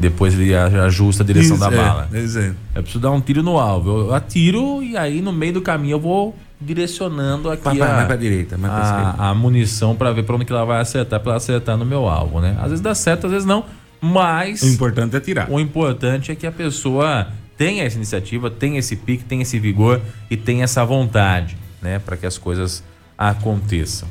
Depois 0.00 0.32
ele 0.32 0.54
ajusta 0.54 1.22
a 1.22 1.26
direção 1.26 1.56
Isso, 1.56 1.68
da 1.68 1.72
é, 1.72 1.76
bala. 1.76 2.08
É, 2.10 2.18
é. 2.18 2.54
Eu 2.74 2.82
preciso 2.82 3.00
dar 3.00 3.10
um 3.10 3.20
tiro 3.20 3.42
no 3.42 3.58
alvo. 3.58 4.06
Eu 4.06 4.14
atiro 4.14 4.82
e 4.82 4.96
aí 4.96 5.20
no 5.20 5.30
meio 5.30 5.52
do 5.52 5.60
caminho 5.60 5.96
eu 5.96 6.00
vou 6.00 6.34
direcionando 6.58 7.50
aqui 7.50 7.62
pra, 7.62 7.72
a, 7.72 7.96
mais 7.96 8.06
pra 8.06 8.16
direita, 8.16 8.56
mais 8.56 8.72
pra 8.72 9.14
a, 9.18 9.30
a 9.30 9.34
munição 9.34 9.94
para 9.94 10.12
ver 10.12 10.24
para 10.24 10.36
onde 10.36 10.44
que 10.44 10.52
ela 10.52 10.64
vai 10.64 10.80
acertar, 10.80 11.20
para 11.20 11.32
ela 11.32 11.36
acertar 11.36 11.76
no 11.76 11.84
meu 11.84 12.08
alvo, 12.08 12.40
né? 12.40 12.56
Às 12.58 12.68
vezes 12.68 12.80
dá 12.80 12.94
certo, 12.94 13.26
às 13.26 13.32
vezes 13.32 13.46
não, 13.46 13.64
mas 14.00 14.62
o 14.62 14.66
importante 14.66 15.16
é 15.16 15.20
tirar. 15.20 15.50
O 15.50 15.60
importante 15.60 16.32
é 16.32 16.34
que 16.34 16.46
a 16.46 16.52
pessoa 16.52 17.28
tenha 17.56 17.84
essa 17.84 17.96
iniciativa, 17.96 18.50
tenha 18.50 18.78
esse 18.78 18.96
pique, 18.96 19.24
tenha 19.24 19.42
esse 19.42 19.58
vigor 19.58 20.00
e 20.30 20.36
tenha 20.36 20.64
essa 20.64 20.84
vontade, 20.84 21.56
né, 21.80 21.98
para 21.98 22.16
que 22.16 22.26
as 22.26 22.36
coisas 22.36 22.82
aconteçam, 23.16 24.08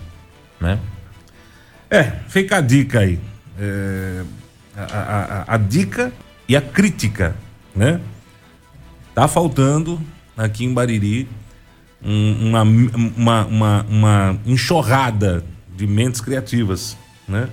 né? 0.59 0.79
É, 1.89 2.03
fica 2.27 2.57
a 2.57 2.61
dica 2.61 2.99
aí. 2.99 3.19
É, 3.59 4.21
a, 4.91 5.45
a, 5.47 5.55
a 5.55 5.57
dica 5.57 6.11
e 6.47 6.55
a 6.55 6.61
crítica, 6.61 7.35
né? 7.75 7.99
Tá 9.13 9.27
faltando 9.27 9.99
aqui 10.37 10.65
em 10.65 10.73
Bariri 10.73 11.27
um, 12.03 12.49
uma, 12.49 12.63
uma, 12.63 13.45
uma, 13.45 13.85
uma 13.89 14.39
enxurrada 14.45 15.43
de 15.75 15.85
mentes 15.85 16.21
criativas, 16.21 16.97
né? 17.27 17.49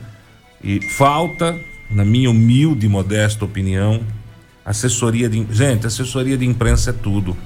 E 0.62 0.80
falta, 0.80 1.58
na 1.90 2.04
minha 2.04 2.30
humilde 2.30 2.86
e 2.86 2.88
modesta 2.88 3.44
opinião, 3.44 4.02
assessoria 4.64 5.28
de 5.28 5.46
gente, 5.50 5.86
assessoria 5.86 6.36
de 6.36 6.44
imprensa 6.44 6.90
é 6.90 6.92
tudo. 6.92 7.36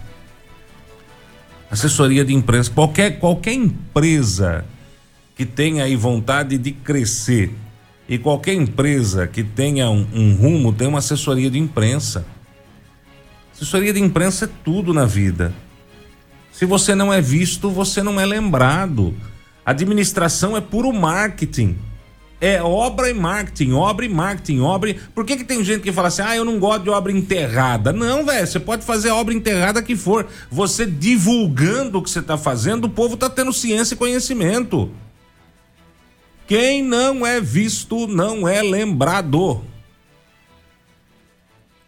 Assessoria 1.71 2.25
de 2.25 2.35
imprensa, 2.35 2.71
qualquer 2.71 3.19
qualquer 3.19 3.53
empresa 3.53 4.65
que 5.37 5.47
tenha 5.47 5.85
aí 5.85 5.97
vontade 5.97 6.59
de 6.59 6.73
crescer, 6.73 7.55
e 8.11 8.19
qualquer 8.19 8.55
empresa 8.55 9.29
que 9.29 9.45
tenha 9.45 9.89
um, 9.89 10.05
um 10.13 10.35
rumo 10.35 10.73
tem 10.73 10.89
uma 10.89 10.99
assessoria 10.99 11.49
de 11.49 11.61
imprensa. 11.61 12.27
Assessoria 13.55 13.93
de 13.93 14.01
imprensa 14.01 14.47
é 14.47 14.49
tudo 14.65 14.93
na 14.93 15.05
vida. 15.05 15.55
Se 16.51 16.67
você 16.67 16.93
não 16.93 17.13
é 17.13 17.21
visto, 17.21 17.71
você 17.71 18.03
não 18.03 18.21
é 18.21 18.27
lembrado. 18.27 19.15
Administração 19.65 20.57
é 20.57 20.61
puro 20.61 20.93
marketing. 20.93 21.79
É 22.41 22.61
obra 22.61 23.11
e 23.11 23.15
marketing, 23.15 23.73
obra 23.75 24.05
e 24.05 24.09
marketing, 24.09 24.59
obra. 24.59 24.97
Por 25.15 25.25
que, 25.25 25.37
que 25.37 25.45
tem 25.45 25.63
gente 25.63 25.83
que 25.83 25.93
fala 25.93 26.09
assim, 26.09 26.23
ah, 26.23 26.35
eu 26.35 26.45
não 26.45 26.59
gosto 26.59 26.83
de 26.83 26.91
obra 26.91 27.13
enterrada? 27.13 27.93
Não, 27.93 28.25
velho, 28.27 28.45
você 28.45 28.59
pode 28.59 28.85
fazer 28.85 29.11
a 29.11 29.15
obra 29.15 29.33
enterrada 29.33 29.81
que 29.83 29.95
for. 29.95 30.27
Você 30.51 30.85
divulgando 30.85 31.99
o 31.99 32.03
que 32.03 32.11
você 32.11 32.19
está 32.19 32.37
fazendo, 32.37 32.87
o 32.87 32.91
povo 32.91 33.15
está 33.15 33.31
tendo 33.31 33.53
ciência 33.53 33.95
e 33.95 33.99
conhecimento. 33.99 34.91
Quem 36.51 36.83
não 36.83 37.25
é 37.25 37.41
visto 37.41 38.09
não 38.09 38.49
é 38.49 38.61
lembrado. 38.61 39.63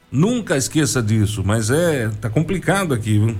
Nunca 0.08 0.56
esqueça 0.56 1.02
disso, 1.02 1.42
mas 1.44 1.68
é. 1.68 2.08
tá 2.20 2.30
complicado 2.30 2.94
aqui, 2.94 3.18
viu? 3.18 3.36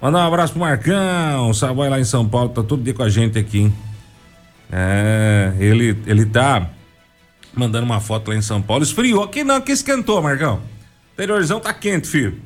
Mandar 0.00 0.20
um 0.20 0.28
abraço 0.28 0.52
pro 0.52 0.60
Marcão, 0.60 1.50
o 1.50 1.52
Savoy 1.52 1.88
lá 1.88 1.98
em 1.98 2.04
São 2.04 2.28
Paulo, 2.28 2.50
tá 2.50 2.62
todo 2.62 2.80
dia 2.80 2.94
com 2.94 3.02
a 3.02 3.08
gente 3.08 3.36
aqui. 3.36 3.62
Hein? 3.62 3.74
É, 4.70 5.52
ele, 5.58 6.00
ele 6.06 6.26
tá 6.26 6.70
mandando 7.52 7.84
uma 7.84 7.98
foto 7.98 8.28
lá 8.28 8.36
em 8.36 8.42
São 8.42 8.62
Paulo. 8.62 8.84
Esfriou. 8.84 9.24
Aqui 9.24 9.42
não, 9.42 9.56
aqui 9.56 9.72
esquentou, 9.72 10.22
Marcão. 10.22 10.60
Interiorzão 11.14 11.58
tá 11.58 11.74
quente, 11.74 12.06
filho. 12.06 12.40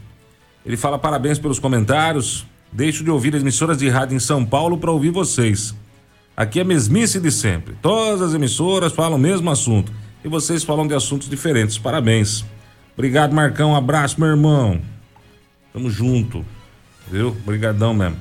Ele 0.65 0.79
fala 0.79 0.99
parabéns 0.99 1.39
pelos 1.39 1.59
comentários. 1.59 2.47
Deixo 2.73 3.05
de 3.05 3.11
ouvir 3.11 3.37
as 3.37 3.43
emissoras 3.43 3.77
de 3.77 3.91
rádio 3.91 4.17
em 4.17 4.21
São 4.21 4.43
Paulo 4.43 4.79
para 4.79 4.91
ouvir 4.91 5.11
vocês. 5.11 5.75
Aqui 6.37 6.61
é 6.61 6.65
mesmice 6.65 7.19
de 7.19 7.33
sempre. 7.33 7.75
Todas 7.81 8.21
as 8.21 8.35
emissoras 8.35 8.93
falam 8.93 9.17
o 9.17 9.21
mesmo 9.21 9.51
assunto. 9.51 9.91
E 10.23 10.29
vocês 10.29 10.63
falam 10.63 10.87
de 10.87 10.93
assuntos 10.93 11.31
diferentes. 11.31 11.79
Parabéns. 11.79 12.45
Obrigado, 12.95 13.35
Marcão. 13.35 13.71
Um 13.71 13.77
abraço, 13.77 14.21
meu 14.21 14.29
irmão. 14.29 14.79
Tamo 15.73 15.89
junto. 15.89 16.45
Viu? 17.11 17.29
Obrigadão 17.29 17.95
mesmo. 17.95 18.19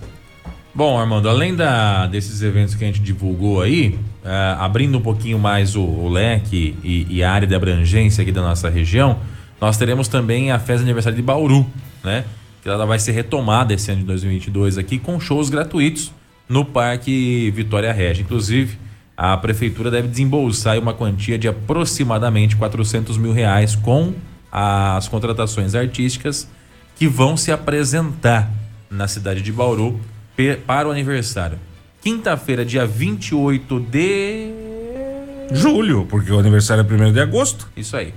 Bom, 0.74 0.98
Armando, 0.98 1.28
além 1.28 1.56
da, 1.56 2.08
desses 2.08 2.42
eventos 2.42 2.76
que 2.76 2.86
a 2.86 2.88
gente 2.88 3.02
divulgou 3.02 3.62
aí, 3.62 4.00
uh, 4.24 4.62
abrindo 4.62 4.98
um 4.98 5.02
pouquinho 5.02 5.38
mais 5.38 5.76
o, 5.76 5.82
o 5.82 6.08
leque 6.08 6.78
e, 6.84 7.08
e, 7.10 7.24
a 7.24 7.32
área 7.32 7.48
de 7.48 7.56
abrangência 7.56 8.22
aqui 8.22 8.32
da 8.32 8.42
nossa 8.42 8.70
região, 8.70 9.20
nós 9.60 9.78
teremos 9.78 10.08
também 10.08 10.52
a 10.52 10.60
festa 10.60 10.80
de 10.80 10.84
aniversário 10.84 11.16
de 11.16 11.22
Bauru, 11.22 11.66
né? 12.04 12.24
Que 12.62 12.70
ela 12.70 12.86
vai 12.86 13.00
ser 13.00 13.12
retomada 13.12 13.74
esse 13.74 13.92
ano 13.92 14.02
de 14.02 14.08
2022 14.08 14.78
aqui 14.78 15.00
com 15.00 15.20
shows 15.20 15.50
gratuitos 15.50 16.12
no 16.48 16.66
Parque 16.66 17.52
Vitória 17.52 17.92
Regia. 17.92 18.24
Inclusive, 18.24 18.78
a 19.18 19.36
prefeitura 19.38 19.90
deve 19.90 20.08
desembolsar 20.08 20.78
uma 20.80 20.94
quantia 20.94 21.38
de 21.38 21.48
aproximadamente 21.48 22.56
400 22.56 23.18
mil 23.18 23.32
reais 23.32 23.76
com 23.76 24.14
as 24.52 25.08
contratações 25.08 25.76
artísticas 25.76 26.48
que 26.96 27.08
vão 27.08 27.36
se 27.36 27.52
apresentar 27.52 28.52
na 28.90 29.08
cidade 29.08 29.42
de 29.42 29.52
Bauru 29.52 30.00
para 30.66 30.88
o 30.88 30.92
aniversário. 30.92 31.58
Quinta-feira, 32.02 32.64
dia 32.64 32.86
28 32.86 33.80
de 33.80 34.50
julho, 35.52 36.06
porque 36.10 36.32
o 36.32 36.40
aniversário 36.40 36.86
é 36.88 37.08
1 37.08 37.14
de 37.14 37.20
agosto. 37.20 37.68
Isso 37.76 37.98
aí. 37.98 38.14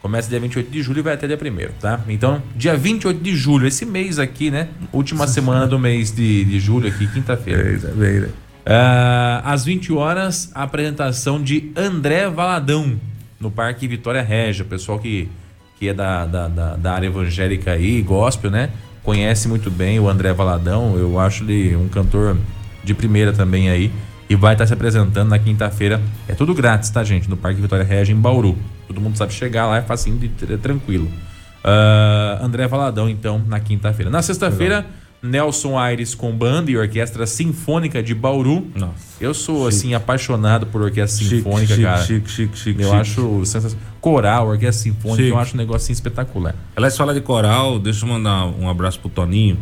Começa 0.00 0.28
dia 0.28 0.38
28 0.38 0.70
de 0.70 0.82
julho 0.82 1.00
e 1.00 1.02
vai 1.02 1.14
até 1.14 1.26
dia 1.26 1.36
1 1.36 1.72
tá? 1.80 2.00
Então, 2.08 2.42
dia 2.54 2.76
28 2.76 3.20
de 3.20 3.34
julho, 3.34 3.66
esse 3.66 3.84
mês 3.84 4.18
aqui, 4.18 4.50
né? 4.50 4.68
Última 4.92 5.26
semana 5.28 5.66
do 5.66 5.78
mês 5.78 6.12
de, 6.12 6.44
de 6.44 6.60
julho 6.60 6.88
aqui, 6.88 7.06
quinta-feira. 7.06 7.62
É, 8.64 8.72
uh, 8.72 9.42
às 9.44 9.64
20 9.64 9.92
horas, 9.92 10.50
a 10.54 10.62
apresentação 10.62 11.42
de 11.42 11.72
André 11.74 12.28
Valadão 12.28 12.98
no 13.40 13.50
Parque 13.50 13.88
Vitória 13.88 14.22
Régia. 14.22 14.64
Pessoal 14.64 14.98
que, 14.98 15.28
que 15.78 15.88
é 15.88 15.94
da, 15.94 16.26
da, 16.26 16.48
da, 16.48 16.76
da 16.76 16.92
área 16.92 17.06
evangélica 17.06 17.72
aí, 17.72 18.00
gospel, 18.02 18.50
né? 18.50 18.70
conhece 19.08 19.48
muito 19.48 19.70
bem 19.70 19.98
o 19.98 20.06
André 20.06 20.34
Valadão. 20.34 20.98
Eu 20.98 21.18
acho 21.18 21.42
ele 21.42 21.74
um 21.74 21.88
cantor 21.88 22.36
de 22.84 22.92
primeira 22.92 23.32
também 23.32 23.70
aí. 23.70 23.90
E 24.28 24.36
vai 24.36 24.52
estar 24.52 24.66
se 24.66 24.74
apresentando 24.74 25.30
na 25.30 25.38
quinta-feira. 25.38 25.98
É 26.28 26.34
tudo 26.34 26.52
grátis, 26.52 26.90
tá, 26.90 27.02
gente? 27.02 27.30
No 27.30 27.34
Parque 27.34 27.58
Vitória 27.58 27.86
Regia, 27.86 28.14
em 28.14 28.18
Bauru. 28.18 28.54
Todo 28.88 29.00
mundo 29.00 29.16
sabe 29.16 29.32
chegar 29.32 29.66
lá, 29.66 29.76
é 29.76 29.82
facinho, 29.82 30.18
é 30.50 30.56
tranquilo. 30.56 31.08
Uh, 31.64 32.42
André 32.42 32.66
Valadão, 32.66 33.08
então, 33.08 33.40
na 33.46 33.60
quinta-feira. 33.60 34.10
Na 34.10 34.22
sexta-feira, 34.22 34.86
Nelson 35.22 35.78
Aires 35.78 36.14
com 36.14 36.32
banda 36.32 36.70
e 36.70 36.76
orquestra 36.76 37.26
sinfônica 37.26 38.02
de 38.02 38.14
Bauru. 38.14 38.66
Nossa, 38.74 38.94
eu 39.20 39.34
sou, 39.34 39.70
chique. 39.70 39.76
assim, 39.76 39.94
apaixonado 39.94 40.66
por 40.66 40.80
orquestra 40.80 41.22
chique, 41.22 41.36
sinfônica, 41.36 41.66
chique, 41.66 41.82
cara. 41.82 42.04
Chique, 42.04 42.30
chique, 42.30 42.58
chique. 42.58 42.82
Eu 42.82 42.92
acho 42.92 43.44
sensacional. 43.44 43.86
Coral, 44.00 44.48
orquestra 44.48 44.84
sinfônica, 44.84 45.22
eu 45.22 45.38
acho 45.38 45.54
um 45.54 45.58
negocinho 45.58 45.94
espetacular. 45.94 46.54
Aliás, 46.74 46.96
fala 46.96 47.12
de 47.12 47.20
coral, 47.20 47.78
deixa 47.78 48.04
eu 48.04 48.08
mandar 48.08 48.46
um 48.46 48.68
abraço 48.68 48.98
pro 49.00 49.10
Toninho. 49.10 49.58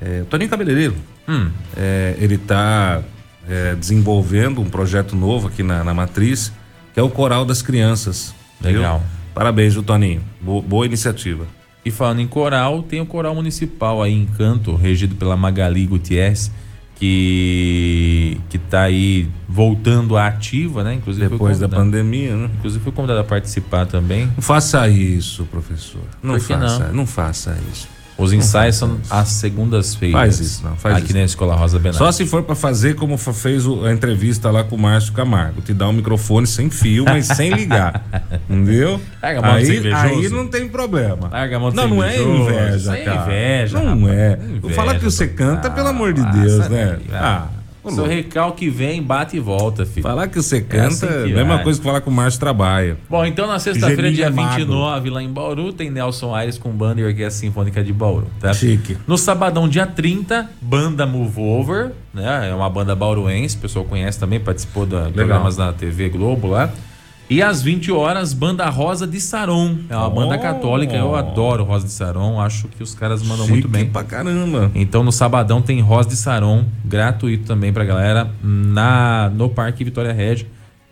É, 0.00 0.22
Toninho 0.30 0.50
Cabeleireiro. 0.50 0.94
Hum. 1.26 1.50
É, 1.76 2.16
ele 2.18 2.38
tá 2.38 3.02
é, 3.48 3.74
desenvolvendo 3.74 4.60
um 4.60 4.68
projeto 4.68 5.16
novo 5.16 5.48
aqui 5.48 5.62
na, 5.62 5.82
na 5.82 5.94
Matriz, 5.94 6.52
que 6.98 7.00
é 7.00 7.04
o 7.04 7.08
Coral 7.08 7.44
das 7.44 7.62
Crianças. 7.62 8.34
Legal. 8.60 8.98
Viu? 8.98 9.08
Parabéns, 9.32 9.76
o 9.76 9.84
Toninho. 9.84 10.20
Boa, 10.40 10.60
boa 10.60 10.84
iniciativa. 10.84 11.46
E 11.84 11.92
falando 11.92 12.18
em 12.18 12.26
coral, 12.26 12.82
tem 12.82 13.00
o 13.00 13.06
coral 13.06 13.36
municipal 13.36 14.02
aí 14.02 14.12
em 14.12 14.26
Canto, 14.26 14.74
regido 14.74 15.14
pela 15.14 15.36
Magali 15.36 15.86
Gutierrez, 15.86 16.50
que 16.96 18.40
que 18.50 18.58
tá 18.58 18.82
aí 18.82 19.28
voltando 19.48 20.16
à 20.16 20.26
ativa, 20.26 20.82
né? 20.82 20.94
Inclusive 20.94 21.28
depois 21.28 21.60
da 21.60 21.68
pandemia, 21.68 22.34
né? 22.34 22.50
Inclusive 22.58 22.82
foi 22.82 22.92
convidado 22.92 23.20
a 23.20 23.24
participar 23.24 23.86
também. 23.86 24.26
Não 24.34 24.42
faça 24.42 24.88
isso, 24.88 25.44
professor. 25.44 26.02
Não 26.20 26.40
faça, 26.40 26.86
não? 26.88 26.94
não 26.94 27.06
faça 27.06 27.56
isso. 27.72 27.86
Os 28.18 28.32
ensaios 28.32 28.74
são 28.74 28.98
às 29.08 29.28
segundas-feiras. 29.28 30.18
Faz 30.20 30.40
isso, 30.40 30.64
não. 30.64 30.74
Faz 30.76 30.96
aqui 30.96 31.06
isso. 31.06 31.14
na 31.16 31.22
Escola 31.22 31.54
Rosa 31.54 31.78
Benato. 31.78 31.98
Só 31.98 32.10
se 32.10 32.26
for 32.26 32.42
para 32.42 32.56
fazer 32.56 32.96
como 32.96 33.16
fez 33.16 33.64
a 33.64 33.92
entrevista 33.92 34.50
lá 34.50 34.64
com 34.64 34.74
o 34.74 34.78
Márcio 34.78 35.12
Camargo. 35.12 35.62
Te 35.62 35.72
dá 35.72 35.88
um 35.88 35.92
microfone 35.92 36.44
sem 36.44 36.68
fio, 36.68 37.04
mas 37.04 37.26
sem 37.26 37.50
ligar. 37.52 38.02
Entendeu? 38.50 39.00
Larga 39.22 39.38
a 39.38 39.42
mão 39.42 39.54
aí, 39.54 39.92
aí 39.94 40.28
não 40.30 40.48
tem 40.48 40.68
problema. 40.68 41.28
Larga 41.30 41.56
a 41.56 41.60
mão 41.60 41.70
Não, 41.70 41.88
não 41.88 42.02
é 42.02 42.20
inveja, 42.20 42.96
cara. 43.04 43.32
É 43.32 43.62
inveja, 43.62 43.80
Não 43.80 44.00
rapaz. 44.00 44.18
é. 44.18 44.38
Inveja, 44.48 44.74
Falar 44.74 44.94
que 44.98 45.04
você 45.04 45.28
canta, 45.28 45.68
ah, 45.68 45.70
pelo 45.70 45.88
amor 45.88 46.12
de 46.12 46.24
Deus, 46.32 46.68
né? 46.68 46.98
Ah. 47.12 47.46
Seu 47.94 48.06
recalque 48.06 48.68
vem, 48.68 49.02
bate 49.02 49.36
e 49.36 49.40
volta, 49.40 49.84
filho. 49.86 50.02
Falar 50.02 50.28
que 50.28 50.40
você 50.40 50.60
canta, 50.60 50.82
é 50.82 50.86
assim 50.86 51.06
que 51.06 51.34
mesma 51.34 51.54
vai. 51.56 51.64
coisa 51.64 51.78
que 51.78 51.84
falar 51.84 52.00
que 52.00 52.08
o 52.08 52.12
Márcio 52.12 52.40
trabalha. 52.40 52.96
Bom, 53.08 53.24
então 53.24 53.46
na 53.46 53.58
sexta-feira, 53.58 54.10
dia 54.10 54.30
29, 54.30 55.10
lá 55.10 55.22
em 55.22 55.28
Bauru, 55.28 55.72
tem 55.72 55.90
Nelson 55.90 56.34
Aires 56.34 56.58
com 56.58 56.70
banda 56.70 57.00
e 57.00 57.04
orquestra 57.04 57.30
sinfônica 57.30 57.82
de 57.82 57.92
Bauru, 57.92 58.26
tá? 58.40 58.52
Chique. 58.52 58.96
No 59.06 59.16
sabadão, 59.16 59.68
dia 59.68 59.86
30, 59.86 60.48
banda 60.60 61.06
Move 61.06 61.40
Over, 61.40 61.92
né? 62.12 62.50
É 62.50 62.54
uma 62.54 62.68
banda 62.70 62.94
bauruense, 62.94 63.56
o 63.56 63.60
pessoal 63.60 63.84
conhece 63.84 64.18
também, 64.18 64.40
participou 64.40 64.86
de 64.86 64.96
programas 65.12 65.56
da 65.56 65.72
TV 65.72 66.08
Globo 66.08 66.48
lá. 66.48 66.70
E 67.30 67.42
às 67.42 67.60
20 67.60 67.92
horas, 67.92 68.32
Banda 68.32 68.68
Rosa 68.70 69.06
de 69.06 69.20
Saron. 69.20 69.76
É 69.90 69.96
uma 69.96 70.06
oh. 70.06 70.10
banda 70.10 70.38
católica. 70.38 70.96
Eu 70.96 71.14
adoro 71.14 71.62
Rosa 71.62 71.86
de 71.86 71.92
Saron. 71.92 72.40
Acho 72.40 72.68
que 72.68 72.82
os 72.82 72.94
caras 72.94 73.22
mandam 73.22 73.44
Chique 73.44 73.52
muito 73.52 73.68
bem. 73.68 73.86
pra 73.86 74.02
caramba. 74.02 74.70
Então 74.74 75.02
no 75.04 75.12
sabadão 75.12 75.60
tem 75.60 75.80
Rosa 75.80 76.08
de 76.08 76.16
Saron, 76.16 76.64
gratuito 76.84 77.44
também 77.44 77.70
pra 77.70 77.84
galera, 77.84 78.30
na, 78.42 79.30
no 79.34 79.50
Parque 79.50 79.84
Vitória 79.84 80.12
Regia, 80.12 80.46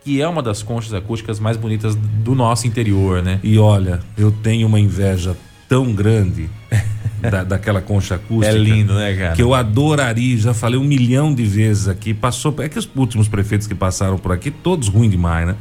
que 0.05 0.21
é 0.21 0.29
uma 0.29 0.43
das 0.43 0.63
conchas 0.63 0.93
acústicas 0.93 1.41
mais 1.41 1.57
bonitas 1.57 1.95
do 1.95 2.35
nosso 2.35 2.67
interior, 2.67 3.23
né? 3.23 3.41
E 3.43 3.59
olha, 3.59 4.01
eu 4.17 4.31
tenho 4.31 4.67
uma 4.67 4.79
inveja 4.79 5.35
tão 5.67 5.95
grande 5.95 6.51
da, 7.19 7.45
daquela 7.45 7.81
concha 7.81 8.17
acústica. 8.17 8.55
É 8.55 8.59
lindo, 8.59 8.93
né, 8.93 9.15
cara? 9.15 9.35
Que 9.35 9.43
eu 9.43 9.55
adoraria, 9.55 10.37
já 10.37 10.53
falei 10.53 10.79
um 10.79 10.85
milhão 10.85 11.35
de 11.35 11.45
vezes 11.45 11.89
aqui. 11.89 12.13
Passou. 12.13 12.55
É 12.59 12.69
que 12.69 12.79
os 12.79 12.89
últimos 12.95 13.27
prefeitos 13.27 13.67
que 13.67 13.75
passaram 13.75 14.19
por 14.19 14.33
aqui, 14.33 14.51
todos 14.51 14.89
ruins 14.89 15.11
demais, 15.11 15.47
né? 15.47 15.57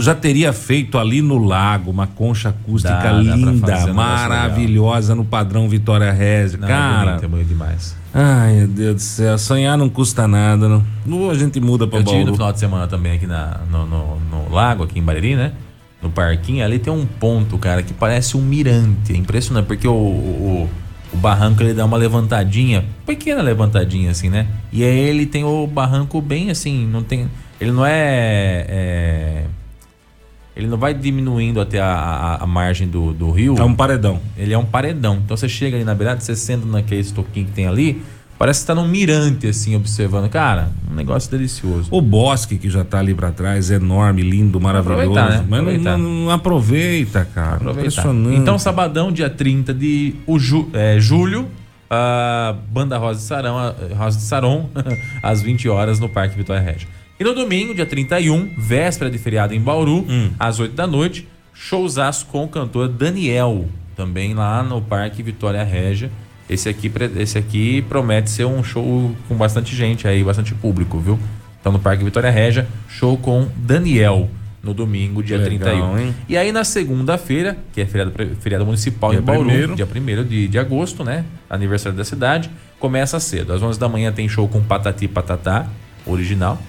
Já 0.00 0.14
teria 0.14 0.52
feito 0.52 0.98
ali 0.98 1.22
no 1.22 1.38
lago 1.38 1.90
uma 1.90 2.06
concha 2.06 2.50
acústica 2.50 2.94
dá, 2.94 3.12
linda, 3.12 3.66
dá 3.66 3.92
maravilhosa 3.92 5.14
no 5.14 5.24
padrão 5.24 5.68
Vitória 5.68 6.10
Regia. 6.12 6.58
Cara, 6.58 7.02
é 7.02 7.04
bonito, 7.06 7.24
é 7.24 7.28
bonito 7.28 7.48
demais. 7.48 7.96
Ai, 8.14 8.56
meu 8.56 8.68
Deus 8.68 8.94
do 8.96 9.00
céu, 9.00 9.38
sonhar 9.38 9.78
não 9.78 9.88
custa 9.88 10.28
nada. 10.28 10.68
Não. 11.06 11.30
A 11.30 11.34
gente 11.34 11.60
muda 11.60 11.86
pra 11.86 12.00
Eu 12.00 12.04
tive 12.04 12.24
no 12.24 12.34
final 12.34 12.52
de 12.52 12.58
semana 12.58 12.86
também 12.86 13.12
aqui 13.12 13.26
na, 13.26 13.60
no, 13.70 13.86
no, 13.86 14.20
no, 14.20 14.54
lago, 14.54 14.84
aqui 14.84 14.98
em 14.98 15.02
Bariri, 15.02 15.34
né? 15.34 15.52
No 16.02 16.10
parquinho, 16.10 16.64
ali 16.64 16.78
tem 16.78 16.92
um 16.92 17.06
ponto, 17.06 17.56
cara, 17.58 17.82
que 17.82 17.94
parece 17.94 18.36
um 18.36 18.42
mirante. 18.42 19.12
É 19.12 19.16
impressionante, 19.16 19.66
porque 19.66 19.86
o, 19.86 19.92
o, 19.92 20.70
o 21.12 21.16
barranco 21.16 21.62
ele 21.62 21.72
dá 21.72 21.84
uma 21.84 21.96
levantadinha, 21.96 22.84
pequena 23.06 23.40
levantadinha 23.40 24.10
assim, 24.10 24.28
né? 24.28 24.46
E 24.72 24.84
aí 24.84 24.98
ele 24.98 25.24
tem 25.24 25.44
o 25.44 25.66
barranco 25.66 26.20
bem 26.20 26.50
assim, 26.50 26.86
não 26.86 27.02
tem 27.02 27.28
ele 27.62 27.70
não 27.70 27.86
é, 27.86 28.66
é, 28.68 29.44
ele 30.56 30.66
não 30.66 30.76
vai 30.76 30.92
diminuindo 30.92 31.60
até 31.60 31.80
a, 31.80 31.86
a, 31.86 32.44
a, 32.44 32.46
margem 32.46 32.88
do, 32.88 33.12
do 33.12 33.30
rio. 33.30 33.56
É 33.58 33.62
um 33.62 33.74
paredão. 33.74 34.20
Ele 34.36 34.52
é 34.52 34.58
um 34.58 34.64
paredão. 34.64 35.20
Então 35.24 35.36
você 35.36 35.48
chega 35.48 35.76
ali 35.76 35.84
na 35.84 35.94
beirada, 35.94 36.20
você 36.20 36.36
senta 36.36 36.66
naquele 36.66 37.00
estoquinho 37.00 37.46
que 37.46 37.52
tem 37.52 37.66
ali, 37.66 38.02
Parece 38.42 38.62
que 38.62 38.66
tá 38.66 38.74
num 38.74 38.88
mirante, 38.88 39.46
assim, 39.46 39.76
observando. 39.76 40.28
Cara, 40.28 40.70
um 40.90 40.96
negócio 40.96 41.30
delicioso. 41.30 41.86
O 41.92 42.00
bosque 42.00 42.58
que 42.58 42.68
já 42.68 42.82
tá 42.82 42.98
ali 42.98 43.14
para 43.14 43.30
trás, 43.30 43.70
enorme, 43.70 44.20
lindo, 44.20 44.60
maravilhoso. 44.60 45.14
Né? 45.14 45.44
Mas 45.48 45.62
não-. 45.62 45.96
Não, 45.96 45.98
não 45.98 46.30
aproveita, 46.32 47.24
cara. 47.24 47.54
Aproveitar. 47.54 48.00
Impressionante. 48.00 48.36
Então, 48.36 48.58
sabadão, 48.58 49.12
dia 49.12 49.30
30 49.30 49.72
de 49.72 50.16
o 50.26 50.40
ju- 50.40 50.68
é, 50.72 50.98
julho, 50.98 51.46
a 51.88 52.56
Banda 52.68 52.98
Rosa 52.98 53.20
de 53.20 53.26
Sarão, 53.26 53.74
Rosa 53.96 54.18
de 54.18 54.24
Saron, 54.24 54.68
às 55.22 55.40
20 55.40 55.68
horas 55.68 56.00
no 56.00 56.08
Parque 56.08 56.36
Vitória 56.36 56.60
Regia. 56.60 56.88
E 57.22 57.24
no 57.24 57.34
domingo, 57.34 57.72
dia 57.72 57.86
31, 57.86 58.50
véspera 58.58 59.08
de 59.08 59.16
feriado 59.16 59.54
em 59.54 59.60
Bauru, 59.60 60.04
às 60.40 60.58
8 60.58 60.74
da 60.74 60.88
noite, 60.88 61.28
showzaço 61.54 62.26
com 62.26 62.42
o 62.42 62.48
cantor 62.48 62.88
Daniel, 62.88 63.68
também 63.94 64.34
lá 64.34 64.60
no 64.60 64.82
Parque 64.82 65.22
Vitória 65.22 65.62
Regia. 65.62 66.10
Esse 66.50 66.68
aqui, 66.68 66.90
esse 67.16 67.38
aqui 67.38 67.80
promete 67.82 68.28
ser 68.28 68.44
um 68.44 68.64
show 68.64 69.14
com 69.28 69.36
bastante 69.36 69.72
gente 69.76 70.08
aí, 70.08 70.24
bastante 70.24 70.52
público, 70.52 70.98
viu? 70.98 71.16
Então 71.60 71.70
no 71.70 71.78
Parque 71.78 72.02
Vitória 72.02 72.28
Regia, 72.28 72.66
show 72.88 73.16
com 73.16 73.46
Daniel 73.56 74.28
no 74.60 74.74
domingo, 74.74 75.22
dia 75.22 75.38
Legal, 75.38 75.94
31. 75.94 75.98
hein? 76.00 76.14
E 76.28 76.36
aí 76.36 76.50
na 76.50 76.64
segunda-feira, 76.64 77.56
que 77.72 77.82
é 77.82 77.86
feriado, 77.86 78.12
feriado 78.40 78.66
municipal 78.66 79.10
Dia 79.12 79.20
em 79.20 79.22
Bauru, 79.22 79.44
primeiro. 79.44 79.76
dia 79.76 79.86
1 79.86 80.24
de, 80.24 80.48
de 80.48 80.58
agosto, 80.58 81.04
né? 81.04 81.24
Aniversário 81.48 81.96
da 81.96 82.04
cidade, 82.04 82.50
começa 82.80 83.20
cedo. 83.20 83.52
Às 83.52 83.62
11 83.62 83.78
da 83.78 83.88
manhã 83.88 84.10
tem 84.10 84.28
show 84.28 84.48
com 84.48 84.60
Patati 84.60 85.06
Patatá, 85.06 85.68
original. 86.04 86.60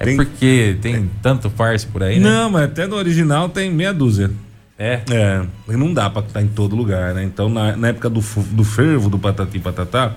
É 0.00 0.04
Tem- 0.06 0.16
porque 0.16 0.78
tem 0.80 1.10
tanto 1.20 1.50
farce 1.50 1.86
por 1.86 2.02
aí, 2.02 2.18
né? 2.18 2.28
Não, 2.28 2.50
mas 2.50 2.64
até 2.64 2.86
no 2.86 2.96
original 2.96 3.50
tem 3.50 3.70
meia 3.70 3.92
dúzia. 3.92 4.30
É. 4.78 5.02
É, 5.10 5.42
e 5.68 5.76
não 5.76 5.92
dá 5.92 6.08
pra 6.08 6.22
estar 6.22 6.40
em 6.40 6.48
todo 6.48 6.74
lugar, 6.74 7.12
né? 7.12 7.22
Então, 7.22 7.50
na, 7.50 7.76
na 7.76 7.88
época 7.88 8.08
do, 8.08 8.20
do 8.52 8.64
fervo 8.64 9.10
do 9.10 9.18
Patati 9.18 9.58
e 9.58 9.60
Patatá, 9.60 10.14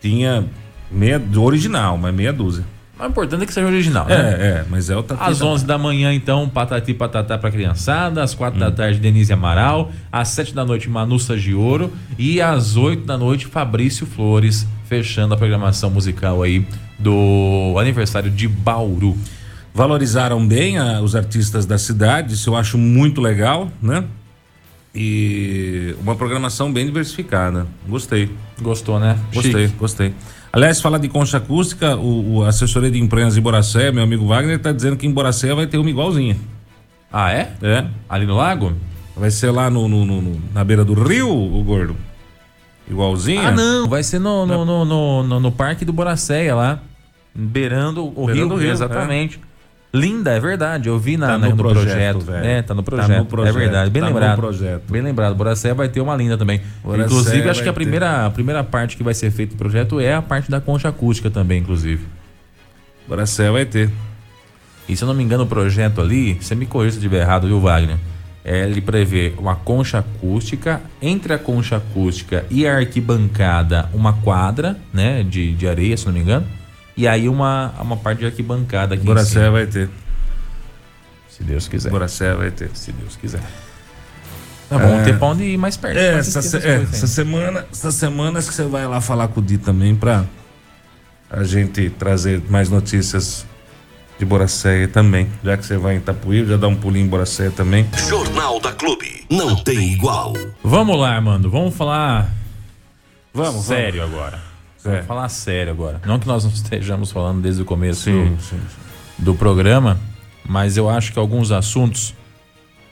tinha 0.00 0.46
meia, 0.90 1.18
do 1.18 1.42
original, 1.42 1.98
mas 1.98 2.14
meia 2.14 2.32
dúzia. 2.32 2.64
Mas 2.98 3.08
o 3.08 3.10
importante 3.10 3.42
é 3.42 3.46
que 3.46 3.52
seja 3.52 3.66
original, 3.66 4.06
né? 4.06 4.14
É, 4.14 4.46
é, 4.46 4.64
mas 4.70 4.88
é 4.88 4.96
o 4.96 5.02
Tati 5.02 5.22
Às 5.22 5.42
11 5.42 5.66
da 5.66 5.76
manhã, 5.76 6.10
então, 6.14 6.48
Patati 6.48 6.94
Patatá 6.94 7.36
pra 7.36 7.50
criançada. 7.50 8.22
Às 8.22 8.32
4 8.34 8.58
da 8.58 8.70
tarde, 8.70 8.98
Denise 8.98 9.32
Amaral. 9.32 9.92
Às 10.10 10.28
7 10.28 10.54
da 10.54 10.64
noite, 10.64 10.88
Manussa 10.88 11.36
de 11.36 11.52
Ouro. 11.52 11.92
E 12.18 12.40
às 12.40 12.76
8 12.76 13.04
da 13.04 13.18
noite, 13.18 13.44
Fabrício 13.46 14.06
Flores, 14.06 14.66
fechando 14.96 15.32
a 15.32 15.38
programação 15.38 15.88
musical 15.88 16.42
aí 16.42 16.66
do 16.98 17.74
aniversário 17.78 18.30
de 18.30 18.46
Bauru. 18.46 19.16
Valorizaram 19.74 20.46
bem 20.46 20.76
a- 20.76 21.00
os 21.00 21.16
artistas 21.16 21.64
da 21.64 21.78
cidade, 21.78 22.34
isso 22.34 22.50
eu 22.50 22.56
acho 22.56 22.76
muito 22.76 23.18
legal, 23.22 23.70
né? 23.80 24.04
E 24.94 25.96
uma 26.02 26.14
programação 26.14 26.70
bem 26.70 26.84
diversificada. 26.84 27.66
Gostei, 27.88 28.28
Gostou, 28.60 29.00
né? 29.00 29.18
gostei, 29.32 29.66
Chique. 29.68 29.78
gostei. 29.78 30.14
Aliás, 30.52 30.78
falar 30.82 30.98
de 30.98 31.08
concha 31.08 31.38
acústica, 31.38 31.96
o, 31.96 32.34
o 32.40 32.44
assessoria 32.44 32.90
de 32.90 33.00
imprensa 33.00 33.34
de 33.34 33.40
Boracé, 33.40 33.90
meu 33.90 34.02
amigo 34.02 34.26
Wagner, 34.26 34.58
tá 34.58 34.72
dizendo 34.72 34.98
que 34.98 35.06
em 35.06 35.10
Boracé 35.10 35.54
vai 35.54 35.66
ter 35.66 35.78
uma 35.78 35.88
igualzinha. 35.88 36.36
Ah, 37.10 37.32
é? 37.32 37.52
É. 37.62 37.86
Ali 38.10 38.26
no 38.26 38.36
lago? 38.36 38.74
Vai 39.16 39.30
ser 39.30 39.50
lá 39.52 39.70
no, 39.70 39.88
no- 39.88 40.04
no- 40.04 40.20
no- 40.20 40.42
na 40.52 40.62
beira 40.62 40.84
do 40.84 40.92
rio, 40.92 41.30
o 41.30 41.64
gordo. 41.64 41.96
Igualzinha? 42.90 43.48
Ah, 43.48 43.52
não. 43.52 43.88
Vai 43.88 44.02
ser 44.02 44.18
no, 44.18 44.44
no, 44.46 44.64
no, 44.64 44.84
no, 44.84 45.22
no- 45.22 45.40
no 45.40 45.52
Parque 45.52 45.84
do 45.84 45.92
Boracéia 45.92 46.54
lá. 46.54 46.80
Beirando 47.34 48.04
o 48.06 48.26
Beirando 48.26 48.54
rio. 48.56 48.64
rio, 48.64 48.72
Exatamente. 48.72 49.40
Linda, 49.94 50.30
é 50.32 50.40
verdade. 50.40 50.88
Eu 50.88 50.98
vi 50.98 51.16
na, 51.16 51.26
Tá 51.26 51.38
na- 51.38 51.48
no 51.50 51.56
no, 51.56 51.56
projeto, 51.56 52.24
projeto. 52.24 52.44
É, 52.44 52.62
tá 52.62 52.74
no 52.74 52.82
Tá 52.82 52.90
projeto. 52.90 53.18
no 53.18 53.26
projeto, 53.26 53.54
É 53.56 53.58
verdade. 53.58 53.90
Bem 53.90 54.02
tá 54.02 54.08
lembrado. 54.08 54.36
projeto. 54.36 54.82
Bem 54.90 55.02
lembrado. 55.02 55.34
Boracéia 55.34 55.74
vai 55.74 55.88
ter 55.88 56.00
uma 56.00 56.16
linda 56.16 56.36
também. 56.38 56.60
Boracéia 56.82 57.06
inclusive, 57.06 57.48
acho 57.50 57.62
que 57.62 57.68
a 57.68 57.72
ter. 57.72 57.76
primeira, 57.78 58.26
a 58.26 58.30
primeira 58.30 58.64
parte 58.64 58.96
que 58.96 59.02
vai 59.02 59.12
ser 59.14 59.30
feita 59.30 59.54
do 59.54 59.58
projeto 59.58 60.00
é 60.00 60.14
a 60.14 60.22
parte 60.22 60.50
da 60.50 60.60
concha 60.60 60.88
acústica 60.88 61.30
também, 61.30 61.60
inclusive. 61.60 62.06
Boracé 63.06 63.50
vai 63.50 63.64
ter. 63.66 63.90
E 64.88 64.96
se 64.96 65.04
eu 65.04 65.06
não 65.08 65.14
me 65.14 65.22
engano, 65.22 65.44
o 65.44 65.46
projeto 65.46 66.00
ali, 66.00 66.34
você 66.40 66.54
me 66.54 66.66
corrija 66.66 66.92
se 66.92 66.96
eu 66.96 67.00
estiver 67.00 67.20
errado, 67.22 67.46
viu, 67.46 67.60
Wagner? 67.60 67.96
É, 68.44 68.66
ele 68.68 68.80
prevê 68.80 69.32
uma 69.38 69.54
concha 69.54 69.98
acústica, 70.00 70.80
entre 71.00 71.32
a 71.32 71.38
concha 71.38 71.76
acústica 71.76 72.44
e 72.50 72.66
a 72.66 72.76
arquibancada, 72.78 73.88
uma 73.94 74.14
quadra, 74.14 74.76
né, 74.92 75.22
de, 75.22 75.54
de 75.54 75.68
areia, 75.68 75.96
se 75.96 76.06
não 76.06 76.12
me 76.12 76.20
engano. 76.20 76.44
E 76.96 77.06
aí 77.06 77.28
uma, 77.28 77.72
uma 77.80 77.96
parte 77.96 78.18
de 78.18 78.26
arquibancada 78.26 78.94
aqui 78.96 79.04
Boracé 79.04 79.48
vai 79.48 79.66
ter. 79.66 79.88
Se 81.28 81.42
Deus 81.44 81.68
quiser. 81.68 81.90
Boracé 81.90 82.34
vai 82.34 82.50
ter. 82.50 82.70
Se 82.74 82.90
Deus 82.92 83.16
quiser. 83.16 83.40
Tá 84.68 84.78
bom, 84.78 85.00
É. 85.00 85.04
ter 85.04 85.16
pra 85.18 85.28
onde 85.28 85.44
ir 85.44 85.56
mais 85.56 85.76
perto. 85.76 85.96
É, 85.98 86.18
essa, 86.18 86.42
se- 86.42 86.56
essas 86.56 86.64
é, 86.64 86.82
essa 86.82 87.06
semana, 87.06 87.64
essa 87.70 87.92
semana 87.92 88.38
acho 88.38 88.48
que 88.48 88.54
você 88.54 88.64
vai 88.64 88.86
lá 88.86 89.00
falar 89.00 89.28
com 89.28 89.40
o 89.40 89.42
Di 89.42 89.56
também 89.58 89.94
pra 89.94 90.24
a 91.30 91.44
gente 91.44 91.88
trazer 91.90 92.42
mais 92.50 92.68
notícias 92.68 93.46
de 94.22 94.26
Boracéia 94.26 94.86
também. 94.86 95.28
Já 95.42 95.56
que 95.56 95.66
você 95.66 95.76
vai 95.76 95.96
em 95.96 95.98
Itapuí, 95.98 96.46
já 96.46 96.56
dá 96.56 96.68
um 96.68 96.76
pulinho 96.76 97.06
em 97.06 97.08
Boracéia 97.08 97.50
também. 97.50 97.88
Jornal 98.08 98.60
da 98.60 98.70
Clube. 98.72 99.26
Não 99.28 99.56
tem 99.56 99.92
igual. 99.92 100.32
Vamos 100.62 100.96
lá, 100.96 101.16
Armando. 101.16 101.50
Vamos 101.50 101.74
falar 101.74 102.32
Vamos, 103.34 103.64
sério 103.64 104.02
agora. 104.02 104.40
É. 104.84 104.88
Vamos 104.90 105.06
falar 105.06 105.28
sério 105.28 105.72
agora. 105.72 106.00
Não 106.06 106.20
que 106.20 106.28
nós 106.28 106.44
não 106.44 106.52
estejamos 106.52 107.10
falando 107.10 107.42
desde 107.42 107.62
o 107.62 107.64
começo 107.64 108.02
Sim, 108.02 108.36
sim. 108.38 108.60
do 109.18 109.34
programa, 109.34 109.98
mas 110.46 110.76
eu 110.76 110.88
acho 110.88 111.12
que 111.12 111.18
alguns 111.18 111.50
assuntos 111.50 112.14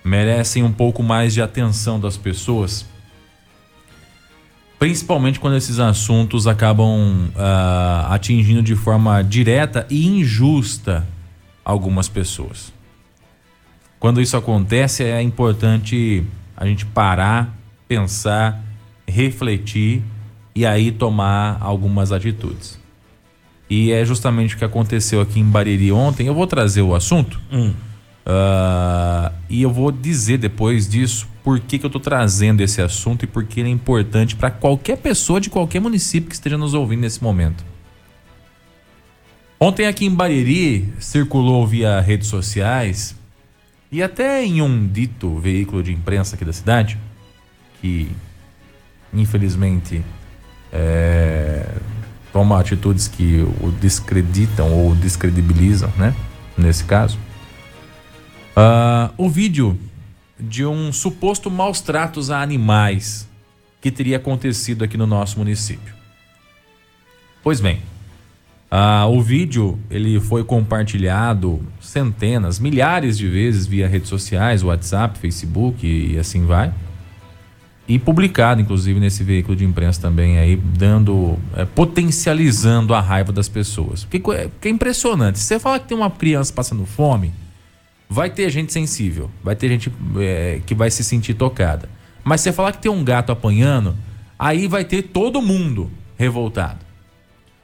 merecem 0.02 0.64
um 0.64 0.72
pouco 0.72 1.00
mais 1.00 1.32
de 1.32 1.40
atenção 1.40 2.00
das 2.00 2.16
pessoas. 2.16 2.84
Principalmente 4.80 5.38
quando 5.38 5.56
esses 5.56 5.78
assuntos 5.78 6.48
acabam 6.48 7.30
ah, 7.36 8.08
atingindo 8.10 8.62
de 8.62 8.74
forma 8.74 9.22
direta 9.22 9.86
e 9.88 10.08
injusta 10.08 11.06
algumas 11.64 12.08
pessoas. 12.08 12.72
Quando 13.98 14.20
isso 14.20 14.36
acontece, 14.36 15.04
é 15.04 15.20
importante 15.20 16.24
a 16.56 16.66
gente 16.66 16.86
parar, 16.86 17.54
pensar, 17.86 18.62
refletir 19.06 20.02
e 20.54 20.64
aí 20.64 20.90
tomar 20.90 21.58
algumas 21.61 22.12
atitudes. 22.12 22.78
E 23.68 23.92
é 23.92 24.04
justamente 24.04 24.54
o 24.54 24.58
que 24.58 24.64
aconteceu 24.64 25.20
aqui 25.20 25.38
em 25.38 25.44
Bariri 25.44 25.92
ontem. 25.92 26.26
Eu 26.26 26.34
vou 26.34 26.46
trazer 26.46 26.82
o 26.82 26.94
assunto 26.94 27.40
ah, 28.26 29.32
e 29.48 29.62
eu 29.62 29.72
vou 29.72 29.90
dizer 29.90 30.38
depois 30.38 30.88
disso 30.88 31.28
por 31.42 31.58
que, 31.58 31.78
que 31.78 31.84
eu 31.84 31.88
estou 31.88 32.00
trazendo 32.00 32.61
esse 32.61 32.82
assunto 32.82 33.24
e 33.24 33.26
por 33.26 33.44
que 33.44 33.61
ele 33.61 33.68
é 33.68 33.72
importante 33.72 34.36
para 34.36 34.50
qualquer 34.50 34.98
pessoa 34.98 35.40
de 35.40 35.48
qualquer 35.48 35.80
município 35.80 36.28
que 36.28 36.34
esteja 36.34 36.58
nos 36.58 36.74
ouvindo 36.74 37.00
nesse 37.00 37.22
momento. 37.22 37.64
Ontem 39.62 39.86
aqui 39.86 40.06
em 40.06 40.14
Bariri 40.14 40.90
circulou 40.98 41.66
via 41.66 42.00
redes 42.00 42.28
sociais 42.28 43.14
e 43.92 44.02
até 44.02 44.42
em 44.42 44.62
um 44.62 44.88
dito 44.88 45.38
veículo 45.38 45.82
de 45.82 45.92
imprensa 45.92 46.34
aqui 46.34 46.46
da 46.46 46.52
cidade, 46.52 46.98
que 47.78 48.11
infelizmente 49.12 50.02
é, 50.72 51.66
toma 52.32 52.58
atitudes 52.58 53.06
que 53.06 53.42
o 53.61 53.70
descreditam 53.70 54.72
ou 54.72 54.94
descredibilizam, 54.94 55.92
né? 55.98 56.16
Nesse 56.56 56.84
caso. 56.84 57.18
Ah, 58.56 59.11
o 59.18 59.28
vídeo 59.28 59.78
de 60.38 60.64
um 60.64 60.90
suposto 60.90 61.50
maus 61.50 61.82
tratos 61.82 62.30
a 62.30 62.40
animais 62.40 63.28
que 63.78 63.90
teria 63.90 64.16
acontecido 64.16 64.84
aqui 64.84 64.96
no 64.96 65.06
nosso 65.06 65.38
município. 65.38 65.92
Pois 67.42 67.61
bem, 67.61 67.82
ah, 68.70 69.06
o 69.06 69.20
vídeo 69.20 69.78
ele 69.90 70.20
foi 70.20 70.44
compartilhado 70.44 71.60
centenas, 71.80 72.58
milhares 72.58 73.18
de 73.18 73.26
vezes 73.26 73.66
via 73.66 73.88
redes 73.88 74.08
sociais, 74.08 74.62
WhatsApp, 74.62 75.18
Facebook 75.18 75.86
e 75.86 76.18
assim 76.18 76.46
vai 76.46 76.72
e 77.90 77.98
publicado, 77.98 78.60
inclusive, 78.60 79.00
nesse 79.00 79.24
veículo 79.24 79.56
de 79.56 79.64
imprensa 79.64 80.00
também 80.00 80.38
aí, 80.38 80.54
dando, 80.54 81.36
é, 81.56 81.64
potencializando 81.64 82.94
a 82.94 83.00
raiva 83.00 83.32
das 83.32 83.48
pessoas. 83.48 84.04
Porque, 84.04 84.30
é- 84.30 84.46
porque 84.46 84.68
é 84.68 84.70
impressionante. 84.70 85.40
Se 85.40 85.46
você 85.46 85.58
falar 85.58 85.80
que 85.80 85.88
tem 85.88 85.96
uma 85.96 86.08
criança 86.08 86.52
passando 86.52 86.86
fome, 86.86 87.32
vai 88.08 88.30
ter 88.30 88.48
gente 88.48 88.72
sensível, 88.72 89.28
vai 89.42 89.56
ter 89.56 89.68
gente 89.68 89.92
é, 90.18 90.60
que 90.64 90.72
vai 90.72 90.88
se 90.88 91.02
sentir 91.02 91.34
tocada. 91.34 91.88
Mas 92.22 92.40
se 92.40 92.44
você 92.44 92.52
falar 92.52 92.70
que 92.70 92.78
tem 92.78 92.92
um 92.92 93.02
gato 93.02 93.32
apanhando, 93.32 93.96
aí 94.38 94.68
vai 94.68 94.84
ter 94.84 95.02
todo 95.02 95.42
mundo 95.42 95.90
revoltado. 96.16 96.78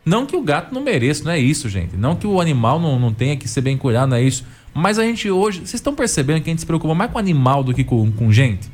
Não 0.07 0.25
que 0.25 0.37
o 0.37 0.43
gato 0.43 0.73
não 0.73 0.81
mereça, 0.81 1.25
não 1.25 1.33
é 1.33 1.39
isso, 1.41 1.69
gente. 1.69 1.97
Não 1.97 2.15
que 2.15 2.29
o 2.29 2.41
animal 2.41 2.79
não, 2.79 2.97
não 2.97 3.13
tenha 3.13 3.37
que 3.37 3.49
ser 3.49 3.61
bem 3.61 3.77
cuidado, 3.77 4.11
não 4.11 4.17
é 4.17 4.23
isso. 4.23 4.47
Mas 4.73 5.01
a 5.01 5.05
gente 5.05 5.29
hoje. 5.29 5.59
Vocês 5.59 5.75
estão 5.75 5.97
percebendo 5.97 6.41
que 6.43 6.49
a 6.49 6.53
gente 6.53 6.61
se 6.61 6.67
preocupa 6.67 6.95
mais 6.95 7.11
com 7.11 7.19
animal 7.19 7.65
do 7.65 7.75
que 7.75 7.83
com, 7.83 8.13
com 8.13 8.31
gente? 8.31 8.71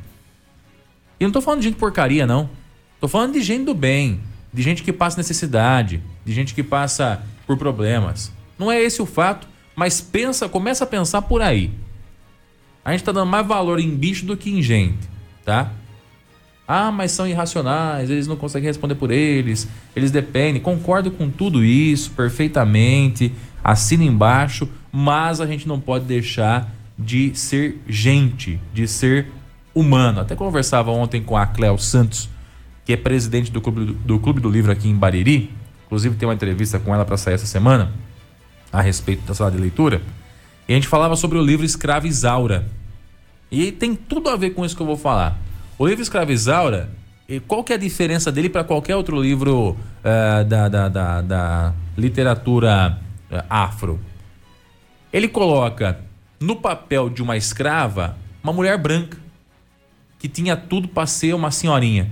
E 1.19 1.23
não 1.25 1.31
tô 1.31 1.41
falando 1.41 1.61
de 1.61 1.69
gente 1.69 1.77
porcaria, 1.77 2.27
não. 2.27 2.47
Tô 3.01 3.07
falando 3.07 3.33
de 3.33 3.41
gente 3.41 3.65
do 3.65 3.73
bem, 3.73 4.19
de 4.53 4.61
gente 4.61 4.83
que 4.83 4.93
passa 4.93 5.17
necessidade, 5.17 6.03
de 6.23 6.31
gente 6.31 6.53
que 6.53 6.61
passa 6.61 7.23
por 7.47 7.57
problemas. 7.57 8.31
Não 8.59 8.71
é 8.71 8.79
esse 8.79 9.01
o 9.01 9.05
fato, 9.05 9.47
mas 9.75 9.99
pensa, 9.99 10.47
começa 10.47 10.83
a 10.83 10.87
pensar 10.87 11.23
por 11.23 11.41
aí. 11.41 11.71
A 12.85 12.91
gente 12.91 13.03
tá 13.03 13.11
dando 13.11 13.29
mais 13.29 13.47
valor 13.47 13.79
em 13.79 13.89
bicho 13.89 14.25
do 14.25 14.37
que 14.37 14.51
em 14.51 14.61
gente, 14.61 15.09
tá? 15.43 15.71
Ah, 16.67 16.91
mas 16.91 17.11
são 17.11 17.27
irracionais, 17.27 18.09
eles 18.09 18.25
não 18.25 18.37
conseguem 18.37 18.67
responder 18.67 18.95
por 18.95 19.11
eles, 19.11 19.67
eles 19.95 20.11
dependem. 20.11 20.61
Concordo 20.61 21.11
com 21.11 21.29
tudo 21.29 21.63
isso 21.63 22.11
perfeitamente, 22.11 23.33
assina 23.63 24.03
embaixo, 24.03 24.69
mas 24.91 25.41
a 25.41 25.45
gente 25.45 25.67
não 25.67 25.79
pode 25.79 26.05
deixar 26.05 26.73
de 26.97 27.35
ser 27.35 27.81
gente, 27.87 28.59
de 28.73 28.87
ser 28.87 29.27
humano. 29.75 30.21
Até 30.21 30.35
conversava 30.35 30.91
ontem 30.91 31.21
com 31.21 31.35
a 31.35 31.45
Cléo 31.45 31.77
Santos, 31.77 32.29
que 32.85 32.93
é 32.93 32.97
presidente 32.97 33.51
do 33.51 33.59
Clube 33.59 33.85
do, 33.85 33.93
do 33.93 34.19
Clube 34.19 34.39
do 34.39 34.49
Livro 34.49 34.71
aqui 34.71 34.87
em 34.87 34.95
Bariri. 34.95 35.51
Inclusive, 35.85 36.15
tem 36.15 36.27
uma 36.27 36.33
entrevista 36.33 36.79
com 36.79 36.93
ela 36.93 37.03
para 37.03 37.17
sair 37.17 37.33
essa 37.33 37.45
semana 37.45 37.91
a 38.71 38.81
respeito 38.81 39.25
da 39.27 39.33
sala 39.33 39.51
de 39.51 39.57
leitura. 39.57 40.01
E 40.67 40.71
a 40.73 40.75
gente 40.75 40.87
falava 40.87 41.15
sobre 41.15 41.37
o 41.37 41.41
livro 41.41 41.65
Escrava 41.65 42.07
Isaura. 42.07 42.65
E 43.51 43.71
tem 43.71 43.95
tudo 43.95 44.29
a 44.29 44.35
ver 44.35 44.51
com 44.51 44.65
isso 44.65 44.75
que 44.75 44.81
eu 44.81 44.87
vou 44.87 44.97
falar. 44.97 45.37
O 45.83 45.85
livro 45.85 46.01
Escrava 46.01 46.31
Isaura, 46.31 46.89
qual 47.45 47.61
que 47.61 47.73
é 47.73 47.75
a 47.75 47.77
diferença 47.77 48.31
dele 48.31 48.47
para 48.47 48.63
qualquer 48.63 48.95
outro 48.95 49.21
livro 49.21 49.71
uh, 49.71 50.45
da, 50.47 50.69
da, 50.69 50.87
da, 50.87 51.21
da, 51.21 51.73
literatura 51.97 52.97
uh, 53.29 53.43
afro? 53.49 53.99
Ele 55.11 55.27
coloca 55.27 55.99
no 56.39 56.55
papel 56.55 57.09
de 57.09 57.21
uma 57.21 57.35
escrava 57.35 58.15
uma 58.41 58.53
mulher 58.53 58.77
branca 58.77 59.17
que 60.19 60.29
tinha 60.29 60.55
tudo 60.55 60.87
para 60.87 61.05
ser 61.05 61.35
uma 61.35 61.51
senhorinha, 61.51 62.09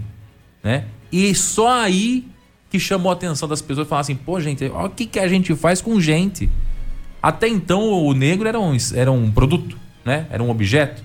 né? 0.61 0.87
E 1.09 1.33
só 1.33 1.81
aí 1.81 2.27
que 2.69 2.77
chamou 2.77 3.09
a 3.09 3.13
atenção 3.13 3.47
das 3.47 3.61
pessoas, 3.61 3.87
falaram 3.87 4.01
assim, 4.01 4.15
pô, 4.15 4.37
gente, 4.41 4.65
olha 4.65 4.87
o 4.87 4.89
que, 4.89 5.05
que 5.05 5.17
a 5.17 5.29
gente 5.29 5.55
faz 5.55 5.81
com 5.81 5.97
gente. 5.97 6.51
Até 7.23 7.47
então 7.47 7.89
o 7.89 8.13
negro 8.13 8.49
era 8.49 8.59
um, 8.59 8.75
era 8.93 9.09
um 9.13 9.31
produto, 9.31 9.77
né? 10.03 10.27
Era 10.29 10.43
um 10.43 10.49
objeto. 10.49 11.01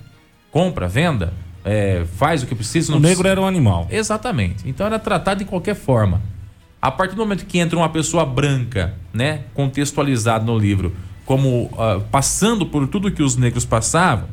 Compra, 0.51 0.85
venda, 0.89 1.33
é, 1.67 2.05
faz 2.15 2.43
o 2.43 2.47
que 2.47 2.55
precisa. 2.55 2.95
o 2.95 2.99
negro 2.99 3.27
era 3.27 3.41
um 3.41 3.45
animal. 3.45 3.87
Exatamente. 3.91 4.67
Então 4.67 4.85
era 4.87 4.97
tratado 4.97 5.39
de 5.39 5.45
qualquer 5.45 5.75
forma. 5.75 6.21
A 6.81 6.89
partir 6.89 7.15
do 7.15 7.21
momento 7.21 7.45
que 7.45 7.59
entra 7.59 7.77
uma 7.77 7.89
pessoa 7.89 8.25
branca, 8.25 8.93
né, 9.13 9.41
contextualizada 9.53 10.45
no 10.45 10.57
livro, 10.57 10.95
como 11.25 11.65
uh, 11.65 12.01
passando 12.09 12.65
por 12.65 12.87
tudo 12.87 13.11
que 13.11 13.21
os 13.21 13.35
negros 13.35 13.65
passavam, 13.65 14.29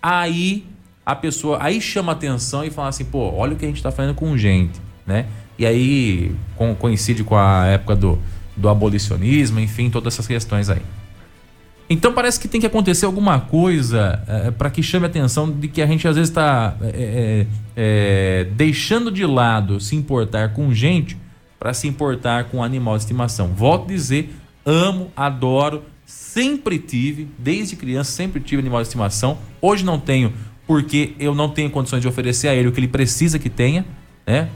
aí 0.00 0.64
a 1.04 1.16
pessoa 1.16 1.58
aí 1.60 1.80
chama 1.80 2.12
atenção 2.12 2.62
e 2.62 2.70
fala 2.70 2.88
assim, 2.88 3.04
pô, 3.04 3.32
olha 3.34 3.54
o 3.54 3.56
que 3.56 3.64
a 3.64 3.68
gente 3.68 3.78
está 3.78 3.90
fazendo 3.90 4.14
com 4.14 4.36
gente, 4.38 4.80
né? 5.04 5.26
E 5.58 5.66
aí 5.66 6.32
com, 6.54 6.72
coincide 6.76 7.24
com 7.24 7.36
a 7.36 7.66
época 7.66 7.96
do, 7.96 8.16
do 8.56 8.68
abolicionismo, 8.68 9.58
enfim, 9.58 9.90
todas 9.90 10.14
essas 10.14 10.28
questões 10.28 10.70
aí. 10.70 10.82
Então 11.92 12.12
parece 12.12 12.38
que 12.38 12.46
tem 12.46 12.60
que 12.60 12.66
acontecer 12.68 13.04
alguma 13.04 13.40
coisa 13.40 14.22
é, 14.28 14.52
para 14.52 14.70
que 14.70 14.80
chame 14.80 15.06
a 15.06 15.08
atenção 15.08 15.50
de 15.50 15.66
que 15.66 15.82
a 15.82 15.86
gente 15.86 16.06
às 16.06 16.14
vezes 16.14 16.30
está 16.30 16.76
é, 16.80 16.86
é, 16.86 17.46
é, 17.76 18.44
deixando 18.52 19.10
de 19.10 19.26
lado 19.26 19.80
se 19.80 19.96
importar 19.96 20.54
com 20.54 20.72
gente 20.72 21.16
para 21.58 21.74
se 21.74 21.88
importar 21.88 22.44
com 22.44 22.62
animal 22.62 22.96
de 22.96 23.02
estimação. 23.02 23.48
Volto 23.48 23.86
a 23.86 23.88
dizer, 23.88 24.32
amo, 24.64 25.10
adoro, 25.16 25.82
sempre 26.06 26.78
tive, 26.78 27.26
desde 27.36 27.74
criança 27.74 28.12
sempre 28.12 28.40
tive 28.40 28.62
animal 28.62 28.80
de 28.80 28.86
estimação. 28.86 29.36
Hoje 29.60 29.84
não 29.84 29.98
tenho 29.98 30.32
porque 30.70 31.14
eu 31.18 31.34
não 31.34 31.48
tenho 31.48 31.68
condições 31.68 32.00
de 32.00 32.06
oferecer 32.06 32.46
a 32.46 32.54
ele 32.54 32.68
o 32.68 32.72
que 32.72 32.78
ele 32.78 32.86
precisa 32.86 33.40
que 33.40 33.50
tenha, 33.50 33.84
né? 34.24 34.48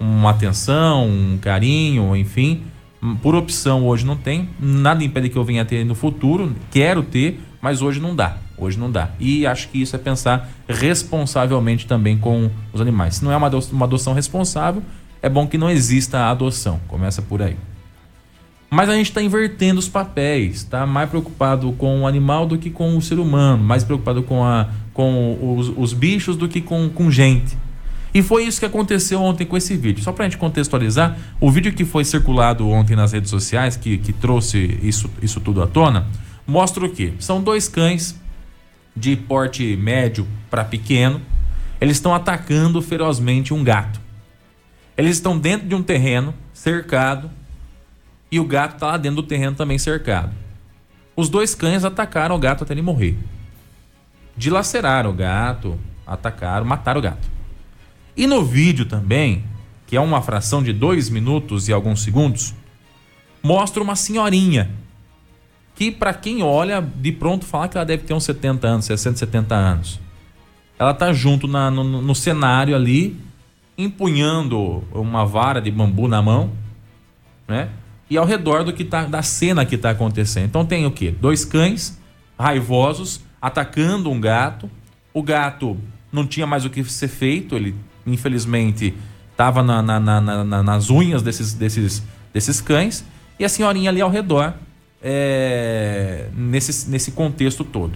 Uma 0.00 0.30
atenção, 0.30 1.06
um 1.06 1.38
carinho, 1.40 2.16
enfim. 2.16 2.64
Por 3.22 3.34
opção 3.34 3.86
hoje 3.86 4.04
não 4.04 4.16
tem, 4.16 4.50
nada 4.60 5.02
impede 5.02 5.30
que 5.30 5.36
eu 5.36 5.44
venha 5.44 5.62
a 5.62 5.64
ter 5.64 5.84
no 5.84 5.94
futuro, 5.94 6.54
quero 6.70 7.02
ter, 7.02 7.40
mas 7.60 7.80
hoje 7.80 7.98
não 7.98 8.14
dá. 8.14 8.36
Hoje 8.58 8.78
não 8.78 8.90
dá. 8.90 9.10
E 9.18 9.46
acho 9.46 9.68
que 9.68 9.80
isso 9.80 9.96
é 9.96 9.98
pensar 9.98 10.50
responsavelmente 10.68 11.86
também 11.86 12.18
com 12.18 12.50
os 12.72 12.80
animais. 12.80 13.16
Se 13.16 13.24
não 13.24 13.32
é 13.32 13.36
uma 13.36 13.46
adoção, 13.46 13.74
uma 13.74 13.86
adoção 13.86 14.12
responsável, 14.12 14.82
é 15.22 15.30
bom 15.30 15.46
que 15.46 15.56
não 15.56 15.70
exista 15.70 16.18
a 16.18 16.30
adoção. 16.30 16.78
Começa 16.86 17.22
por 17.22 17.40
aí. 17.40 17.56
Mas 18.68 18.88
a 18.88 18.94
gente 18.94 19.06
está 19.06 19.22
invertendo 19.22 19.80
os 19.80 19.88
papéis, 19.88 20.56
está 20.56 20.86
mais 20.86 21.08
preocupado 21.08 21.72
com 21.72 22.02
o 22.02 22.06
animal 22.06 22.46
do 22.46 22.56
que 22.56 22.70
com 22.70 22.96
o 22.96 23.02
ser 23.02 23.18
humano, 23.18 23.64
mais 23.64 23.82
preocupado 23.82 24.22
com, 24.22 24.44
a, 24.44 24.68
com 24.94 25.56
os, 25.58 25.72
os 25.76 25.92
bichos 25.92 26.36
do 26.36 26.46
que 26.46 26.60
com, 26.60 26.88
com 26.88 27.10
gente. 27.10 27.56
E 28.12 28.22
foi 28.22 28.44
isso 28.44 28.58
que 28.58 28.66
aconteceu 28.66 29.22
ontem 29.22 29.44
com 29.44 29.56
esse 29.56 29.76
vídeo. 29.76 30.02
Só 30.02 30.12
para 30.12 30.24
a 30.24 30.28
gente 30.28 30.38
contextualizar, 30.38 31.16
o 31.40 31.50
vídeo 31.50 31.72
que 31.72 31.84
foi 31.84 32.04
circulado 32.04 32.68
ontem 32.68 32.96
nas 32.96 33.12
redes 33.12 33.30
sociais, 33.30 33.76
que, 33.76 33.98
que 33.98 34.12
trouxe 34.12 34.78
isso, 34.82 35.08
isso 35.22 35.40
tudo 35.40 35.62
à 35.62 35.66
tona, 35.66 36.06
mostra 36.46 36.84
o 36.84 36.90
quê? 36.90 37.12
São 37.20 37.42
dois 37.42 37.68
cães 37.68 38.18
de 38.96 39.16
porte 39.16 39.76
médio 39.76 40.26
para 40.50 40.64
pequeno. 40.64 41.20
Eles 41.80 41.96
estão 41.96 42.14
atacando 42.14 42.82
ferozmente 42.82 43.54
um 43.54 43.62
gato. 43.62 44.00
Eles 44.96 45.16
estão 45.16 45.38
dentro 45.38 45.68
de 45.68 45.74
um 45.74 45.82
terreno 45.82 46.34
cercado 46.52 47.30
e 48.30 48.38
o 48.38 48.44
gato 48.44 48.74
está 48.74 48.88
lá 48.88 48.96
dentro 48.96 49.22
do 49.22 49.26
terreno 49.26 49.56
também 49.56 49.78
cercado. 49.78 50.32
Os 51.16 51.28
dois 51.28 51.54
cães 51.54 51.84
atacaram 51.84 52.34
o 52.34 52.38
gato 52.38 52.64
até 52.64 52.74
ele 52.74 52.82
morrer. 52.82 53.16
Dilaceraram 54.36 55.10
o 55.10 55.12
gato, 55.12 55.78
atacaram, 56.06 56.66
mataram 56.66 56.98
o 56.98 57.02
gato. 57.02 57.39
E 58.16 58.26
no 58.26 58.44
vídeo 58.44 58.84
também, 58.84 59.44
que 59.86 59.96
é 59.96 60.00
uma 60.00 60.22
fração 60.22 60.62
de 60.62 60.72
dois 60.72 61.08
minutos 61.08 61.68
e 61.68 61.72
alguns 61.72 62.02
segundos, 62.02 62.54
mostra 63.42 63.82
uma 63.82 63.96
senhorinha 63.96 64.70
que 65.80 65.90
para 65.90 66.12
quem 66.12 66.42
olha 66.42 66.80
de 66.80 67.10
pronto 67.10 67.46
fala 67.46 67.66
que 67.66 67.78
ela 67.78 67.86
deve 67.86 68.04
ter 68.04 68.12
uns 68.12 68.24
70 68.24 68.68
anos, 68.68 68.84
60, 68.84 69.16
70 69.16 69.54
anos. 69.54 69.98
Ela 70.78 70.92
tá 70.92 71.10
junto 71.10 71.48
na, 71.48 71.70
no, 71.70 71.82
no 71.82 72.14
cenário 72.14 72.76
ali, 72.76 73.18
empunhando 73.78 74.84
uma 74.92 75.24
vara 75.24 75.58
de 75.58 75.70
bambu 75.70 76.06
na 76.06 76.20
mão, 76.20 76.52
né? 77.48 77.70
E 78.10 78.18
ao 78.18 78.26
redor 78.26 78.62
do 78.62 78.74
que 78.74 78.84
tá 78.84 79.04
da 79.04 79.22
cena 79.22 79.64
que 79.64 79.76
está 79.76 79.90
acontecendo. 79.90 80.44
Então 80.44 80.66
tem 80.66 80.84
o 80.84 80.90
quê? 80.90 81.14
Dois 81.18 81.46
cães 81.46 81.98
raivosos 82.38 83.22
atacando 83.40 84.10
um 84.10 84.20
gato. 84.20 84.70
O 85.14 85.22
gato 85.22 85.78
não 86.12 86.26
tinha 86.26 86.46
mais 86.46 86.66
o 86.66 86.70
que 86.70 86.84
ser 86.84 87.08
feito, 87.08 87.56
ele 87.56 87.74
infelizmente, 88.12 88.94
estava 89.30 89.62
na, 89.62 89.82
na, 89.82 90.00
na, 90.00 90.62
nas 90.62 90.90
unhas 90.90 91.22
desses, 91.22 91.54
desses, 91.54 92.02
desses 92.32 92.60
cães, 92.60 93.04
e 93.38 93.44
a 93.44 93.48
senhorinha 93.48 93.90
ali 93.90 94.00
ao 94.00 94.10
redor, 94.10 94.54
é, 95.02 96.28
nesse, 96.34 96.90
nesse 96.90 97.12
contexto 97.12 97.64
todo. 97.64 97.94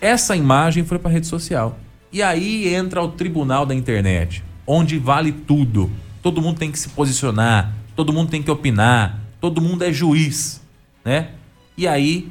Essa 0.00 0.36
imagem 0.36 0.84
foi 0.84 0.98
para 0.98 1.10
a 1.10 1.12
rede 1.12 1.26
social. 1.26 1.78
E 2.12 2.22
aí 2.22 2.72
entra 2.72 3.02
o 3.02 3.08
tribunal 3.08 3.66
da 3.66 3.74
internet, 3.74 4.44
onde 4.66 4.98
vale 4.98 5.32
tudo. 5.32 5.90
Todo 6.22 6.40
mundo 6.40 6.58
tem 6.58 6.70
que 6.70 6.78
se 6.78 6.90
posicionar, 6.90 7.74
todo 7.96 8.12
mundo 8.12 8.30
tem 8.30 8.42
que 8.42 8.50
opinar, 8.50 9.18
todo 9.40 9.60
mundo 9.60 9.82
é 9.82 9.92
juiz, 9.92 10.62
né? 11.04 11.30
E 11.76 11.88
aí 11.88 12.30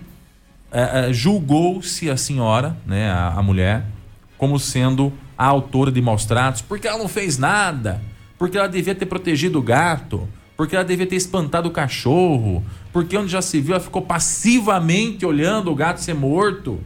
é, 0.71 1.09
é, 1.09 1.13
julgou-se 1.13 2.09
a 2.09 2.15
senhora, 2.15 2.77
né, 2.85 3.11
a, 3.11 3.33
a 3.35 3.43
mulher, 3.43 3.85
como 4.37 4.57
sendo 4.57 5.11
a 5.37 5.45
autora 5.45 5.91
de 5.91 6.01
maus 6.01 6.25
tratos, 6.25 6.61
porque 6.61 6.87
ela 6.87 6.97
não 6.97 7.07
fez 7.07 7.37
nada, 7.37 8.01
porque 8.37 8.57
ela 8.57 8.67
devia 8.67 8.95
ter 8.95 9.05
protegido 9.05 9.59
o 9.59 9.61
gato, 9.61 10.27
porque 10.55 10.75
ela 10.75 10.85
devia 10.85 11.07
ter 11.07 11.15
espantado 11.15 11.67
o 11.67 11.71
cachorro, 11.71 12.63
porque 12.91 13.17
onde 13.17 13.31
já 13.31 13.41
se 13.41 13.59
viu 13.59 13.73
ela 13.73 13.83
ficou 13.83 14.01
passivamente 14.01 15.25
olhando 15.25 15.71
o 15.71 15.75
gato 15.75 16.01
ser 16.01 16.13
morto. 16.13 16.79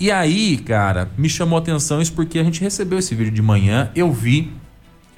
E 0.00 0.12
aí, 0.12 0.56
cara, 0.58 1.10
me 1.18 1.28
chamou 1.28 1.58
a 1.58 1.60
atenção 1.60 2.00
isso 2.00 2.12
porque 2.12 2.38
a 2.38 2.44
gente 2.44 2.60
recebeu 2.60 3.00
esse 3.00 3.14
vídeo 3.14 3.32
de 3.32 3.42
manhã, 3.42 3.90
eu 3.96 4.12
vi 4.12 4.52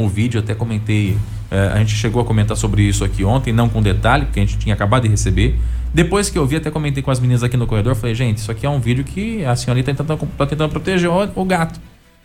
o 0.05 0.09
vídeo, 0.09 0.41
até 0.41 0.55
comentei, 0.55 1.17
eh, 1.51 1.71
a 1.73 1.79
gente 1.79 1.95
chegou 1.95 2.23
a 2.23 2.25
comentar 2.25 2.57
sobre 2.57 2.83
isso 2.83 3.05
aqui 3.05 3.25
ontem, 3.25 3.53
não 3.53 3.69
com 3.69 3.83
detalhe, 3.83 4.27
porque 4.27 4.41
a 4.41 4.43
gente 4.45 4.59
tinha 4.59 4.75
acabado 4.75 5.03
de 5.03 5.09
receber. 5.09 5.59
Depois 5.93 6.31
que 6.31 6.39
eu 6.39 6.47
vi, 6.47 6.57
até 6.57 6.71
comentei 6.71 7.03
com 7.03 7.11
as 7.11 7.19
meninas 7.19 7.43
aqui 7.43 7.57
no 7.57 7.67
corredor, 7.67 7.95
falei, 7.95 8.15
gente, 8.15 8.39
isso 8.39 8.51
aqui 8.51 8.65
é 8.65 8.71
um 8.71 8.79
vídeo 8.79 9.03
que 9.05 9.45
a 9.45 9.57
senhorita 9.57 9.93
tá 9.93 10.05
tentando, 10.05 10.29
tá 10.37 10.47
tentando 10.47 10.71
proteger 10.71 11.11
o, 11.11 11.31
o 11.35 11.45
gato. 11.45 11.81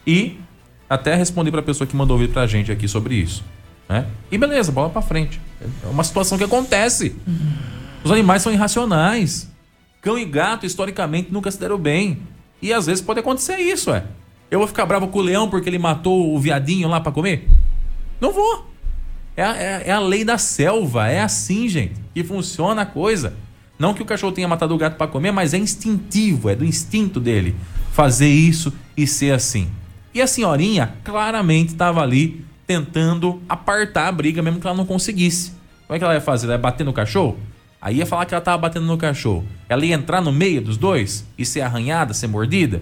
E 0.05 0.37
até 0.89 1.15
respondi 1.15 1.49
para 1.49 1.61
a 1.61 1.63
pessoa 1.63 1.87
que 1.87 1.95
mandou 1.95 2.15
o 2.15 2.19
vídeo 2.19 2.33
pra 2.33 2.45
gente 2.45 2.71
aqui 2.71 2.87
sobre 2.87 3.15
isso. 3.15 3.43
Né? 3.89 4.05
E 4.31 4.37
beleza, 4.37 4.71
bola 4.71 4.89
para 4.89 5.01
frente. 5.01 5.39
É 5.83 5.87
uma 5.87 6.03
situação 6.03 6.37
que 6.37 6.43
acontece. 6.43 7.15
Os 8.03 8.11
animais 8.11 8.41
são 8.41 8.51
irracionais. 8.51 9.49
Cão 10.01 10.17
e 10.17 10.25
gato, 10.25 10.65
historicamente, 10.65 11.31
nunca 11.31 11.49
se 11.49 11.59
deram 11.59 11.77
bem. 11.77 12.19
E 12.61 12.71
às 12.71 12.85
vezes 12.85 13.01
pode 13.03 13.19
acontecer 13.19 13.57
isso, 13.57 13.91
é. 13.91 14.03
Eu 14.49 14.59
vou 14.59 14.67
ficar 14.67 14.85
bravo 14.85 15.07
com 15.07 15.19
o 15.19 15.21
leão 15.21 15.49
porque 15.49 15.67
ele 15.67 15.79
matou 15.79 16.35
o 16.35 16.39
viadinho 16.39 16.87
lá 16.87 17.01
para 17.01 17.11
comer? 17.11 17.47
Não 18.25 18.33
vou. 18.33 18.65
É 19.37 19.43
é, 19.43 19.83
é 19.85 19.91
a 19.91 19.99
lei 19.99 20.25
da 20.25 20.39
selva. 20.39 21.07
É 21.07 21.21
assim, 21.21 21.69
gente, 21.69 21.93
que 22.11 22.23
funciona 22.23 22.81
a 22.81 22.85
coisa. 22.87 23.35
Não 23.77 23.93
que 23.93 24.01
o 24.01 24.05
cachorro 24.05 24.31
tenha 24.31 24.47
matado 24.47 24.73
o 24.73 24.77
gato 24.79 24.97
para 24.97 25.05
comer, 25.05 25.31
mas 25.31 25.53
é 25.53 25.59
instintivo, 25.59 26.49
é 26.49 26.55
do 26.55 26.65
instinto 26.65 27.19
dele 27.19 27.55
fazer 27.91 28.29
isso 28.29 28.73
e 28.97 29.05
ser 29.05 29.31
assim. 29.31 29.69
E 30.11 30.21
a 30.21 30.25
senhorinha 30.25 30.95
claramente 31.03 31.73
estava 31.73 32.01
ali 32.01 32.43
tentando 32.65 33.39
apartar 33.47 34.07
a 34.07 34.11
briga, 34.11 34.41
mesmo 34.41 34.59
que 34.59 34.65
ela 34.65 34.75
não 34.75 34.87
conseguisse. 34.87 35.51
Como 35.85 35.95
é 35.95 35.99
que 35.99 36.03
ela 36.03 36.15
ia 36.15 36.21
fazer? 36.21 36.47
Ela 36.47 36.55
ia 36.55 36.57
bater 36.57 36.83
no 36.83 36.93
cachorro? 36.93 37.37
Aí 37.79 37.97
ia 37.97 38.07
falar 38.07 38.25
que 38.25 38.33
ela 38.33 38.41
estava 38.41 38.57
batendo 38.57 38.87
no 38.87 38.97
cachorro. 38.97 39.45
Ela 39.69 39.85
ia 39.85 39.93
entrar 39.93 40.19
no 40.19 40.31
meio 40.31 40.61
dos 40.61 40.77
dois 40.77 41.23
e 41.37 41.45
ser 41.45 41.61
arranhada, 41.61 42.11
ser 42.11 42.25
mordida? 42.25 42.81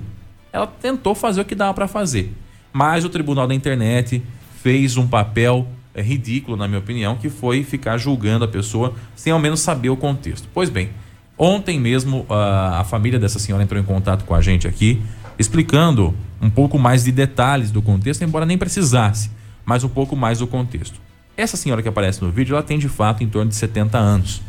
ela 0.53 0.67
tentou 0.67 1.15
fazer 1.15 1.41
o 1.41 1.45
que 1.45 1.55
dava 1.55 1.73
para 1.73 1.87
fazer. 1.87 2.31
Mas 2.71 3.03
o 3.03 3.09
Tribunal 3.09 3.47
da 3.47 3.55
Internet 3.55 4.21
fez 4.63 4.95
um 4.95 5.05
papel 5.05 5.67
é, 5.93 6.01
ridículo, 6.01 6.55
na 6.55 6.69
minha 6.69 6.79
opinião, 6.79 7.17
que 7.17 7.29
foi 7.29 7.65
ficar 7.65 7.97
julgando 7.97 8.45
a 8.45 8.47
pessoa 8.47 8.93
sem 9.13 9.33
ao 9.33 9.37
menos 9.37 9.59
saber 9.59 9.89
o 9.89 9.97
contexto. 9.97 10.47
Pois 10.53 10.69
bem, 10.69 10.89
ontem 11.37 11.77
mesmo 11.77 12.25
a, 12.29 12.79
a 12.79 12.83
família 12.85 13.19
dessa 13.19 13.39
senhora 13.39 13.61
entrou 13.61 13.79
em 13.79 13.83
contato 13.83 14.23
com 14.23 14.33
a 14.33 14.41
gente 14.41 14.65
aqui, 14.65 15.01
explicando 15.37 16.15
um 16.41 16.49
pouco 16.49 16.79
mais 16.79 17.03
de 17.03 17.11
detalhes 17.11 17.71
do 17.71 17.81
contexto, 17.81 18.23
embora 18.23 18.45
nem 18.45 18.57
precisasse, 18.57 19.29
mas 19.65 19.83
um 19.83 19.89
pouco 19.89 20.15
mais 20.15 20.39
do 20.39 20.47
contexto. 20.47 20.97
Essa 21.35 21.57
senhora 21.57 21.81
que 21.81 21.89
aparece 21.89 22.23
no 22.23 22.31
vídeo, 22.31 22.53
ela 22.53 22.63
tem 22.63 22.79
de 22.79 22.87
fato 22.87 23.21
em 23.21 23.27
torno 23.27 23.49
de 23.49 23.55
70 23.55 23.97
anos. 23.97 24.41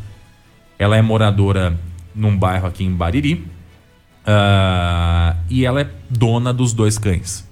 Ela 0.79 0.95
é 0.95 1.01
moradora 1.01 1.77
num 2.15 2.37
bairro 2.37 2.67
aqui 2.67 2.85
em 2.85 2.91
Bariri 2.91 3.45
uh, 4.25 5.35
e 5.49 5.65
ela 5.65 5.81
é 5.81 5.89
dona 6.09 6.53
dos 6.53 6.71
dois 6.71 6.97
cães. 6.97 7.45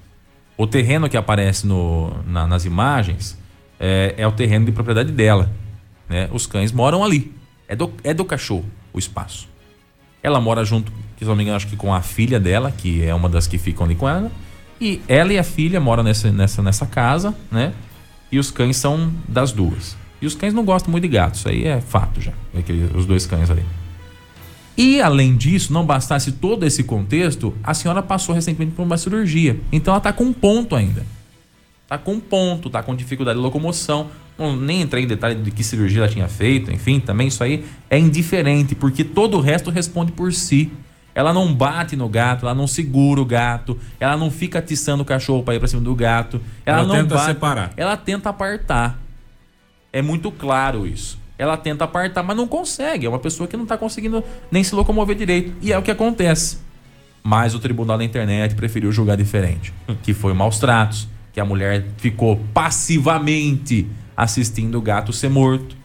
O 0.56 0.66
terreno 0.66 1.08
que 1.08 1.16
aparece 1.16 1.66
no, 1.66 2.12
na, 2.26 2.46
nas 2.46 2.64
imagens 2.64 3.36
é, 3.78 4.14
é, 4.16 4.26
o 4.26 4.32
terreno 4.32 4.66
de 4.66 4.72
propriedade 4.72 5.12
dela. 5.12 5.50
Né? 6.08 6.28
Os 6.32 6.46
cães 6.46 6.70
moram 6.70 7.02
ali. 7.02 7.32
É 7.66 7.74
do, 7.74 7.92
é 8.02 8.14
do 8.14 8.24
cachorro 8.24 8.64
o 8.92 8.98
espaço. 8.98 9.48
Ela 10.22 10.40
mora 10.40 10.64
junto, 10.64 10.92
se 11.18 11.24
não 11.24 11.34
me 11.34 11.42
engano, 11.42 11.56
acho 11.56 11.66
que 11.66 11.76
com 11.76 11.92
a 11.92 12.00
filha 12.00 12.38
dela, 12.38 12.70
que 12.70 13.04
é 13.04 13.14
uma 13.14 13.28
das 13.28 13.46
que 13.46 13.58
ficam 13.58 13.84
ali 13.84 13.94
com 13.94 14.08
ela. 14.08 14.30
E 14.80 15.02
ela 15.08 15.32
e 15.32 15.38
a 15.38 15.44
filha 15.44 15.80
moram 15.80 16.02
nessa, 16.02 16.30
nessa, 16.30 16.62
nessa 16.62 16.86
casa, 16.86 17.34
né? 17.50 17.72
E 18.30 18.38
os 18.38 18.50
cães 18.50 18.76
são 18.76 19.12
das 19.28 19.52
duas. 19.52 19.96
E 20.20 20.26
os 20.26 20.34
cães 20.34 20.54
não 20.54 20.64
gostam 20.64 20.90
muito 20.90 21.02
de 21.04 21.08
gatos, 21.08 21.46
aí 21.46 21.66
é 21.66 21.80
fato 21.80 22.20
já. 22.20 22.32
Aquele, 22.56 22.90
os 22.96 23.06
dois 23.06 23.26
cães 23.26 23.50
ali. 23.50 23.64
E 24.76 25.00
além 25.00 25.36
disso, 25.36 25.72
não 25.72 25.86
bastasse 25.86 26.32
todo 26.32 26.66
esse 26.66 26.82
contexto, 26.82 27.54
a 27.62 27.74
senhora 27.74 28.02
passou 28.02 28.34
recentemente 28.34 28.72
por 28.72 28.82
uma 28.82 28.98
cirurgia. 28.98 29.58
Então 29.70 29.92
ela 29.92 29.98
está 29.98 30.12
com 30.12 30.24
um 30.24 30.32
ponto 30.32 30.74
ainda. 30.74 31.06
Está 31.84 31.98
com 31.98 32.14
um 32.14 32.20
ponto, 32.20 32.68
está 32.68 32.82
com 32.82 32.94
dificuldade 32.94 33.38
de 33.38 33.42
locomoção. 33.42 34.10
Não, 34.36 34.56
nem 34.56 34.82
entrei 34.82 35.04
em 35.04 35.06
detalhe 35.06 35.36
de 35.36 35.50
que 35.52 35.62
cirurgia 35.62 36.00
ela 36.00 36.08
tinha 36.08 36.26
feito, 36.26 36.72
enfim, 36.72 36.98
também 36.98 37.28
isso 37.28 37.44
aí 37.44 37.64
é 37.88 37.96
indiferente, 37.96 38.74
porque 38.74 39.04
todo 39.04 39.36
o 39.36 39.40
resto 39.40 39.70
responde 39.70 40.10
por 40.10 40.32
si. 40.32 40.72
Ela 41.14 41.32
não 41.32 41.54
bate 41.54 41.94
no 41.94 42.08
gato, 42.08 42.44
ela 42.44 42.54
não 42.54 42.66
segura 42.66 43.20
o 43.20 43.24
gato, 43.24 43.78
ela 44.00 44.16
não 44.16 44.32
fica 44.32 44.58
atiçando 44.58 45.04
o 45.04 45.06
cachorro 45.06 45.44
para 45.44 45.54
ir 45.54 45.60
para 45.60 45.68
cima 45.68 45.82
do 45.82 45.94
gato. 45.94 46.40
Ela, 46.66 46.78
ela 46.78 46.88
não 46.88 46.94
tenta 46.96 47.14
bate, 47.14 47.26
separar. 47.26 47.72
Ela 47.76 47.96
tenta 47.96 48.30
apartar. 48.30 48.98
É 49.92 50.02
muito 50.02 50.32
claro 50.32 50.84
isso. 50.84 51.16
Ela 51.36 51.56
tenta 51.56 51.84
apartar, 51.84 52.22
mas 52.22 52.36
não 52.36 52.46
consegue. 52.46 53.06
É 53.06 53.08
uma 53.08 53.18
pessoa 53.18 53.48
que 53.48 53.56
não 53.56 53.64
está 53.64 53.76
conseguindo 53.76 54.22
nem 54.50 54.62
se 54.62 54.74
locomover 54.74 55.16
direito. 55.16 55.52
E 55.60 55.72
é 55.72 55.78
o 55.78 55.82
que 55.82 55.90
acontece. 55.90 56.58
Mas 57.22 57.54
o 57.54 57.58
tribunal 57.58 57.98
da 57.98 58.04
internet 58.04 58.54
preferiu 58.54 58.92
julgar 58.92 59.16
diferente. 59.16 59.72
Que 60.02 60.14
foi 60.14 60.32
maus 60.32 60.58
tratos, 60.58 61.08
que 61.32 61.40
a 61.40 61.44
mulher 61.44 61.86
ficou 61.96 62.40
passivamente 62.52 63.86
assistindo 64.16 64.78
o 64.78 64.80
gato 64.80 65.12
ser 65.12 65.28
morto. 65.28 65.76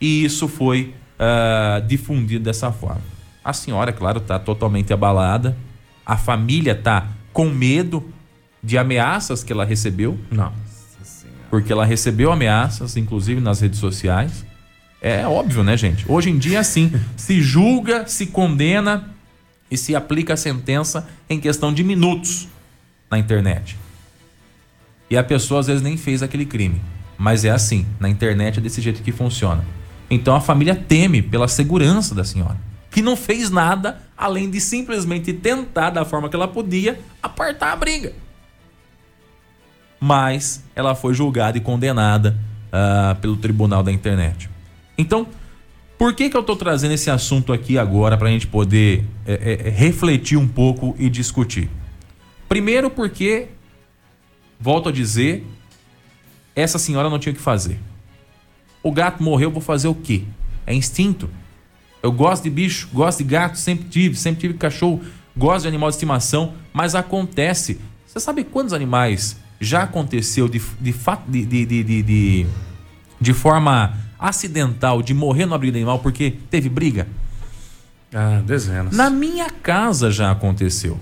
E 0.00 0.24
isso 0.24 0.48
foi 0.48 0.94
uh, 1.18 1.86
difundido 1.86 2.44
dessa 2.44 2.72
forma. 2.72 3.02
A 3.44 3.52
senhora, 3.52 3.92
claro, 3.92 4.18
está 4.18 4.38
totalmente 4.38 4.92
abalada. 4.92 5.56
A 6.04 6.16
família 6.16 6.72
está 6.72 7.06
com 7.32 7.48
medo 7.48 8.04
de 8.62 8.76
ameaças 8.76 9.44
que 9.44 9.52
ela 9.52 9.64
recebeu. 9.64 10.18
Não. 10.30 10.52
Porque 11.50 11.72
ela 11.72 11.84
recebeu 11.84 12.30
ameaças, 12.30 12.96
inclusive 12.96 13.40
nas 13.40 13.60
redes 13.60 13.78
sociais. 13.78 14.44
É 15.02 15.26
óbvio, 15.26 15.64
né, 15.64 15.76
gente? 15.76 16.04
Hoje 16.08 16.30
em 16.30 16.38
dia, 16.38 16.58
é 16.58 16.60
assim, 16.60 16.92
se 17.16 17.42
julga, 17.42 18.06
se 18.06 18.26
condena 18.26 19.10
e 19.70 19.76
se 19.76 19.94
aplica 19.94 20.34
a 20.34 20.36
sentença 20.36 21.08
em 21.28 21.40
questão 21.40 21.72
de 21.72 21.82
minutos 21.82 22.48
na 23.10 23.18
internet. 23.18 23.76
E 25.10 25.16
a 25.16 25.24
pessoa 25.24 25.60
às 25.60 25.66
vezes 25.66 25.82
nem 25.82 25.96
fez 25.96 26.22
aquele 26.22 26.46
crime. 26.46 26.80
Mas 27.18 27.44
é 27.44 27.50
assim, 27.50 27.84
na 27.98 28.08
internet 28.08 28.58
é 28.58 28.62
desse 28.62 28.80
jeito 28.80 29.02
que 29.02 29.12
funciona. 29.12 29.64
Então 30.08 30.34
a 30.34 30.40
família 30.40 30.74
teme 30.74 31.20
pela 31.20 31.46
segurança 31.48 32.14
da 32.14 32.24
senhora, 32.24 32.56
que 32.90 33.02
não 33.02 33.16
fez 33.16 33.50
nada 33.50 34.00
além 34.16 34.50
de 34.50 34.60
simplesmente 34.60 35.32
tentar, 35.32 35.90
da 35.90 36.04
forma 36.04 36.28
que 36.28 36.36
ela 36.36 36.48
podia, 36.48 37.00
apartar 37.22 37.72
a 37.72 37.76
briga. 37.76 38.12
Mas 40.00 40.64
ela 40.74 40.94
foi 40.94 41.12
julgada 41.12 41.58
e 41.58 41.60
condenada 41.60 42.36
uh, 42.72 43.14
pelo 43.20 43.36
tribunal 43.36 43.82
da 43.82 43.92
internet. 43.92 44.48
Então, 44.96 45.26
por 46.00 46.14
que, 46.14 46.30
que 46.30 46.36
eu 46.36 46.40
estou 46.40 46.56
trazendo 46.56 46.94
esse 46.94 47.10
assunto 47.10 47.52
aqui 47.52 47.76
agora 47.76 48.16
para 48.16 48.28
a 48.28 48.30
gente 48.30 48.46
poder 48.46 49.04
é, 49.26 49.66
é, 49.66 49.68
refletir 49.68 50.38
um 50.38 50.48
pouco 50.48 50.96
e 50.98 51.10
discutir? 51.10 51.68
Primeiro, 52.48 52.88
porque, 52.88 53.48
volto 54.58 54.88
a 54.88 54.92
dizer, 54.92 55.46
essa 56.56 56.78
senhora 56.78 57.10
não 57.10 57.18
tinha 57.18 57.32
o 57.32 57.36
que 57.36 57.42
fazer. 57.42 57.78
O 58.82 58.90
gato 58.90 59.22
morreu, 59.22 59.50
vou 59.50 59.60
fazer 59.60 59.88
o 59.88 59.94
quê? 59.94 60.24
É 60.66 60.72
instinto. 60.72 61.28
Eu 62.02 62.10
gosto 62.10 62.44
de 62.44 62.50
bicho, 62.50 62.88
gosto 62.94 63.18
de 63.18 63.24
gato, 63.24 63.58
sempre 63.58 63.86
tive, 63.88 64.16
sempre 64.16 64.40
tive 64.40 64.54
cachorro, 64.54 65.02
gosto 65.36 65.62
de 65.62 65.68
animal 65.68 65.90
de 65.90 65.96
estimação, 65.96 66.54
mas 66.72 66.94
acontece. 66.94 67.78
Você 68.06 68.18
sabe 68.18 68.42
quantos 68.42 68.72
animais 68.72 69.38
já 69.60 69.82
aconteceu 69.82 70.48
de, 70.48 70.58
de, 70.80 70.92
de, 71.28 71.44
de, 71.46 71.84
de, 71.84 72.02
de, 72.02 72.46
de 73.20 73.34
forma 73.34 73.94
acidental 74.18 75.02
de 75.02 75.12
morrer 75.12 75.44
no 75.44 75.54
abrigo 75.54 75.76
animal 75.76 75.98
porque 75.98 76.34
teve 76.50 76.68
briga? 76.68 77.06
Ah, 78.12 78.42
dezenas. 78.44 78.96
Na 78.96 79.10
minha 79.10 79.50
casa 79.50 80.10
já 80.10 80.30
aconteceu. 80.30 80.98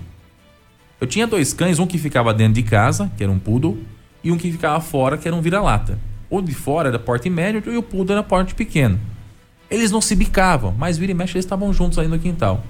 Eu 0.99 1.07
tinha 1.07 1.25
dois 1.25 1.53
cães, 1.53 1.79
um 1.79 1.87
que 1.87 1.97
ficava 1.97 2.33
dentro 2.33 2.53
de 2.53 2.63
casa, 2.63 3.09
que 3.15 3.23
era 3.23 3.31
um 3.31 3.39
poodle, 3.39 3.81
e 4.23 4.31
um 4.31 4.37
que 4.37 4.51
ficava 4.51 4.81
fora, 4.81 5.17
que 5.17 5.27
era 5.27 5.35
um 5.35 5.41
vira-lata. 5.41 5.97
O 6.29 6.41
de 6.41 6.53
fora 6.53 6.89
era 6.89 6.99
porte 6.99 7.29
médio 7.29 7.63
e 7.73 7.77
o 7.77 7.81
poodle 7.81 8.13
era 8.13 8.23
porte 8.23 8.53
pequeno. 8.53 8.99
Eles 9.71 9.91
não 9.91 10.01
se 10.01 10.15
bicavam, 10.15 10.75
mas 10.77 10.97
vira 10.97 11.11
e 11.11 11.15
mexe 11.15 11.35
eles 11.35 11.45
estavam 11.45 11.71
juntos 11.71 11.97
aí 11.97 12.07
no 12.07 12.19
quintal. 12.19 12.63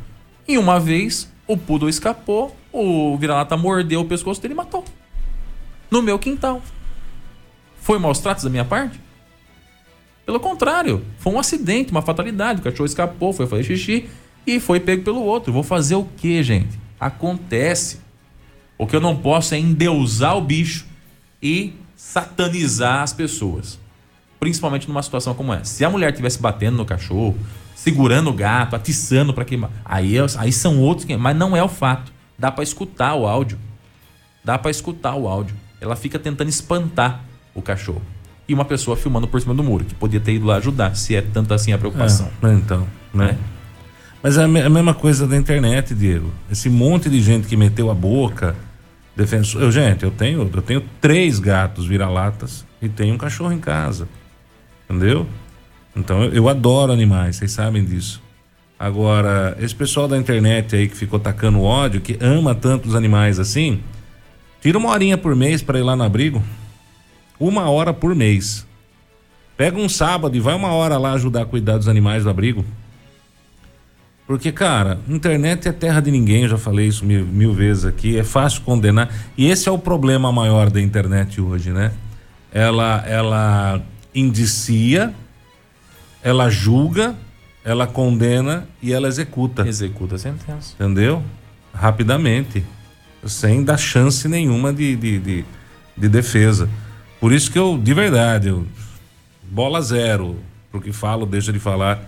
E 0.48 0.58
uma 0.58 0.80
vez, 0.80 1.32
o 1.48 1.58
poodle 1.58 1.90
escapou, 1.90 2.56
o 2.72 3.18
vira-lata 3.18 3.58
mordeu 3.58 4.02
o 4.02 4.06
pescoço 4.06 4.42
dele 4.42 4.54
e 4.54 4.58
matou. 4.58 4.86
No 5.90 6.02
meu 6.02 6.20
quintal. 6.20 6.62
Foi 7.82 7.98
maus 7.98 8.20
tratos 8.20 8.44
da 8.44 8.50
minha 8.50 8.66
parte? 8.66 9.00
Pelo 10.26 10.40
contrário, 10.40 11.04
foi 11.18 11.34
um 11.34 11.40
acidente, 11.40 11.92
uma 11.92 12.04
fatalidade. 12.04 12.60
O 12.60 12.64
cachorro 12.64 12.86
escapou, 12.86 13.34
foi 13.34 13.48
fazer 13.48 13.64
xixi 13.64 14.08
e 14.46 14.60
foi 14.60 14.80
pego 14.80 15.04
pelo 15.04 15.24
outro. 15.24 15.52
Vou 15.52 15.64
fazer 15.64 15.96
o 15.96 16.06
que, 16.06 16.44
gente? 16.44 16.80
Acontece. 17.00 18.00
O 18.78 18.86
que 18.86 18.96
eu 18.96 19.02
não 19.02 19.16
posso 19.16 19.56
é 19.56 19.58
endeusar 19.58 20.38
o 20.38 20.42
bicho 20.42 20.86
e 21.42 21.74
satanizar 21.96 23.02
as 23.02 23.12
pessoas. 23.12 23.80
Principalmente 24.40 24.88
numa 24.88 25.02
situação 25.02 25.34
como 25.34 25.54
essa. 25.54 25.66
Se 25.66 25.84
a 25.84 25.90
mulher 25.90 26.12
estivesse 26.12 26.40
batendo 26.40 26.78
no 26.78 26.86
cachorro, 26.86 27.36
segurando 27.76 28.30
o 28.30 28.34
gato, 28.34 28.76
atiçando 28.76 29.34
para 29.34 29.44
queimar, 29.44 29.72
aí, 29.84 30.16
aí 30.38 30.54
são 30.54 30.80
outros, 30.80 31.08
mas 31.18 31.36
não 31.36 31.58
é 31.58 31.64
o 31.64 31.68
fato. 31.68 32.14
Dá 32.38 32.52
para 32.52 32.64
escutar 32.64 33.16
o 33.16 33.28
áudio. 33.28 33.58
Dá 34.46 34.58
para 34.58 34.72
escutar 34.72 35.16
o 35.16 35.28
áudio. 35.28 35.56
Ela 35.82 35.96
fica 35.96 36.20
tentando 36.20 36.50
espantar 36.50 37.24
o 37.54 37.62
cachorro. 37.62 38.02
E 38.48 38.54
uma 38.54 38.66
pessoa 38.66 38.98
filmando 38.98 39.28
por 39.28 39.40
cima 39.40 39.54
do 39.54 39.64
muro, 39.64 39.86
que 39.86 39.94
podia 39.94 40.20
ter 40.20 40.34
ido 40.34 40.46
lá 40.46 40.56
ajudar, 40.56 40.96
se 40.96 41.16
é 41.16 41.22
tanto 41.22 41.54
assim 41.54 41.72
a 41.72 41.78
preocupação. 41.78 42.30
É, 42.42 42.54
então, 42.54 42.88
né? 43.14 43.38
É. 43.56 43.60
Mas 44.22 44.38
é 44.38 44.44
a 44.44 44.48
mesma 44.48 44.94
coisa 44.94 45.26
da 45.26 45.38
internet, 45.38 45.94
Diego. 45.94 46.32
Esse 46.52 46.70
monte 46.70 47.10
de 47.10 47.22
gente 47.22 47.48
que 47.48 47.56
meteu 47.56 47.90
a 47.90 47.94
boca, 47.94 48.56
defensor. 49.16 49.62
Eu, 49.62 49.72
gente, 49.72 50.04
eu 50.04 50.12
tenho, 50.12 50.42
eu 50.42 50.62
tenho 50.62 50.84
três 51.00 51.40
gatos 51.40 51.86
vira-latas 51.86 52.66
e 52.82 52.90
tenho 52.90 53.16
um 53.16 53.18
cachorro 53.18 53.54
em 53.54 53.60
casa. 53.60 54.10
Entendeu? 54.90 55.28
Então 55.96 56.24
eu, 56.24 56.34
eu 56.34 56.50
adoro 56.50 56.92
animais, 56.92 57.38
vocês 57.38 57.52
sabem 57.52 57.86
disso. 57.86 58.22
Agora, 58.78 59.58
esse 59.60 59.76
pessoal 59.76 60.08
da 60.08 60.18
internet 60.18 60.76
aí 60.76 60.88
que 60.88 60.96
ficou 60.96 61.20
tacando 61.20 61.62
ódio, 61.62 62.00
que 62.00 62.18
ama 62.22 62.56
tanto 62.56 62.88
os 62.88 62.96
animais 62.96 63.38
assim, 63.38 63.82
tira 64.62 64.78
uma 64.78 64.90
horinha 64.90 65.18
por 65.18 65.36
mês 65.36 65.62
para 65.62 65.80
ir 65.80 65.84
lá 65.84 65.96
no 65.96 66.04
abrigo. 66.04 66.44
Uma 67.40 67.70
hora 67.70 67.94
por 67.94 68.14
mês. 68.16 68.66
Pega 69.56 69.78
um 69.78 69.90
sábado 69.90 70.36
e 70.38 70.40
vai 70.40 70.56
uma 70.56 70.72
hora 70.72 70.98
lá 70.98 71.14
ajudar 71.14 71.42
a 71.42 71.46
cuidar 71.46 71.78
dos 71.78 71.88
animais 71.88 72.24
do 72.24 72.30
abrigo. 72.30 72.66
Porque, 74.30 74.52
cara, 74.52 75.00
internet 75.08 75.68
é 75.68 75.72
terra 75.72 76.00
de 76.00 76.12
ninguém, 76.12 76.44
eu 76.44 76.50
já 76.50 76.58
falei 76.58 76.88
isso 76.88 77.04
mil, 77.04 77.26
mil 77.26 77.52
vezes 77.52 77.84
aqui, 77.84 78.16
é 78.16 78.24
fácil 78.24 78.62
condenar. 78.62 79.10
E 79.36 79.50
esse 79.50 79.68
é 79.68 79.72
o 79.72 79.78
problema 79.80 80.32
maior 80.32 80.70
da 80.70 80.80
internet 80.80 81.42
hoje, 81.42 81.72
né? 81.72 81.92
Ela, 82.52 83.04
ela 83.08 83.82
indicia, 84.14 85.14
ela 86.22 86.48
julga, 86.50 87.16
ela 87.66 87.88
condena 87.88 88.68
e 88.82 88.94
ela 88.94 89.08
executa. 89.08 89.68
Executa 89.68 90.16
a 90.16 90.20
sentença. 90.20 90.76
Entendeu? 90.76 91.24
Rapidamente. 91.74 92.64
Sem 93.26 93.64
dar 93.64 93.78
chance 93.78 94.28
nenhuma 94.28 94.72
de, 94.72 94.96
de, 94.96 95.20
de, 95.20 95.46
de 95.98 96.10
defesa. 96.10 96.70
Por 97.20 97.34
isso 97.34 97.52
que 97.52 97.60
eu, 97.60 97.78
de 97.78 97.94
verdade, 97.94 98.48
eu, 98.48 98.66
bola 99.44 99.82
zero 99.82 100.38
pro 100.72 100.80
que 100.80 100.92
falo, 100.94 101.26
deixa 101.26 101.52
de 101.52 101.60
falar 101.60 102.08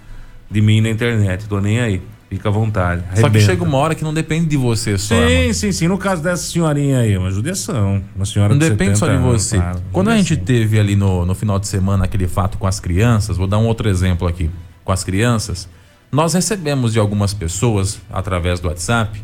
de 0.50 0.62
mim 0.62 0.80
na 0.82 0.90
internet, 0.90 1.48
tô 1.48 1.60
nem 1.60 1.80
aí. 1.80 2.02
Fica 2.30 2.48
à 2.48 2.52
vontade. 2.52 3.02
Só 3.10 3.14
que 3.16 3.20
arrebenta. 3.26 3.46
chega 3.46 3.64
uma 3.66 3.78
hora 3.78 3.94
que 3.94 4.06
não 4.06 4.14
depende 4.14 4.46
de 4.46 4.56
você 4.56 4.98
só. 4.98 5.16
Sim, 5.16 5.22
irmão. 5.22 5.54
sim, 5.54 5.72
sim. 5.74 5.88
No 5.90 5.98
caso 5.98 6.24
dessa 6.24 6.44
senhorinha 6.44 7.00
aí, 7.00 7.18
uma 7.18 7.30
judiação. 7.30 8.02
Uma 8.16 8.26
senhora 8.26 8.54
Não 8.54 8.58
de 8.60 8.70
depende 8.70 8.98
só 8.98 9.06
de 9.06 9.12
70 9.12 9.28
anos, 9.28 9.44
você. 9.44 9.58
claro, 9.58 9.82
Quando 9.92 10.10
a 10.12 10.16
gente 10.16 10.30
judiação. 10.30 10.46
teve 10.46 10.80
ali 10.80 10.96
no, 10.96 11.26
no 11.26 11.36
final 11.36 11.60
de 11.60 11.68
semana 11.68 12.06
aquele 12.06 12.30
fato 12.30 12.58
com 12.58 12.66
as 12.66 12.80
crianças, 12.80 13.36
vou 13.36 13.48
dar 13.48 13.58
um 13.58 13.66
outro 13.66 13.90
exemplo 13.90 14.26
aqui. 14.30 14.50
Com 14.86 14.94
as 14.94 15.04
crianças, 15.04 15.68
nós 16.10 16.34
recebemos 16.34 16.94
de 16.94 17.00
algumas 17.00 17.34
pessoas, 17.34 18.00
através 18.10 18.62
do 18.62 18.70
WhatsApp, 18.70 19.22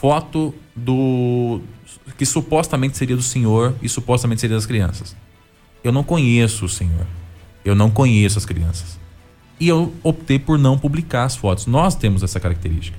foto 0.00 0.54
do. 0.74 1.60
que 2.16 2.24
supostamente 2.24 2.96
seria 2.96 3.14
do 3.14 3.22
senhor 3.22 3.74
e 3.82 3.88
supostamente 3.88 4.40
seria 4.40 4.56
das 4.56 4.64
crianças. 4.64 5.14
Eu 5.84 5.92
não 5.92 6.02
conheço 6.02 6.64
o 6.64 6.68
senhor. 6.68 7.06
Eu 7.64 7.74
não 7.74 7.90
conheço 7.90 8.38
as 8.38 8.46
crianças. 8.46 8.98
E 9.58 9.68
eu 9.68 9.92
optei 10.02 10.38
por 10.38 10.58
não 10.58 10.78
publicar 10.78 11.24
as 11.24 11.36
fotos. 11.36 11.66
Nós 11.66 11.94
temos 11.94 12.22
essa 12.22 12.40
característica. 12.40 12.98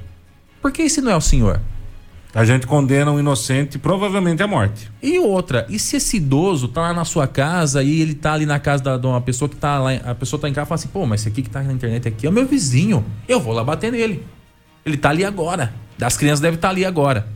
Por 0.62 0.72
que 0.72 0.84
esse 0.84 1.02
não 1.02 1.12
é 1.12 1.16
o 1.16 1.22
senhor? 1.22 1.60
A 2.34 2.46
gente 2.46 2.68
condena 2.68 3.12
um 3.12 3.20
inocente 3.20 3.80
provavelmente 3.80 4.42
à 4.44 4.48
morte. 4.48 4.90
E 5.02 5.20
outra, 5.20 5.66
e 5.70 5.80
se 5.80 5.98
esse 5.98 6.18
idoso 6.18 6.68
tá 6.68 6.82
lá 6.82 6.94
na 6.94 7.04
sua 7.04 7.28
casa 7.28 7.84
e 7.84 8.00
ele 8.00 8.14
tá 8.14 8.34
ali 8.34 8.46
na 8.46 8.60
casa 8.60 8.84
da, 8.84 8.98
de 8.98 9.06
uma 9.06 9.20
pessoa 9.20 9.50
que 9.50 9.56
tá 9.56 9.80
lá, 9.80 9.92
a 9.96 10.16
pessoa 10.16 10.40
tá 10.40 10.48
em 10.48 10.54
casa 10.54 10.66
e 10.66 10.70
fala 10.70 10.80
assim, 10.80 10.88
pô, 10.88 11.06
mas 11.06 11.22
esse 11.22 11.30
aqui 11.30 11.42
que 11.42 11.50
tá 11.50 11.62
na 11.62 11.74
internet 11.74 12.08
aqui 12.08 12.26
é 12.26 12.30
o 12.30 12.32
meu 12.32 12.46
vizinho, 12.46 13.04
eu 13.28 13.40
vou 13.40 13.54
lá 13.54 13.64
bater 13.64 13.92
nele. 13.92 14.24
Ele 14.86 14.98
tá 14.98 15.10
ali 15.10 15.26
agora. 15.26 15.74
Das 16.02 16.18
crianças 16.18 16.40
deve 16.40 16.56
estar 16.56 16.70
ali 16.70 16.84
agora. 16.84 17.28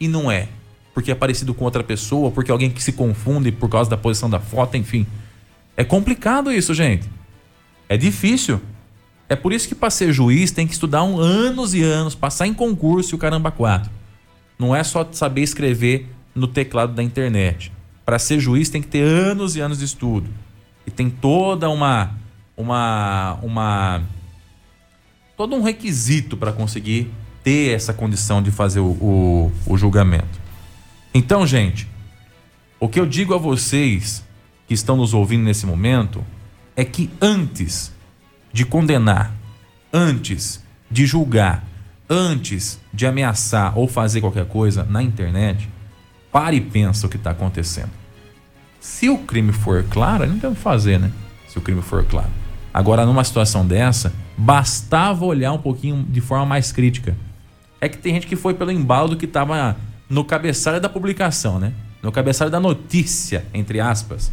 E 0.00 0.08
não 0.08 0.32
é. 0.32 0.48
Porque 0.94 1.10
é 1.10 1.14
parecido 1.14 1.52
com 1.52 1.66
outra 1.66 1.84
pessoa, 1.84 2.30
porque 2.30 2.50
alguém 2.50 2.70
que 2.70 2.82
se 2.82 2.94
confunde 2.94 3.52
por 3.52 3.68
causa 3.68 3.90
da 3.90 3.98
posição 3.98 4.30
da 4.30 4.40
foto, 4.40 4.78
enfim. 4.78 5.06
É 5.76 5.84
complicado 5.84 6.50
isso, 6.50 6.72
gente. 6.72 7.06
É 7.90 7.98
difícil. 7.98 8.62
É 9.28 9.36
por 9.36 9.52
isso 9.52 9.68
que 9.68 9.74
para 9.74 9.90
ser 9.90 10.10
juiz 10.10 10.50
tem 10.50 10.66
que 10.66 10.72
estudar 10.72 11.02
um 11.02 11.20
anos 11.20 11.74
e 11.74 11.82
anos, 11.82 12.14
passar 12.14 12.46
em 12.46 12.54
concurso 12.54 13.14
e 13.14 13.16
o 13.16 13.18
caramba 13.18 13.50
quatro. 13.50 13.90
Não 14.58 14.74
é 14.74 14.82
só 14.82 15.06
saber 15.12 15.42
escrever 15.42 16.08
no 16.34 16.46
teclado 16.46 16.94
da 16.94 17.02
internet. 17.02 17.70
Para 18.06 18.18
ser 18.18 18.40
juiz 18.40 18.70
tem 18.70 18.80
que 18.80 18.88
ter 18.88 19.02
anos 19.02 19.54
e 19.54 19.60
anos 19.60 19.80
de 19.80 19.84
estudo. 19.84 20.30
E 20.86 20.90
tem 20.90 21.10
toda 21.10 21.68
uma 21.68 22.14
uma 22.56 23.38
uma 23.42 24.02
todo 25.36 25.54
um 25.54 25.60
requisito 25.60 26.38
para 26.38 26.52
conseguir 26.52 27.10
ter 27.42 27.74
essa 27.74 27.92
condição 27.92 28.42
de 28.42 28.50
fazer 28.50 28.80
o, 28.80 28.90
o, 28.90 29.52
o 29.66 29.76
julgamento. 29.76 30.40
Então, 31.14 31.46
gente, 31.46 31.88
o 32.78 32.88
que 32.88 32.98
eu 32.98 33.06
digo 33.06 33.34
a 33.34 33.38
vocês 33.38 34.24
que 34.66 34.74
estão 34.74 34.96
nos 34.96 35.14
ouvindo 35.14 35.44
nesse 35.44 35.66
momento 35.66 36.24
é 36.76 36.84
que 36.84 37.10
antes 37.20 37.92
de 38.52 38.64
condenar, 38.64 39.32
antes 39.92 40.62
de 40.90 41.06
julgar, 41.06 41.64
antes 42.08 42.80
de 42.92 43.06
ameaçar 43.06 43.78
ou 43.78 43.88
fazer 43.88 44.20
qualquer 44.20 44.46
coisa 44.46 44.84
na 44.84 45.02
internet, 45.02 45.68
pare 46.30 46.56
e 46.56 46.60
pensa 46.60 47.06
o 47.06 47.10
que 47.10 47.16
está 47.16 47.30
acontecendo. 47.30 47.90
Se 48.80 49.08
o 49.08 49.18
crime 49.18 49.52
for 49.52 49.84
claro, 49.84 50.26
não 50.26 50.38
tem 50.38 50.50
o 50.50 50.54
que 50.54 50.60
fazer, 50.60 50.98
né? 50.98 51.12
Se 51.48 51.58
o 51.58 51.60
crime 51.60 51.82
for 51.82 52.04
claro. 52.04 52.30
Agora, 52.74 53.06
numa 53.06 53.22
situação 53.22 53.66
dessa, 53.66 54.12
bastava 54.36 55.24
olhar 55.24 55.52
um 55.52 55.58
pouquinho 55.58 56.02
de 56.02 56.20
forma 56.20 56.46
mais 56.46 56.72
crítica. 56.72 57.16
É 57.82 57.88
que 57.88 57.98
tem 57.98 58.14
gente 58.14 58.28
que 58.28 58.36
foi 58.36 58.54
pelo 58.54 58.70
embalo 58.70 59.16
que 59.16 59.24
estava 59.24 59.76
no 60.08 60.24
cabeçalho 60.24 60.80
da 60.80 60.88
publicação, 60.88 61.58
né? 61.58 61.72
No 62.00 62.12
cabeçalho 62.12 62.48
da 62.48 62.60
notícia, 62.60 63.44
entre 63.52 63.80
aspas. 63.80 64.30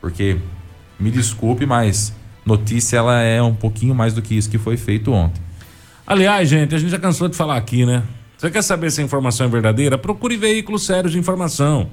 Porque, 0.00 0.38
me 0.98 1.10
desculpe, 1.10 1.66
mas 1.66 2.14
notícia 2.46 2.96
ela 2.96 3.20
é 3.20 3.42
um 3.42 3.54
pouquinho 3.54 3.94
mais 3.94 4.14
do 4.14 4.22
que 4.22 4.34
isso 4.34 4.48
que 4.48 4.56
foi 4.56 4.78
feito 4.78 5.12
ontem. 5.12 5.42
Aliás, 6.06 6.48
gente, 6.48 6.74
a 6.74 6.78
gente 6.78 6.88
já 6.88 6.98
cansou 6.98 7.28
de 7.28 7.36
falar 7.36 7.58
aqui, 7.58 7.84
né? 7.84 8.04
Você 8.38 8.50
quer 8.50 8.62
saber 8.62 8.90
se 8.90 9.02
a 9.02 9.04
informação 9.04 9.44
é 9.44 9.50
verdadeira? 9.50 9.98
Procure 9.98 10.38
veículos 10.38 10.86
sérios 10.86 11.12
de 11.12 11.18
informação. 11.18 11.90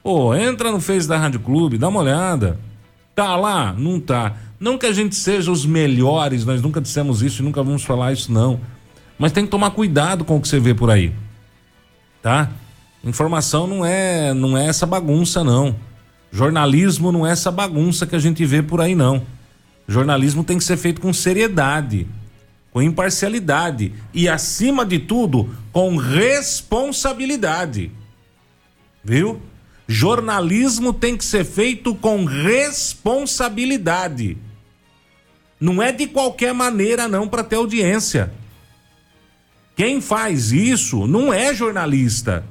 Pô, 0.00 0.32
entra 0.32 0.70
no 0.70 0.80
Face 0.80 1.08
da 1.08 1.18
Rádio 1.18 1.40
Clube, 1.40 1.76
dá 1.76 1.88
uma 1.88 1.98
olhada. 1.98 2.56
Tá 3.16 3.34
lá? 3.34 3.72
Não 3.76 3.98
tá. 3.98 4.36
Não 4.60 4.78
que 4.78 4.86
a 4.86 4.92
gente 4.92 5.16
seja 5.16 5.50
os 5.50 5.66
melhores, 5.66 6.44
nós 6.44 6.62
nunca 6.62 6.80
dissemos 6.80 7.20
isso 7.20 7.42
e 7.42 7.44
nunca 7.44 7.64
vamos 7.64 7.82
falar 7.82 8.12
isso, 8.12 8.30
não. 8.30 8.60
Mas 9.24 9.32
tem 9.32 9.46
que 9.46 9.50
tomar 9.50 9.70
cuidado 9.70 10.22
com 10.22 10.36
o 10.36 10.40
que 10.40 10.46
você 10.46 10.60
vê 10.60 10.74
por 10.74 10.90
aí. 10.90 11.10
Tá? 12.20 12.50
Informação 13.02 13.66
não 13.66 13.82
é, 13.82 14.34
não 14.34 14.54
é 14.54 14.66
essa 14.66 14.84
bagunça, 14.84 15.42
não. 15.42 15.74
Jornalismo 16.30 17.10
não 17.10 17.26
é 17.26 17.30
essa 17.30 17.50
bagunça 17.50 18.06
que 18.06 18.14
a 18.14 18.18
gente 18.18 18.44
vê 18.44 18.62
por 18.62 18.82
aí, 18.82 18.94
não. 18.94 19.22
Jornalismo 19.88 20.44
tem 20.44 20.58
que 20.58 20.64
ser 20.64 20.76
feito 20.76 21.00
com 21.00 21.10
seriedade, 21.10 22.06
com 22.70 22.82
imparcialidade 22.82 23.94
e, 24.12 24.28
acima 24.28 24.84
de 24.84 24.98
tudo, 24.98 25.48
com 25.72 25.96
responsabilidade. 25.96 27.90
Viu? 29.02 29.40
Jornalismo 29.88 30.92
tem 30.92 31.16
que 31.16 31.24
ser 31.24 31.46
feito 31.46 31.94
com 31.94 32.26
responsabilidade. 32.26 34.36
Não 35.58 35.82
é 35.82 35.92
de 35.92 36.06
qualquer 36.06 36.52
maneira, 36.52 37.08
não, 37.08 37.26
para 37.26 37.42
ter 37.42 37.56
audiência. 37.56 38.30
Quem 39.76 40.00
faz 40.00 40.52
isso 40.52 41.06
não 41.06 41.32
é 41.32 41.52
jornalista. 41.52 42.44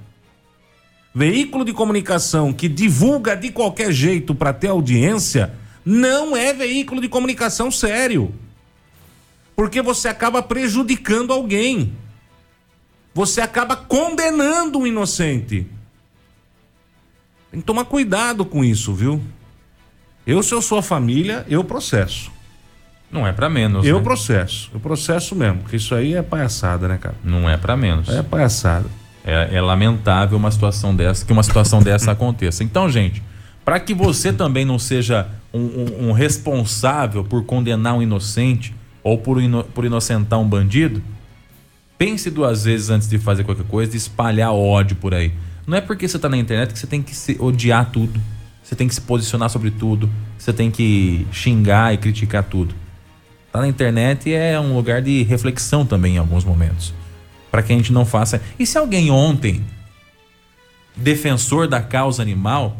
Veículo 1.15 1.63
de 1.63 1.74
comunicação 1.74 2.51
que 2.51 2.67
divulga 2.67 3.36
de 3.36 3.51
qualquer 3.51 3.91
jeito 3.91 4.34
para 4.34 4.51
ter 4.51 4.67
audiência 4.67 5.53
não 5.86 6.36
é 6.36 6.53
veículo 6.53 7.01
de 7.01 7.07
comunicação 7.07 7.69
sério. 7.69 8.34
Porque 9.55 9.82
você 9.82 10.07
acaba 10.07 10.41
prejudicando 10.41 11.32
alguém. 11.32 11.93
Você 13.13 13.41
acaba 13.41 13.76
condenando 13.76 14.80
um 14.80 14.88
inocente. 14.88 15.67
Tem 17.51 17.59
que 17.59 17.65
tomar 17.65 17.86
cuidado 17.86 18.43
com 18.43 18.63
isso, 18.63 18.93
viu? 18.93 19.21
Eu, 20.26 20.41
se 20.41 20.53
eu 20.53 20.61
sou 20.61 20.80
a 20.80 20.82
família, 20.82 21.45
eu 21.47 21.63
processo. 21.63 22.32
Não 23.14 23.28
é 23.28 23.32
para 23.32 23.47
menos. 23.49 23.86
Eu 23.86 23.97
né? 23.99 24.03
processo. 24.03 24.72
Eu 24.74 24.80
processo 24.80 25.36
mesmo, 25.36 25.59
porque 25.59 25.76
isso 25.78 25.93
aí 25.93 26.16
é 26.16 26.22
palhaçada, 26.24 26.88
né, 26.88 26.97
cara? 26.97 27.16
Não 27.24 27.47
é 27.49 27.55
para 27.55 27.78
menos. 27.78 28.09
É 28.09 28.24
palhaçada. 28.24 28.88
É, 29.24 29.49
é 29.55 29.61
lamentável 29.61 30.38
uma 30.38 30.49
situação 30.51 30.95
dessa, 30.95 31.24
que 31.26 31.32
uma 31.32 31.43
situação 31.43 31.80
dessa 31.84 32.11
aconteça. 32.11 32.64
Então, 32.64 32.89
gente, 32.89 33.22
para 33.64 33.80
que 33.80 33.93
você 33.93 34.34
também 34.34 34.66
não 34.66 34.80
seja 34.80 35.28
um, 35.53 35.59
um- 35.61 36.09
um 36.09 36.11
responsável 36.11 37.24
por 37.24 37.43
condenar 37.45 37.93
um 37.95 38.01
inocente 38.01 38.74
ou 39.03 39.18
por, 39.18 39.39
ino- 39.41 39.64
por 39.64 39.86
inocentar 39.86 40.39
um 40.39 40.47
bandido, 40.49 41.01
pense 41.97 42.30
duas 42.32 42.64
vezes 42.66 42.89
antes 42.89 43.07
de 43.07 43.18
fazer 43.20 43.43
qualquer 43.43 43.66
coisa, 43.66 43.91
de 43.91 43.97
espalhar 43.97 44.51
ódio 44.51 44.95
por 44.95 45.14
aí. 45.14 45.32
Não 45.68 45.78
é 45.78 45.82
porque 45.82 46.07
você 46.07 46.18
tá 46.20 46.28
na 46.28 46.36
internet 46.38 46.74
que 46.74 46.80
você 46.80 46.88
tem 46.88 47.01
que 47.01 47.16
se 47.16 47.38
odiar 47.39 47.89
tudo. 47.91 48.20
Você 48.64 48.76
tem 48.76 48.88
que 48.88 48.95
se 48.95 49.01
posicionar 49.01 49.49
sobre 49.49 49.72
tudo. 49.72 50.09
Você 50.38 50.51
tem 50.51 50.72
que 50.72 51.26
xingar 51.32 51.93
e 51.93 51.97
criticar 51.97 52.43
tudo. 52.43 52.74
Tá 53.54 53.62
na 53.62 53.68
internet 53.68 54.34
é 54.34 54.60
um 54.60 54.76
lugar 54.76 54.99
de 54.99 55.22
reflexão 55.22 55.86
também 55.86 56.16
em 56.16 56.18
alguns 56.18 56.43
momentos. 56.43 56.91
Para 57.51 57.62
que 57.62 57.72
a 57.72 57.76
gente 57.76 57.93
não 57.93 58.04
faça. 58.04 58.41
E 58.58 58.66
se 58.66 58.80
alguém 58.80 59.12
ontem, 59.12 59.64
defensor 60.95 61.68
da 61.68 61.80
causa 61.80 62.24
animal, 62.24 62.76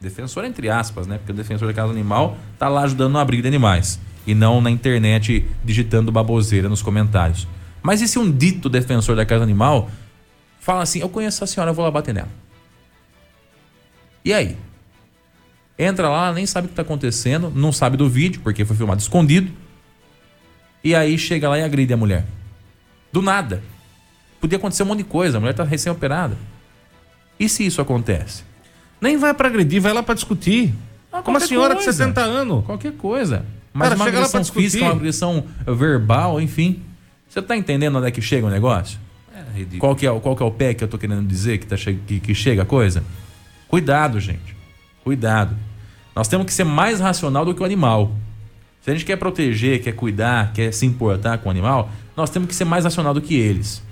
defensor 0.00 0.44
entre 0.44 0.68
aspas, 0.68 1.06
né? 1.06 1.18
Porque 1.18 1.30
o 1.30 1.34
defensor 1.34 1.68
da 1.68 1.74
causa 1.74 1.92
animal 1.92 2.36
tá 2.58 2.68
lá 2.68 2.82
ajudando 2.82 3.12
no 3.12 3.20
abrigo 3.20 3.40
de 3.40 3.46
animais 3.46 4.00
e 4.26 4.34
não 4.34 4.60
na 4.60 4.68
internet 4.68 5.46
digitando 5.64 6.10
baboseira 6.10 6.68
nos 6.68 6.82
comentários. 6.82 7.46
Mas 7.80 8.02
e 8.02 8.08
se 8.08 8.18
um 8.18 8.28
dito 8.28 8.68
defensor 8.68 9.14
da 9.14 9.24
causa 9.24 9.44
animal 9.44 9.88
fala 10.58 10.82
assim: 10.82 10.98
Eu 10.98 11.08
conheço 11.08 11.44
a 11.44 11.46
senhora, 11.46 11.70
eu 11.70 11.74
vou 11.74 11.84
lá 11.84 11.90
bater 11.92 12.12
nela. 12.12 12.30
E 14.24 14.34
aí? 14.34 14.56
Entra 15.78 16.08
lá, 16.08 16.32
nem 16.32 16.46
sabe 16.46 16.64
o 16.64 16.68
que 16.68 16.72
está 16.72 16.82
acontecendo, 16.82 17.48
não 17.54 17.70
sabe 17.70 17.96
do 17.96 18.08
vídeo, 18.08 18.40
porque 18.42 18.64
foi 18.64 18.74
filmado 18.74 19.00
escondido. 19.00 19.65
E 20.86 20.94
aí 20.94 21.18
chega 21.18 21.48
lá 21.48 21.58
e 21.58 21.64
agride 21.64 21.92
a 21.92 21.96
mulher. 21.96 22.24
Do 23.12 23.20
nada. 23.20 23.60
Podia 24.40 24.56
acontecer 24.56 24.84
um 24.84 24.86
monte 24.86 24.98
de 24.98 25.04
coisa, 25.04 25.38
a 25.38 25.40
mulher 25.40 25.50
está 25.50 25.64
recém-operada. 25.64 26.36
E 27.40 27.48
se 27.48 27.66
isso 27.66 27.80
acontece? 27.80 28.44
Nem 29.00 29.16
vai 29.16 29.34
pra 29.34 29.48
agredir, 29.48 29.80
vai 29.80 29.92
lá 29.92 30.00
pra 30.02 30.14
discutir. 30.14 30.72
Ah, 31.12 31.22
Como 31.22 31.36
a 31.38 31.40
senhora 31.40 31.74
coisa. 31.74 31.90
de 31.90 31.96
60 31.96 32.20
anos. 32.20 32.64
Qualquer 32.64 32.92
coisa. 32.92 33.44
Mas 33.72 33.88
Cara, 33.88 33.96
uma 33.96 34.04
chega 34.04 34.20
lá 34.20 34.20
pra 34.20 34.38
agressão 34.38 34.40
discutir. 34.42 34.62
física, 34.62 34.84
uma 34.84 34.92
agressão 34.94 35.44
verbal, 35.66 36.40
enfim. 36.40 36.80
Você 37.28 37.42
tá 37.42 37.56
entendendo 37.56 37.96
onde 37.98 38.06
é 38.06 38.10
que 38.12 38.22
chega 38.22 38.46
o 38.46 38.50
negócio? 38.50 38.98
É 39.34 39.58
ridículo. 39.58 39.80
Qual 39.80 39.96
que 39.96 40.06
é, 40.06 40.10
o- 40.10 40.20
qual 40.20 40.36
que 40.36 40.42
é 40.42 40.46
o 40.46 40.50
pé 40.52 40.72
que 40.72 40.84
eu 40.84 40.88
tô 40.88 40.96
querendo 40.98 41.26
dizer 41.26 41.58
que, 41.58 41.66
tá 41.66 41.76
che 41.76 41.94
que, 42.06 42.20
que 42.20 42.32
chega 42.34 42.62
a 42.62 42.64
coisa? 42.64 43.02
Cuidado, 43.66 44.20
gente. 44.20 44.56
Cuidado. 45.02 45.54
Nós 46.14 46.28
temos 46.28 46.46
que 46.46 46.54
ser 46.54 46.64
mais 46.64 47.00
racional 47.00 47.44
do 47.44 47.54
que 47.54 47.60
o 47.60 47.64
animal. 47.64 48.12
Se 48.86 48.90
a 48.92 48.94
gente 48.94 49.04
quer 49.04 49.16
proteger, 49.16 49.82
quer 49.82 49.90
cuidar, 49.90 50.52
quer 50.52 50.72
se 50.72 50.86
importar 50.86 51.38
com 51.38 51.48
o 51.48 51.50
animal, 51.50 51.90
nós 52.16 52.30
temos 52.30 52.48
que 52.48 52.54
ser 52.54 52.64
mais 52.64 52.84
racional 52.84 53.12
do 53.12 53.20
que 53.20 53.34
eles. 53.34 53.82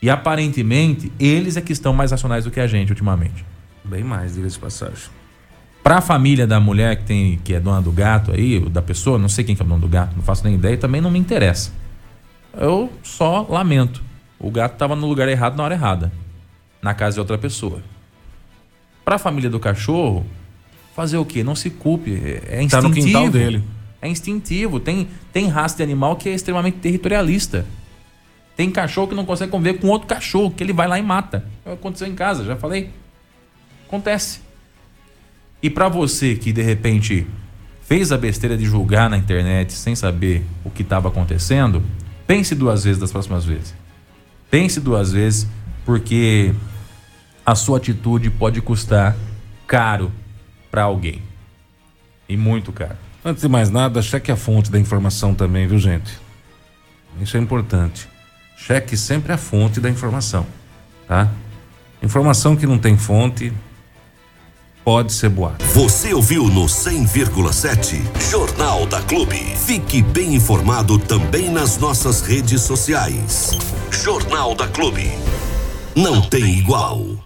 E 0.00 0.08
aparentemente, 0.08 1.12
eles 1.20 1.58
é 1.58 1.60
que 1.60 1.70
estão 1.70 1.92
mais 1.92 2.10
racionais 2.10 2.44
do 2.44 2.50
que 2.50 2.58
a 2.60 2.66
gente 2.66 2.88
ultimamente. 2.88 3.44
Bem 3.84 4.02
mais, 4.02 4.36
diga-se 4.36 4.54
de 4.54 4.58
passagem. 4.58 5.10
Pra 5.82 5.98
a 5.98 6.00
família 6.00 6.46
da 6.46 6.58
mulher 6.58 6.96
que 6.96 7.04
tem 7.04 7.38
que 7.44 7.52
é 7.52 7.60
dona 7.60 7.82
do 7.82 7.92
gato 7.92 8.32
aí, 8.32 8.58
ou 8.58 8.70
da 8.70 8.80
pessoa, 8.80 9.18
não 9.18 9.28
sei 9.28 9.44
quem 9.44 9.54
que 9.54 9.60
é 9.60 9.66
o 9.66 9.68
dono 9.68 9.82
do 9.82 9.88
gato, 9.88 10.16
não 10.16 10.22
faço 10.22 10.44
nem 10.44 10.54
ideia, 10.54 10.78
também 10.78 11.02
não 11.02 11.10
me 11.10 11.18
interessa. 11.18 11.70
Eu 12.56 12.90
só 13.02 13.46
lamento. 13.50 14.02
O 14.38 14.50
gato 14.50 14.72
estava 14.72 14.96
no 14.96 15.06
lugar 15.06 15.28
errado 15.28 15.58
na 15.58 15.62
hora 15.64 15.74
errada, 15.74 16.10
na 16.80 16.94
casa 16.94 17.16
de 17.16 17.20
outra 17.20 17.36
pessoa. 17.36 17.82
Para 19.04 19.16
a 19.16 19.18
família 19.18 19.50
do 19.50 19.60
cachorro, 19.60 20.24
fazer 20.96 21.18
o 21.18 21.24
quê? 21.26 21.44
Não 21.44 21.54
se 21.54 21.68
culpe, 21.68 22.14
é 22.48 22.62
instintivo. 22.62 22.70
Tá 22.70 22.80
no 22.80 22.94
quintal 22.94 23.28
dele. 23.28 23.62
É 24.02 24.08
instintivo. 24.08 24.80
Tem, 24.80 25.08
tem 25.32 25.48
raça 25.48 25.76
de 25.76 25.82
animal 25.82 26.16
que 26.16 26.28
é 26.28 26.34
extremamente 26.34 26.78
territorialista. 26.78 27.66
Tem 28.56 28.70
cachorro 28.70 29.08
que 29.08 29.14
não 29.14 29.24
consegue 29.24 29.50
conviver 29.50 29.78
com 29.78 29.88
outro 29.88 30.06
cachorro, 30.06 30.50
que 30.50 30.62
ele 30.62 30.72
vai 30.72 30.86
lá 30.86 30.98
e 30.98 31.02
mata. 31.02 31.44
Aconteceu 31.64 32.06
em 32.06 32.14
casa, 32.14 32.44
já 32.44 32.56
falei. 32.56 32.90
Acontece. 33.86 34.40
E 35.62 35.68
para 35.68 35.88
você 35.88 36.34
que 36.34 36.52
de 36.52 36.62
repente 36.62 37.26
fez 37.82 38.12
a 38.12 38.18
besteira 38.18 38.56
de 38.56 38.64
julgar 38.64 39.10
na 39.10 39.16
internet 39.16 39.72
sem 39.72 39.94
saber 39.94 40.44
o 40.64 40.70
que 40.70 40.82
estava 40.82 41.08
acontecendo, 41.08 41.82
pense 42.26 42.54
duas 42.54 42.84
vezes 42.84 43.00
das 43.00 43.10
próximas 43.10 43.44
vezes. 43.44 43.74
Pense 44.50 44.80
duas 44.80 45.12
vezes, 45.12 45.46
porque 45.84 46.54
a 47.44 47.54
sua 47.54 47.78
atitude 47.78 48.30
pode 48.30 48.60
custar 48.60 49.16
caro 49.66 50.12
para 50.70 50.82
alguém. 50.82 51.22
E 52.28 52.36
muito 52.36 52.72
caro. 52.72 52.96
Antes 53.24 53.42
de 53.42 53.48
mais 53.48 53.68
nada, 53.68 54.00
cheque 54.00 54.32
a 54.32 54.36
fonte 54.36 54.70
da 54.70 54.78
informação 54.78 55.34
também, 55.34 55.66
viu, 55.66 55.78
gente? 55.78 56.18
Isso 57.20 57.36
é 57.36 57.40
importante. 57.40 58.08
Cheque 58.56 58.96
sempre 58.96 59.32
a 59.32 59.36
fonte 59.36 59.80
da 59.80 59.90
informação, 59.90 60.46
tá? 61.06 61.28
Informação 62.02 62.56
que 62.56 62.66
não 62.66 62.78
tem 62.78 62.96
fonte 62.96 63.52
pode 64.82 65.12
ser 65.12 65.28
boato. 65.28 65.64
Você 65.66 66.14
ouviu 66.14 66.48
no 66.48 66.64
100,7 66.64 68.00
Jornal 68.30 68.86
da 68.86 69.02
Clube. 69.02 69.36
Fique 69.36 70.02
bem 70.02 70.34
informado 70.34 70.98
também 70.98 71.50
nas 71.50 71.76
nossas 71.76 72.22
redes 72.22 72.62
sociais. 72.62 73.50
Jornal 73.90 74.54
da 74.54 74.66
Clube. 74.66 75.10
Não 75.94 76.22
tem 76.22 76.58
igual. 76.58 77.22